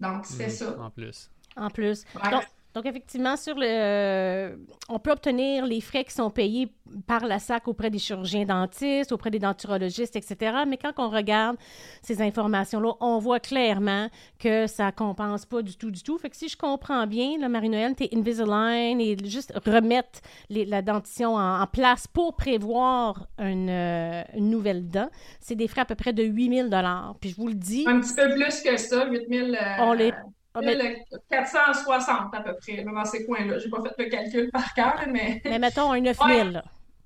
Donc, 0.00 0.26
c'est 0.26 0.46
mhm. 0.46 0.50
ça. 0.50 0.80
En 0.80 0.90
plus. 0.90 1.30
En 1.56 1.70
plus. 1.70 2.04
Donc, 2.14 2.44
effectivement, 2.82 3.36
sur 3.36 3.54
le, 3.56 4.58
on 4.88 4.98
peut 4.98 5.12
obtenir 5.12 5.64
les 5.64 5.80
frais 5.80 6.04
qui 6.04 6.12
sont 6.12 6.30
payés 6.30 6.72
par 7.06 7.24
la 7.24 7.38
SAC 7.38 7.68
auprès 7.68 7.88
des 7.88 7.98
chirurgiens 7.98 8.44
dentistes, 8.44 9.12
auprès 9.12 9.30
des 9.30 9.38
denturologistes, 9.38 10.16
etc. 10.16 10.56
Mais 10.66 10.76
quand 10.76 10.92
on 10.98 11.08
regarde 11.08 11.56
ces 12.02 12.20
informations-là, 12.20 12.94
on 13.00 13.18
voit 13.18 13.38
clairement 13.38 14.08
que 14.38 14.66
ça 14.66 14.90
compense 14.90 15.46
pas 15.46 15.62
du 15.62 15.76
tout, 15.76 15.92
du 15.92 16.02
tout. 16.02 16.18
Fait 16.18 16.30
que 16.30 16.36
si 16.36 16.48
je 16.48 16.56
comprends 16.56 17.06
bien, 17.06 17.38
là, 17.38 17.48
Marie-Noël, 17.48 17.94
t'es 17.94 18.08
Invisalign 18.12 19.00
et 19.00 19.16
juste 19.24 19.52
remettre 19.64 20.20
la 20.50 20.82
dentition 20.82 21.36
en, 21.36 21.64
place 21.66 22.06
pour 22.06 22.36
prévoir 22.36 23.26
une, 23.38 23.70
euh, 23.70 24.22
une 24.36 24.50
nouvelle 24.50 24.88
dent, 24.88 25.08
c'est 25.40 25.54
des 25.54 25.66
frais 25.66 25.80
à 25.80 25.84
peu 25.84 25.94
près 25.94 26.12
de 26.12 26.22
8000 26.22 26.70
Puis 27.20 27.30
je 27.30 27.36
vous 27.36 27.48
le 27.48 27.54
dis. 27.54 27.84
Un 27.86 28.00
petit 28.00 28.14
peu 28.14 28.28
plus 28.34 28.62
que 28.62 28.76
ça, 28.76 29.06
8000 29.06 29.54
euh... 29.54 29.58
On 29.78 29.92
les 29.92 30.12
460 31.30 32.34
à 32.34 32.40
peu 32.40 32.54
près, 32.56 32.84
dans 32.84 33.04
ces 33.04 33.24
coins-là. 33.26 33.58
J'ai 33.58 33.68
pas 33.68 33.82
fait 33.82 34.04
le 34.04 34.10
calcul 34.10 34.50
par 34.50 34.72
cœur, 34.74 35.04
mais. 35.10 35.40
Mais 35.44 35.58
mettons 35.58 35.92
un 35.92 36.00
9000. 36.00 36.62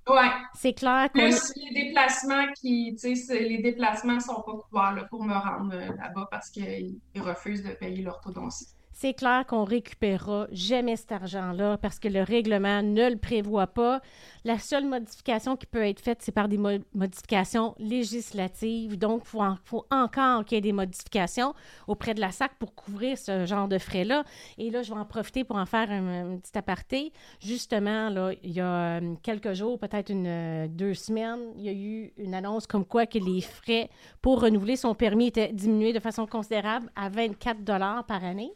Ouais. 0.08 0.14
ouais. 0.14 0.30
C'est 0.54 0.74
clair 0.74 1.08
que. 1.12 1.18
Plus 1.18 1.52
les 1.56 1.84
déplacements 1.84 2.52
qui, 2.54 2.96
tu 3.00 3.16
sais, 3.16 3.40
les 3.40 3.58
déplacements 3.58 4.20
sont 4.20 4.42
pas 4.42 4.52
couverts 4.52 5.06
pour 5.08 5.24
me 5.24 5.34
rendre 5.34 5.74
euh, 5.74 5.96
là-bas 5.96 6.28
parce 6.30 6.50
qu'ils 6.50 7.00
refusent 7.16 7.62
de 7.62 7.72
payer 7.72 8.02
l'orthodontie 8.02 8.66
c'est 9.00 9.14
clair 9.14 9.46
qu'on 9.46 9.62
récupérera 9.62 10.48
jamais 10.50 10.96
cet 10.96 11.12
argent-là 11.12 11.78
parce 11.78 12.00
que 12.00 12.08
le 12.08 12.20
règlement 12.20 12.82
ne 12.82 13.08
le 13.08 13.16
prévoit 13.16 13.68
pas. 13.68 14.00
La 14.44 14.58
seule 14.58 14.86
modification 14.86 15.56
qui 15.56 15.66
peut 15.66 15.86
être 15.86 16.00
faite, 16.00 16.18
c'est 16.20 16.32
par 16.32 16.48
des 16.48 16.58
modifications 16.58 17.76
législatives. 17.78 18.98
Donc, 18.98 19.22
il 19.24 19.56
faut, 19.64 19.86
encore 19.92 20.44
qu'il 20.44 20.56
y 20.56 20.58
ait 20.58 20.62
des 20.62 20.72
modifications 20.72 21.54
auprès 21.86 22.12
de 22.12 22.20
la 22.20 22.32
SAC 22.32 22.58
pour 22.58 22.74
couvrir 22.74 23.16
ce 23.16 23.46
genre 23.46 23.68
de 23.68 23.78
frais-là. 23.78 24.24
Et 24.58 24.68
là, 24.68 24.82
je 24.82 24.92
vais 24.92 24.98
en 24.98 25.04
profiter 25.04 25.44
pour 25.44 25.58
en 25.58 25.66
faire 25.66 25.88
un, 25.92 26.36
petit 26.38 26.58
aparté. 26.58 27.12
Justement, 27.38 28.10
là, 28.10 28.32
il 28.42 28.50
y 28.50 28.60
a 28.60 28.98
euh, 28.98 29.14
quelques 29.22 29.52
jours, 29.52 29.78
peut-être 29.78 30.10
une, 30.10 30.26
euh, 30.26 30.66
deux 30.66 30.94
semaines, 30.94 31.52
il 31.54 31.62
y 31.62 31.68
a 31.68 31.72
eu 31.72 32.12
une 32.16 32.34
annonce 32.34 32.66
comme 32.66 32.84
quoi 32.84 33.06
que 33.06 33.18
les 33.18 33.42
frais 33.42 33.90
pour 34.20 34.40
renouveler 34.40 34.74
son 34.74 34.96
permis 34.96 35.28
étaient 35.28 35.52
diminués 35.52 35.92
de 35.92 36.00
façon 36.00 36.26
considérable 36.26 36.90
à 36.96 37.08
24 37.08 38.04
par 38.04 38.24
année. 38.24 38.52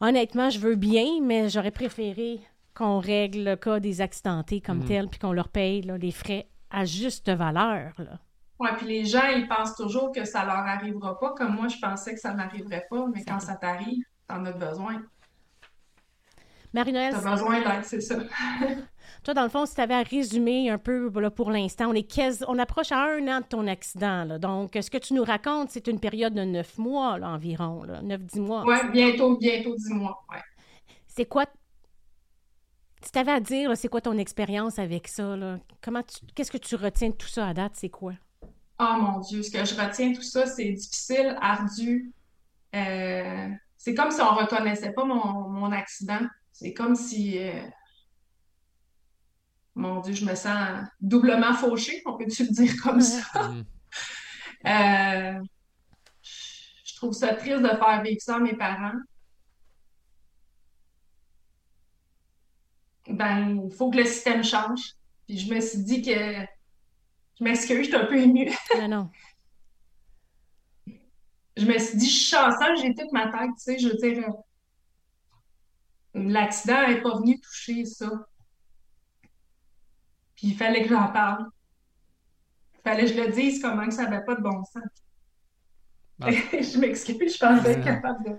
Honnêtement, 0.00 0.50
je 0.50 0.60
veux 0.60 0.76
bien, 0.76 1.20
mais 1.22 1.48
j'aurais 1.48 1.72
préféré 1.72 2.40
qu'on 2.74 3.00
règle 3.00 3.42
le 3.42 3.56
cas 3.56 3.80
des 3.80 4.00
accidentés 4.00 4.60
comme 4.60 4.78
mhm. 4.78 4.86
tel, 4.86 5.08
puis 5.08 5.18
qu'on 5.18 5.32
leur 5.32 5.48
paye 5.48 5.82
les 5.82 6.12
frais 6.12 6.46
à 6.70 6.84
juste 6.84 7.28
valeur. 7.28 7.92
Oui, 8.60 8.68
puis 8.76 8.86
les 8.86 9.04
gens, 9.04 9.26
ils 9.34 9.48
pensent 9.48 9.74
toujours 9.74 10.12
que 10.12 10.24
ça 10.24 10.44
leur 10.44 10.56
arrivera 10.56 11.18
pas, 11.18 11.34
comme 11.34 11.54
moi, 11.54 11.68
je 11.68 11.78
pensais 11.80 12.14
que 12.14 12.20
ça 12.20 12.34
m'arriverait 12.34 12.86
pas, 12.88 13.06
mais 13.12 13.24
quand 13.24 13.40
ça 13.40 13.56
t'arrive, 13.56 14.04
t'en 14.28 14.44
as 14.44 14.52
besoin. 14.52 15.02
Marie-Noël. 16.72 17.12
T'as 17.12 17.30
besoin 17.30 17.60
d'aide, 17.60 17.84
c'est 17.84 18.00
ça. 18.00 18.16
Toi, 19.24 19.34
dans 19.34 19.42
le 19.42 19.48
fond, 19.48 19.66
si 19.66 19.74
tu 19.74 19.80
avais 19.80 19.94
à 19.94 20.02
résumer 20.02 20.70
un 20.70 20.78
peu 20.78 21.10
pour 21.34 21.50
l'instant, 21.50 21.88
on 21.88 21.94
est 21.94 22.20
on 22.46 22.58
approche 22.58 22.92
à 22.92 23.02
un 23.04 23.26
an 23.28 23.40
de 23.40 23.46
ton 23.46 23.66
accident. 23.66 24.38
Donc, 24.38 24.78
ce 24.80 24.90
que 24.90 24.98
tu 24.98 25.14
nous 25.14 25.24
racontes, 25.24 25.70
c'est 25.70 25.86
une 25.86 25.98
période 25.98 26.34
de 26.34 26.42
neuf 26.42 26.78
mois 26.78 27.18
environ, 27.22 27.84
neuf, 28.02 28.22
dix 28.22 28.40
mois. 28.40 28.64
Oui, 28.66 28.76
bientôt, 28.92 29.36
bientôt 29.36 29.74
dix 29.76 29.92
mois. 29.92 30.24
Ouais. 30.30 30.42
C'est 31.06 31.26
quoi 31.26 31.46
si 33.02 33.12
tu 33.12 33.18
avais 33.18 33.32
à 33.32 33.40
dire, 33.40 33.76
c'est 33.76 33.88
quoi 33.88 34.00
ton 34.00 34.18
expérience 34.18 34.78
avec 34.78 35.06
ça? 35.08 35.36
Comment 35.80 36.02
qu'est-ce 36.34 36.50
que 36.50 36.58
tu 36.58 36.74
retiens 36.74 37.10
de 37.10 37.14
tout 37.14 37.28
ça 37.28 37.46
à 37.46 37.54
date? 37.54 37.72
C'est 37.74 37.88
quoi? 37.88 38.14
Oh 38.80 38.94
mon 39.00 39.20
Dieu, 39.20 39.42
ce 39.42 39.50
que 39.50 39.64
je 39.64 39.74
retiens 39.74 40.10
de 40.10 40.16
tout 40.16 40.22
ça, 40.22 40.46
c'est 40.46 40.70
difficile, 40.70 41.36
ardu. 41.40 42.12
Euh, 42.74 43.48
c'est 43.76 43.94
comme 43.94 44.10
si 44.10 44.20
on 44.20 44.34
ne 44.34 44.40
reconnaissait 44.40 44.92
pas 44.92 45.04
mon, 45.04 45.70
accident. 45.72 46.20
C'est 46.58 46.74
comme 46.74 46.96
si. 46.96 47.38
Euh, 47.38 47.62
mon 49.76 50.00
Dieu, 50.00 50.12
je 50.12 50.24
me 50.24 50.34
sens 50.34 50.80
doublement 51.00 51.54
fauchée, 51.54 52.02
on 52.04 52.16
peut-tu 52.16 52.46
le 52.46 52.50
dire 52.50 52.72
comme 52.82 53.00
ça? 53.00 53.22
Mhm. 54.64 54.66
Euh, 54.66 55.40
je 56.20 56.96
trouve 56.96 57.12
ça 57.12 57.32
triste 57.32 57.62
de 57.62 57.68
faire 57.68 58.02
vivre 58.02 58.20
ça 58.20 58.34
à 58.34 58.40
mes 58.40 58.56
parents. 58.56 58.98
Ben, 63.08 63.62
il 63.64 63.72
faut 63.72 63.88
que 63.88 63.98
le 63.98 64.04
système 64.04 64.42
change. 64.42 64.94
Puis 65.28 65.38
je 65.38 65.54
me 65.54 65.60
suis 65.60 65.84
dit 65.84 66.02
que. 66.02 66.10
Je 67.38 67.44
m'excuse, 67.44 67.78
je 67.78 67.82
suis 67.84 67.94
un 67.94 68.06
peu 68.06 68.18
émue. 68.18 68.50
Mais 68.76 68.88
non 68.88 69.08
je 71.58 71.66
me 71.66 71.78
suis 71.78 71.98
dit, 71.98 72.06
je 72.06 72.16
suis 72.16 72.36
chanceuse, 72.36 72.80
j'ai 72.82 72.94
toute 72.94 73.12
ma 73.12 73.28
tête, 73.28 73.50
tu 73.56 73.64
sais, 73.64 73.78
je 73.78 73.88
veux 73.88 73.96
dire, 73.96 74.24
l'accident 76.14 76.88
n'est 76.88 77.00
pas 77.00 77.16
venu 77.18 77.40
toucher 77.40 77.84
ça. 77.84 78.10
Puis 80.36 80.48
il 80.48 80.56
fallait 80.56 80.82
que 80.82 80.88
j'en 80.88 81.08
parle. 81.08 81.46
Il 82.74 82.80
fallait 82.82 83.02
que 83.02 83.12
je 83.12 83.20
le 83.20 83.32
dise 83.32 83.60
comment 83.60 83.86
que 83.86 83.94
ça 83.94 84.04
n'avait 84.04 84.24
pas 84.24 84.34
de 84.34 84.42
bon 84.42 84.64
sens. 84.64 84.82
Ah. 86.20 86.30
je 86.52 86.78
m'excuse, 86.78 87.34
je 87.34 87.38
pensais 87.38 87.72
être 87.72 87.84
capable 87.84 88.24
de. 88.24 88.30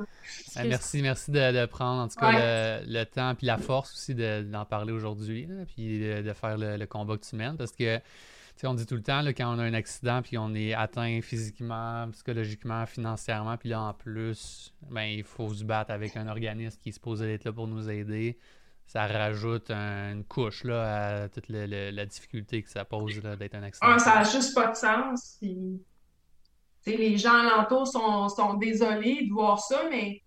Ben, 0.55 0.67
merci, 0.67 1.01
merci 1.01 1.31
de, 1.31 1.65
prendre 1.65 2.01
en 2.01 2.07
tout 2.09 2.19
cas 2.19 2.81
le, 2.85 3.03
temps 3.05 3.35
puis 3.35 3.47
la 3.47 3.57
force 3.57 3.93
aussi 3.93 4.15
d'en 4.15 4.65
parler 4.65 4.91
aujourd'hui, 4.91 5.47
puis 5.67 5.99
de, 5.99 6.33
faire 6.33 6.57
le, 6.57 6.85
combat 6.85 7.17
que 7.17 7.25
tu 7.25 7.35
mènes 7.35 7.57
parce 7.57 7.71
que 7.71 7.99
on 8.67 8.73
dit 8.73 8.85
tout 8.85 8.95
le 8.95 9.03
temps, 9.03 9.21
là, 9.21 9.33
quand 9.33 9.55
on 9.55 9.59
a 9.59 9.63
un 9.63 9.73
accident, 9.73 10.21
puis 10.21 10.37
on 10.37 10.53
est 10.53 10.73
atteint 10.73 11.19
physiquement, 11.21 12.09
psychologiquement, 12.11 12.85
financièrement, 12.85 13.57
puis 13.57 13.69
là, 13.69 13.81
en 13.81 13.93
plus, 13.93 14.73
ben, 14.89 15.03
il 15.03 15.23
faut 15.23 15.53
se 15.53 15.63
battre 15.63 15.91
avec 15.91 16.17
un 16.17 16.27
organisme 16.27 16.79
qui 16.81 16.89
est 16.89 16.93
supposé 16.93 17.33
être 17.33 17.45
là 17.45 17.53
pour 17.53 17.67
nous 17.67 17.89
aider. 17.89 18.37
Ça 18.85 19.05
rajoute 19.05 19.69
une 19.69 20.23
couche 20.25 20.63
là, 20.63 21.23
à 21.23 21.29
toute 21.29 21.47
la 21.47 22.05
difficulté 22.05 22.63
que 22.63 22.69
ça 22.69 22.85
pose 22.85 23.21
d'être 23.21 23.55
un 23.55 23.63
accident. 23.63 23.87
Ah, 23.91 23.99
ça 23.99 24.15
n'a 24.15 24.23
juste 24.23 24.55
pas 24.55 24.71
de 24.71 24.75
sens. 24.75 25.37
les 26.85 27.17
gens 27.17 27.35
alentours 27.35 27.87
sont, 27.87 28.27
sont 28.29 28.55
désolés 28.55 29.27
de 29.27 29.31
voir 29.31 29.59
ça, 29.59 29.83
mais 29.91 30.23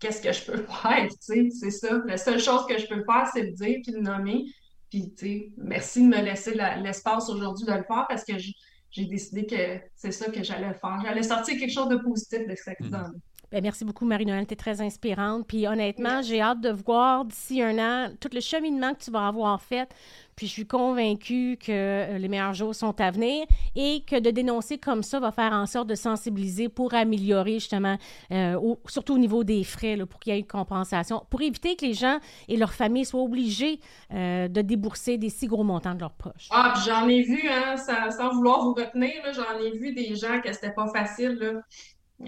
qu'est-ce 0.00 0.22
que 0.22 0.32
je 0.32 0.44
peux 0.44 0.62
faire? 0.82 1.08
C'est 1.20 1.50
ça. 1.50 2.00
La 2.06 2.16
seule 2.16 2.40
chose 2.40 2.66
que 2.66 2.78
je 2.78 2.86
peux 2.88 3.04
faire, 3.04 3.28
c'est 3.32 3.42
le 3.42 3.52
dire 3.52 3.80
puis 3.84 3.92
le 3.92 4.00
nommer. 4.00 4.46
Tu 4.92 5.10
sais, 5.16 5.52
merci 5.56 6.02
de 6.02 6.08
me 6.08 6.20
laisser 6.20 6.54
l'espace 6.54 7.30
aujourd'hui 7.30 7.64
de 7.64 7.72
le 7.72 7.82
faire 7.82 8.04
parce 8.06 8.24
que 8.24 8.34
j'ai 8.36 9.04
décidé 9.06 9.46
que 9.46 9.80
c'est 9.96 10.12
ça 10.12 10.30
que 10.30 10.42
j'allais 10.42 10.74
faire. 10.74 11.00
J'allais 11.02 11.22
sortir 11.22 11.58
quelque 11.58 11.72
chose 11.72 11.88
de 11.88 11.96
positif 11.96 12.46
de 12.46 12.54
cet 12.54 12.68
accident-là. 12.68 13.10
Ben, 13.52 13.62
merci 13.62 13.84
beaucoup, 13.84 14.06
Marie-Noël. 14.06 14.46
Tu 14.46 14.54
es 14.54 14.56
très 14.56 14.80
inspirante. 14.80 15.46
Puis 15.46 15.66
honnêtement, 15.68 16.22
j'ai 16.22 16.40
hâte 16.40 16.60
de 16.60 16.70
voir 16.70 17.24
d'ici 17.24 17.62
un 17.62 17.78
an 17.78 18.10
tout 18.18 18.30
le 18.32 18.40
cheminement 18.40 18.94
que 18.94 19.04
tu 19.04 19.10
vas 19.10 19.28
avoir 19.28 19.60
fait 19.60 19.88
puis 20.36 20.46
je 20.46 20.52
suis 20.52 20.66
convaincue 20.66 21.58
que 21.60 21.70
euh, 21.70 22.18
les 22.18 22.28
meilleurs 22.28 22.54
jours 22.54 22.74
sont 22.74 22.98
à 23.00 23.10
venir 23.10 23.46
et 23.76 24.02
que 24.06 24.18
de 24.18 24.30
dénoncer 24.30 24.78
comme 24.78 25.02
ça 25.02 25.20
va 25.20 25.30
faire 25.30 25.52
en 25.52 25.66
sorte 25.66 25.88
de 25.88 25.94
sensibiliser 25.94 26.68
pour 26.68 26.94
améliorer 26.94 27.54
justement, 27.54 27.96
euh, 28.30 28.74
surtout 28.86 29.14
au 29.14 29.18
niveau 29.18 29.44
des 29.44 29.64
frais, 29.64 29.96
pour 30.06 30.20
qu'il 30.20 30.32
y 30.32 30.36
ait 30.36 30.40
une 30.40 30.46
compensation, 30.46 31.24
pour 31.30 31.42
éviter 31.42 31.76
que 31.76 31.84
les 31.84 31.94
gens 31.94 32.18
et 32.48 32.56
leurs 32.56 32.72
familles 32.72 33.04
soient 33.04 33.22
obligés 33.22 33.80
euh, 34.12 34.48
de 34.48 34.62
débourser 34.62 35.18
des 35.18 35.28
si 35.28 35.46
gros 35.46 35.64
montants 35.64 35.94
de 35.94 36.00
leurs 36.00 36.14
poches. 36.14 36.48
Ah, 36.50 36.72
puis 36.74 36.84
j'en 36.86 37.08
ai 37.08 37.22
vu, 37.22 37.42
hein, 37.48 37.76
sans, 37.76 38.32
vouloir 38.34 38.64
vous 38.64 38.74
retenir, 38.74 39.12
j'en 39.34 39.58
ai 39.60 39.70
vu 39.76 39.92
des 39.94 40.14
gens 40.16 40.40
que 40.40 40.52
c'était 40.52 40.72
pas 40.72 40.88
facile. 40.88 41.38
Là. 41.40 42.26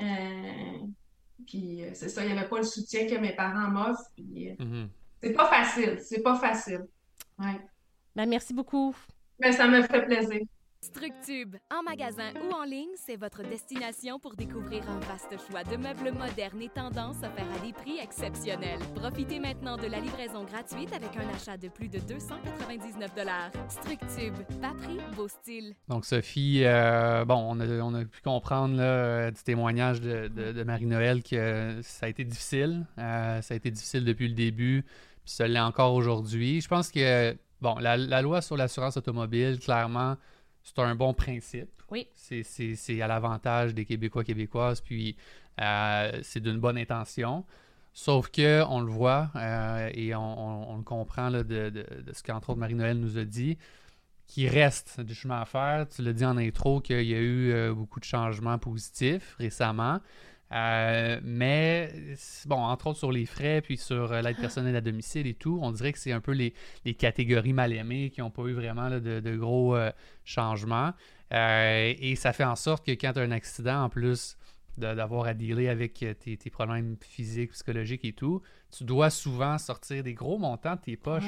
Puis 1.46 1.82
c'est 1.94 2.08
ça, 2.08 2.22
il 2.24 2.32
n'y 2.32 2.38
avait 2.38 2.48
pas 2.48 2.58
le 2.58 2.64
soutien 2.64 3.06
que 3.06 3.16
mes 3.16 3.32
parents 3.32 3.70
m'offrent. 3.70 4.10
Puis 4.14 4.50
mm-hmm. 4.58 4.88
c'est 5.22 5.32
pas 5.32 5.46
facile, 5.46 5.98
c'est 6.00 6.22
pas 6.22 6.36
facile. 6.36 6.86
Ouais. 7.38 7.60
Ben, 8.14 8.26
merci 8.28 8.54
beaucoup. 8.54 8.94
Ben, 9.38 9.52
ça 9.52 9.66
me 9.66 9.82
fait 9.82 10.02
plaisir. 10.02 10.40
Structube, 10.84 11.56
en 11.74 11.82
magasin 11.82 12.30
ou 12.44 12.52
en 12.52 12.64
ligne, 12.64 12.90
c'est 12.94 13.16
votre 13.16 13.42
destination 13.42 14.18
pour 14.18 14.36
découvrir 14.36 14.82
un 14.90 14.98
vaste 15.00 15.34
choix 15.48 15.64
de 15.64 15.76
meubles 15.76 16.12
modernes 16.12 16.60
et 16.60 16.68
tendances 16.68 17.16
offerts 17.20 17.50
à 17.56 17.66
des 17.66 17.72
prix 17.72 17.98
exceptionnels. 18.02 18.80
Profitez 18.94 19.38
maintenant 19.38 19.78
de 19.78 19.86
la 19.86 19.98
livraison 19.98 20.44
gratuite 20.44 20.92
avec 20.92 21.16
un 21.16 21.26
achat 21.34 21.56
de 21.56 21.68
plus 21.68 21.88
de 21.88 22.00
299 22.00 23.10
Structube, 23.70 24.34
pas 24.60 24.74
prix, 24.74 24.98
beau 25.16 25.26
style. 25.26 25.74
Donc 25.88 26.04
Sophie, 26.04 26.64
euh, 26.64 27.24
bon, 27.24 27.56
on 27.56 27.94
a, 27.94 28.04
pu 28.04 28.20
comprendre 28.22 28.76
là, 28.76 29.30
du 29.30 29.42
témoignage 29.42 30.02
de, 30.02 30.62
Marie-Noël 30.64 31.22
que 31.22 31.80
ça 31.82 32.06
a 32.06 32.08
été 32.10 32.24
difficile. 32.24 32.86
Euh, 32.98 33.40
ça 33.40 33.54
a 33.54 33.56
été 33.56 33.70
difficile 33.70 34.04
depuis 34.04 34.28
le 34.28 34.34
début, 34.34 34.84
puis 35.24 35.32
ça 35.32 35.48
l'est 35.48 35.58
encore 35.60 35.94
aujourd'hui. 35.94 36.60
Je 36.60 36.68
pense 36.68 36.90
que 36.90 37.34
Bon, 37.64 37.76
la, 37.78 38.20
loi 38.20 38.42
sur 38.42 38.58
l'assurance 38.58 38.98
automobile, 38.98 39.58
clairement, 39.58 40.16
c'est 40.64 40.78
un 40.80 40.94
bon 40.94 41.14
principe. 41.14 41.70
Oui. 41.90 42.08
C'est 42.14 43.00
à 43.02 43.06
l'avantage 43.06 43.74
des 43.74 43.84
Québécois, 43.84 44.24
Québécoises, 44.24 44.80
puis 44.80 45.16
euh, 45.60 46.18
c'est 46.22 46.40
d'une 46.40 46.58
bonne 46.58 46.78
intention. 46.78 47.44
Sauf 47.92 48.28
que 48.30 48.64
on 48.68 48.80
le 48.80 48.90
voit 48.90 49.30
euh, 49.36 49.88
et 49.94 50.14
on, 50.16 50.76
le 50.76 50.82
comprend 50.82 51.30
de, 51.30 51.86
ce 52.12 52.22
qu'entre 52.24 52.50
autres 52.50 52.58
Marie-Noël 52.58 52.98
nous 52.98 53.18
a 53.18 53.24
dit, 53.24 53.56
qu'il 54.26 54.48
reste 54.48 55.00
du 55.00 55.14
chemin 55.14 55.42
à 55.42 55.44
faire. 55.44 55.86
Tu 55.88 56.02
l'as 56.02 56.14
dit 56.14 56.24
en 56.24 56.36
intro 56.38 56.80
qu'il 56.80 57.02
y 57.02 57.14
a 57.14 57.20
eu 57.20 57.52
euh, 57.52 57.74
beaucoup 57.74 58.00
de 58.00 58.04
changements 58.04 58.58
positifs 58.58 59.36
récemment. 59.38 60.00
Euh, 60.52 61.20
mais, 61.24 61.92
bon, 62.46 62.56
entre 62.56 62.88
autres 62.88 62.98
sur 62.98 63.10
les 63.10 63.26
frais, 63.26 63.60
puis 63.62 63.76
sur 63.76 64.12
euh, 64.12 64.20
l'aide 64.20 64.36
personnelle 64.36 64.76
à 64.76 64.80
domicile 64.80 65.26
et 65.26 65.34
tout, 65.34 65.58
on 65.62 65.72
dirait 65.72 65.92
que 65.92 65.98
c'est 65.98 66.12
un 66.12 66.20
peu 66.20 66.32
les, 66.32 66.54
catégories 66.94 67.52
mal 67.52 67.72
aimées 67.72 68.10
qui 68.10 68.20
n'ont 68.20 68.30
pas 68.30 68.42
eu 68.42 68.52
vraiment 68.52 68.90
de, 68.90 69.36
gros 69.36 69.74
euh, 69.74 69.90
changements. 70.24 70.92
et 71.32 72.14
ça 72.16 72.32
fait 72.32 72.44
en 72.44 72.56
sorte 72.56 72.86
que 72.86 72.92
quand 72.92 73.14
tu 73.14 73.18
as 73.18 73.22
un 73.22 73.30
accident, 73.30 73.84
en 73.84 73.88
plus 73.88 74.36
d'avoir 74.76 75.26
à 75.26 75.34
dealer 75.34 75.68
avec 75.68 76.04
tes, 76.20 76.50
problèmes 76.50 76.96
physiques, 77.00 77.52
psychologiques 77.52 78.04
et 78.04 78.12
tout, 78.12 78.42
tu 78.70 78.84
dois 78.84 79.10
souvent 79.10 79.56
sortir 79.58 80.02
des 80.02 80.14
gros 80.14 80.38
montants 80.38 80.74
de 80.74 80.80
tes 80.80 80.96
poches. 80.96 81.24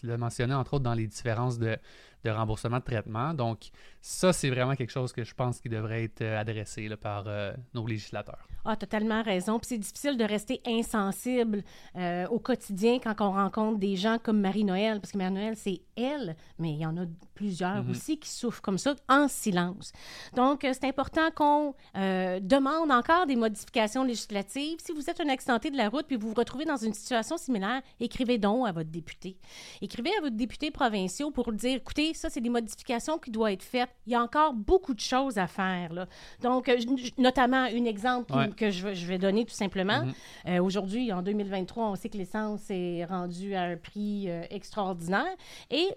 Tu 0.00 0.06
l'as 0.06 0.16
mentionné 0.16 0.54
entre 0.54 0.74
autres 0.74 0.84
dans 0.84 0.94
les 0.94 1.06
différences 1.06 1.58
de, 1.58 1.76
de 2.24 2.30
remboursement 2.30 2.78
de 2.78 2.84
traitement. 2.84 3.34
Donc, 3.34 3.70
ça, 4.00 4.32
c'est 4.32 4.50
vraiment 4.50 4.74
quelque 4.74 4.90
chose 4.90 5.12
que 5.12 5.24
je 5.24 5.34
pense 5.34 5.60
qui 5.60 5.68
devrait 5.68 6.04
être 6.04 6.22
euh, 6.22 6.40
adressé 6.40 6.88
par 6.96 7.24
euh, 7.26 7.52
nos 7.74 7.86
législateurs. 7.86 8.46
Ah, 8.64 8.76
totalement 8.76 9.22
raison. 9.22 9.58
Puis 9.58 9.68
c'est 9.68 9.78
difficile 9.78 10.16
de 10.16 10.24
rester 10.24 10.60
insensible 10.66 11.62
euh, 11.96 12.26
au 12.28 12.38
quotidien 12.38 12.98
quand 12.98 13.20
on 13.20 13.32
rencontre 13.32 13.78
des 13.78 13.96
gens 13.96 14.18
comme 14.22 14.40
Marie-Noël, 14.40 15.00
parce 15.00 15.12
que 15.12 15.18
Marie-Noël, 15.18 15.56
c'est 15.56 15.80
elle, 15.96 16.36
mais 16.58 16.72
il 16.72 16.78
y 16.78 16.86
en 16.86 16.96
a 16.96 17.06
plusieurs 17.34 17.84
mhm. 17.84 17.90
aussi 17.90 18.18
qui 18.18 18.28
souffrent 18.28 18.62
comme 18.62 18.78
ça 18.78 18.94
en 19.08 19.28
silence. 19.28 19.92
Donc, 20.34 20.60
c'est 20.62 20.84
important 20.84 21.30
qu'on 21.34 21.74
demande 21.94 22.90
encore 22.90 23.26
des 23.26 23.36
modifications 23.36 24.04
législatives. 24.04 24.78
Si 24.80 24.92
vous 24.92 25.08
êtes 25.08 25.20
un 25.20 25.28
accidenté 25.28 25.70
de 25.70 25.76
la 25.76 25.88
route 25.88 26.06
puis 26.06 26.16
vous 26.16 26.28
vous 26.28 26.34
retrouvez 26.34 26.64
dans 26.64 26.76
une 26.86 26.94
situation 26.94 27.36
similaire, 27.36 27.82
écrivez 28.00 28.38
donc 28.38 28.66
à 28.66 28.72
votre 28.72 28.90
député. 28.90 29.36
Écrivez 29.80 30.10
à 30.18 30.22
votre 30.22 30.36
député 30.36 30.70
provincial 30.70 31.30
pour 31.32 31.52
dire, 31.52 31.76
écoutez, 31.76 32.14
ça, 32.14 32.30
c'est 32.30 32.40
des 32.40 32.48
modifications 32.48 33.18
qui 33.18 33.30
doivent 33.30 33.52
être 33.52 33.62
faites. 33.62 33.90
Il 34.06 34.12
y 34.12 34.16
a 34.16 34.22
encore 34.22 34.52
beaucoup 34.52 34.94
de 34.94 35.00
choses 35.00 35.38
à 35.38 35.46
faire. 35.46 35.92
Là. 35.92 36.06
Donc, 36.42 36.68
euh, 36.68 36.78
notamment, 37.16 37.64
un 37.64 37.84
exemple 37.84 38.32
que 38.56 38.70
je, 38.70 39.06
vais 39.06 39.18
donner 39.18 39.44
tout 39.44 39.54
simplement. 39.54 40.04
Mhm. 40.04 40.12
Euh, 40.48 40.62
aujourd'hui, 40.62 41.12
en 41.12 41.22
2023, 41.22 41.90
on 41.90 41.94
sait 41.94 42.08
que 42.08 42.18
l'essence 42.18 42.70
est 42.70 43.04
rendue 43.04 43.54
à 43.54 43.62
un 43.62 43.76
prix 43.76 44.28
euh, 44.28 44.42
extraordinaire. 44.50 45.36
Et 45.70 45.88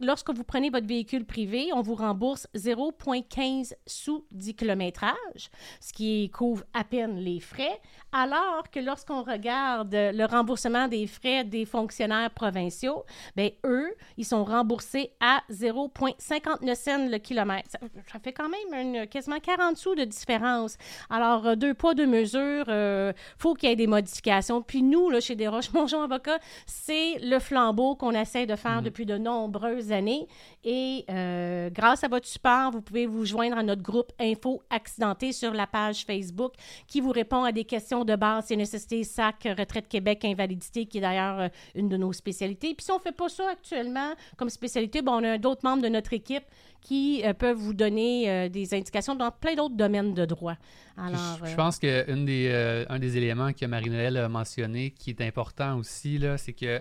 lorsque 0.00 0.30
vous 0.30 0.44
prenez 0.44 0.70
votre 0.70 0.86
véhicule 0.86 1.24
privé, 1.24 1.70
on 1.74 1.82
vous 1.82 1.94
rembourse 1.94 2.46
0,15 2.54 3.74
sous 3.86 4.24
10 4.32 4.54
kilométrage, 4.54 5.50
ce 5.80 5.92
qui 5.92 6.30
couvre 6.30 6.64
à 6.72 6.84
peine 6.84 7.16
les 7.16 7.40
frais, 7.40 7.80
alors 8.12 8.70
que 8.70 8.80
lorsqu'on 8.80 9.22
regarde 9.22 9.94
le 10.16 10.24
remboursement 10.24 10.88
des 10.88 11.06
frais 11.06 11.44
des 11.44 11.64
fonctionnaires 11.64 12.30
provinciaux, 12.30 13.04
bien, 13.36 13.50
eux, 13.64 13.94
ils 14.16 14.24
sont 14.24 14.44
remboursés 14.44 15.10
à 15.20 15.42
0,59 15.50 16.74
cents 16.74 17.08
le 17.08 17.18
kilomètre. 17.18 17.70
Ça, 17.70 17.78
fait 18.22 18.32
quand 18.32 18.48
même 18.48 19.06
quasiment 19.08 19.38
40 19.38 19.76
sous 19.76 19.94
de 19.94 20.04
différence. 20.04 20.76
Alors, 21.10 21.46
euh, 21.46 21.54
deux 21.54 21.74
poids, 21.74 21.94
deux 21.94 22.06
mesures, 22.06 22.64
il 22.66 22.72
euh, 22.72 23.12
faut 23.38 23.54
qu'il 23.54 23.68
y 23.68 23.72
ait 23.72 23.76
des 23.76 23.86
modifications. 23.86 24.62
Puis 24.62 24.82
nous, 24.82 25.10
là, 25.10 25.20
chez 25.20 25.36
Desroches, 25.36 25.70
Mongeon 25.74 26.02
Avocat, 26.02 26.38
c'est 26.66 27.18
le 27.22 27.38
flambeau 27.38 27.94
qu'on 27.94 28.12
essaie 28.12 28.46
de 28.46 28.56
faire 28.56 28.78
mhm. 28.78 28.84
depuis 28.84 29.06
de 29.06 29.16
nombreuses 29.16 29.92
années. 29.92 30.26
Et 30.64 31.04
euh, 31.10 31.70
grâce 31.70 32.04
à 32.04 32.08
votre 32.08 32.26
support, 32.26 32.72
vous 32.72 32.80
pouvez 32.80 33.06
vous 33.06 33.24
joindre 33.24 33.58
à 33.58 33.62
notre 33.62 33.82
groupe 33.82 34.12
Info 34.18 34.62
Accidenté 34.70 35.32
sur 35.32 35.52
la 35.52 35.66
page 35.66 36.04
Facebook 36.04 36.54
qui 36.88 37.00
vous 37.00 37.12
répond 37.12 37.44
à 37.44 37.52
des 37.52 37.64
questions 37.64 38.04
de 38.04 38.16
base, 38.16 38.50
nécessité 38.50 39.04
SAC, 39.04 39.48
Retraite 39.58 39.88
Québec, 39.88 40.05
Invalidité, 40.24 40.86
qui 40.86 40.98
est 40.98 41.00
d'ailleurs 41.00 41.50
une 41.74 41.88
de 41.88 41.96
nos 41.96 42.12
spécialités. 42.12 42.74
Puis 42.74 42.84
si 42.84 42.90
on 42.90 42.96
ne 42.96 43.00
fait 43.00 43.12
pas 43.12 43.28
ça 43.28 43.50
actuellement 43.50 44.14
comme 44.36 44.50
spécialité, 44.50 45.02
bon, 45.02 45.20
on 45.20 45.24
a 45.24 45.38
d'autres 45.38 45.62
membres 45.64 45.82
de 45.82 45.88
notre 45.88 46.12
équipe 46.12 46.44
qui 46.86 47.22
euh, 47.24 47.32
peuvent 47.32 47.56
vous 47.56 47.74
donner 47.74 48.30
euh, 48.30 48.48
des 48.48 48.72
indications 48.72 49.16
dans 49.16 49.30
plein 49.30 49.54
d'autres 49.54 49.74
domaines 49.74 50.14
de 50.14 50.24
droit. 50.24 50.54
Alors, 50.96 51.38
je, 51.44 51.50
euh, 51.50 51.56
pense 51.56 51.78
qu'un 51.78 52.16
des, 52.16 52.84
des 53.00 53.16
éléments 53.16 53.52
que 53.52 53.66
Marie-Noël 53.66 54.16
a 54.16 54.28
mentionné 54.28 54.92
qui 54.92 55.10
est 55.10 55.20
important 55.20 55.78
aussi, 55.78 56.20
c'est 56.36 56.52
que 56.52 56.80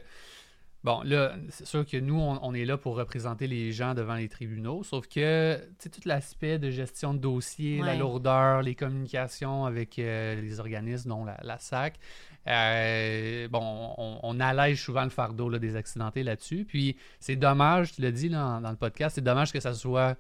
Bon, 0.85 1.01
là, 1.03 1.33
c'est 1.49 1.65
sûr 1.65 1.83
que 1.83 1.97
nous, 1.97 2.19
on, 2.19 2.53
est 2.53 2.63
là 2.63 2.77
pour 2.77 2.95
représenter 2.95 3.47
les 3.47 3.71
gens 3.71 3.95
devant 3.95 4.13
les 4.13 4.29
tribunaux, 4.29 4.83
sauf 4.83 5.07
que, 5.07 5.57
tu 5.57 5.73
sais, 5.79 5.89
tout 5.89 6.01
l'aspect 6.05 6.59
de 6.59 6.69
gestion 6.69 7.15
de 7.15 7.17
dossier, 7.17 7.79
la 7.79 7.95
lourdeur, 7.95 8.61
les 8.61 8.75
communications 8.75 9.65
avec 9.65 9.97
euh, 9.97 10.39
les 10.39 10.59
organismes, 10.59 11.09
dont 11.09 11.25
la, 11.25 11.57
SAC, 11.57 11.95
euh, 12.45 13.47
bon, 13.47 13.95
on, 13.97 14.39
allège 14.39 14.83
souvent 14.83 15.05
le 15.05 15.09
fardeau 15.09 15.57
des 15.57 15.75
accidentés 15.75 16.21
là-dessus. 16.21 16.65
Puis, 16.65 16.95
c'est 17.19 17.35
dommage, 17.35 17.93
tu 17.93 18.03
l'as 18.03 18.11
dit 18.11 18.29
dans 18.29 18.59
le 18.59 18.75
podcast, 18.75 19.15
c'est 19.15 19.23
dommage 19.23 19.51
que 19.51 19.59
ça 19.59 19.73
soit 19.73 20.15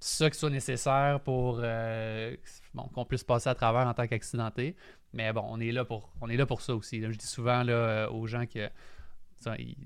ça 0.00 0.28
qui 0.28 0.38
soit 0.38 0.50
nécessaire 0.50 1.20
pour 1.20 1.60
euh, 1.62 2.36
bon, 2.74 2.82
qu'on 2.94 3.06
puisse 3.06 3.24
passer 3.24 3.48
à 3.48 3.54
travers 3.54 3.86
en 3.86 3.94
tant 3.94 4.06
qu'accidenté. 4.06 4.76
Mais 5.14 5.32
bon, 5.32 5.46
on 5.48 5.60
est 5.60 5.72
là 5.72 5.86
pour, 5.86 6.10
on 6.20 6.28
est 6.28 6.36
là 6.36 6.44
pour 6.44 6.60
ça 6.60 6.74
aussi. 6.74 7.00
Je 7.00 7.16
dis 7.16 7.26
souvent 7.26 7.62
là, 7.62 8.10
aux 8.10 8.26
gens 8.26 8.44
que 8.44 8.68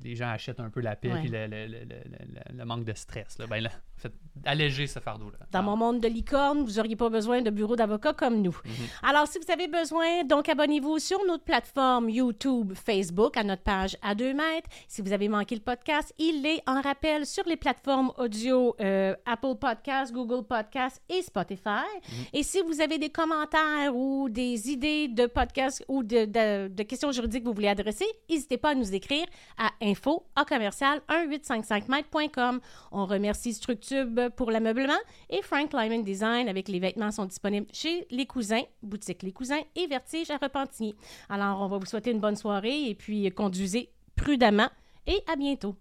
les 0.03 0.17
gens 0.17 0.29
achètent 0.29 0.61
un 0.61 0.71
peu 0.71 0.81
la 0.81 0.97
paix 0.97 1.11
et 1.25 1.29
le, 1.29 2.65
manque 2.65 2.85
de 2.85 2.95
stress. 2.95 3.39
Là. 3.39 3.47
Ben 3.47 3.63
là, 3.63 3.71
alléger 4.45 4.87
ce 4.87 4.99
fardeau-là. 4.99 5.39
Dans 5.53 5.63
mon 5.63 5.77
monde 5.77 6.01
de 6.01 6.09
licorne, 6.09 6.65
vous 6.65 6.73
n'auriez 6.73 6.97
pas 6.97 7.09
besoin 7.09 7.41
de 7.41 7.51
bureau 7.51 7.77
d'avocat 7.77 8.13
comme 8.13 8.43
nous. 8.43 8.59
Mhm. 8.65 8.73
Alors, 9.03 9.27
si 9.27 9.39
vous 9.39 9.51
avez 9.51 9.69
besoin, 9.69 10.25
donc 10.25 10.49
abonnez-vous 10.49 10.99
sur 10.99 11.19
notre 11.27 11.45
plateforme 11.45 12.11
YouTube, 12.11 12.73
Facebook, 12.75 13.37
à 13.37 13.45
notre 13.45 13.63
page 13.63 13.97
à 14.03 14.15
2 14.15 14.35
mètres. 14.35 14.69
Si 14.89 15.03
vous 15.03 15.13
avez 15.13 15.29
manqué 15.29 15.55
le 15.55 15.61
podcast, 15.61 16.13
il 16.19 16.45
est 16.45 16.63
en 16.67 16.81
rappel 16.81 17.25
sur 17.25 17.45
les 17.47 17.57
plateformes 17.57 18.13
audio 18.19 18.75
euh, 18.81 19.15
Apple 19.25 19.55
Podcast, 19.61 20.13
Google 20.13 20.45
Podcast 20.45 21.01
et 21.09 21.23
Spotify. 21.23 21.87
Mhm. 22.09 22.25
Et 22.33 22.43
si 22.43 22.61
vous 22.63 22.81
avez 22.81 22.99
des 22.99 23.11
commentaires 23.11 23.95
ou 23.95 24.29
des 24.29 24.71
idées 24.71 25.09
de 25.09 25.27
podcast 25.27 25.85
ou 25.89 26.03
de, 26.03 26.69
de 26.69 26.83
questions 26.83 27.13
juridiques 27.13 27.45
que 27.45 27.49
vous 27.49 27.55
voulez 27.55 27.69
adresser, 27.69 28.07
n'hésitez 28.29 28.59
pas 28.59 28.71
à 28.71 28.75
nous 28.75 28.95
écrire 28.95 29.25
à 29.59 29.71
info 29.83 30.27
à 30.37 30.45
commercial 30.45 31.01
1855mètres.com. 31.09 32.61
On 32.93 33.07
remercie 33.07 33.55
Structube 33.55 34.21
pour 34.37 34.51
l'ameublement 34.51 34.93
et 35.31 35.43
Frank 35.43 35.73
Lyman 35.73 36.03
Design 36.03 36.49
avec 36.49 36.69
les 36.69 36.79
vêtements 36.79 37.11
sont 37.11 37.27
disponibles 37.27 37.67
chez 37.73 38.07
Les 38.11 38.27
Cousins, 38.27 38.63
boutique 38.83 39.23
Les 39.23 39.33
Cousins 39.33 39.63
et 39.77 39.87
Vertige 39.87 40.31
à 40.31 40.37
Repentigny. 40.37 40.95
Alors, 41.29 41.61
on 41.61 41.69
va 41.69 41.79
vous 41.79 41.87
souhaiter 41.87 42.11
une 42.11 42.21
bonne 42.21 42.37
soirée 42.37 42.89
et 42.89 42.95
puis 42.95 43.31
conduisez 43.31 43.91
prudemment 44.17 44.69
et 45.07 45.23
à 45.31 45.37
bientôt. 45.37 45.77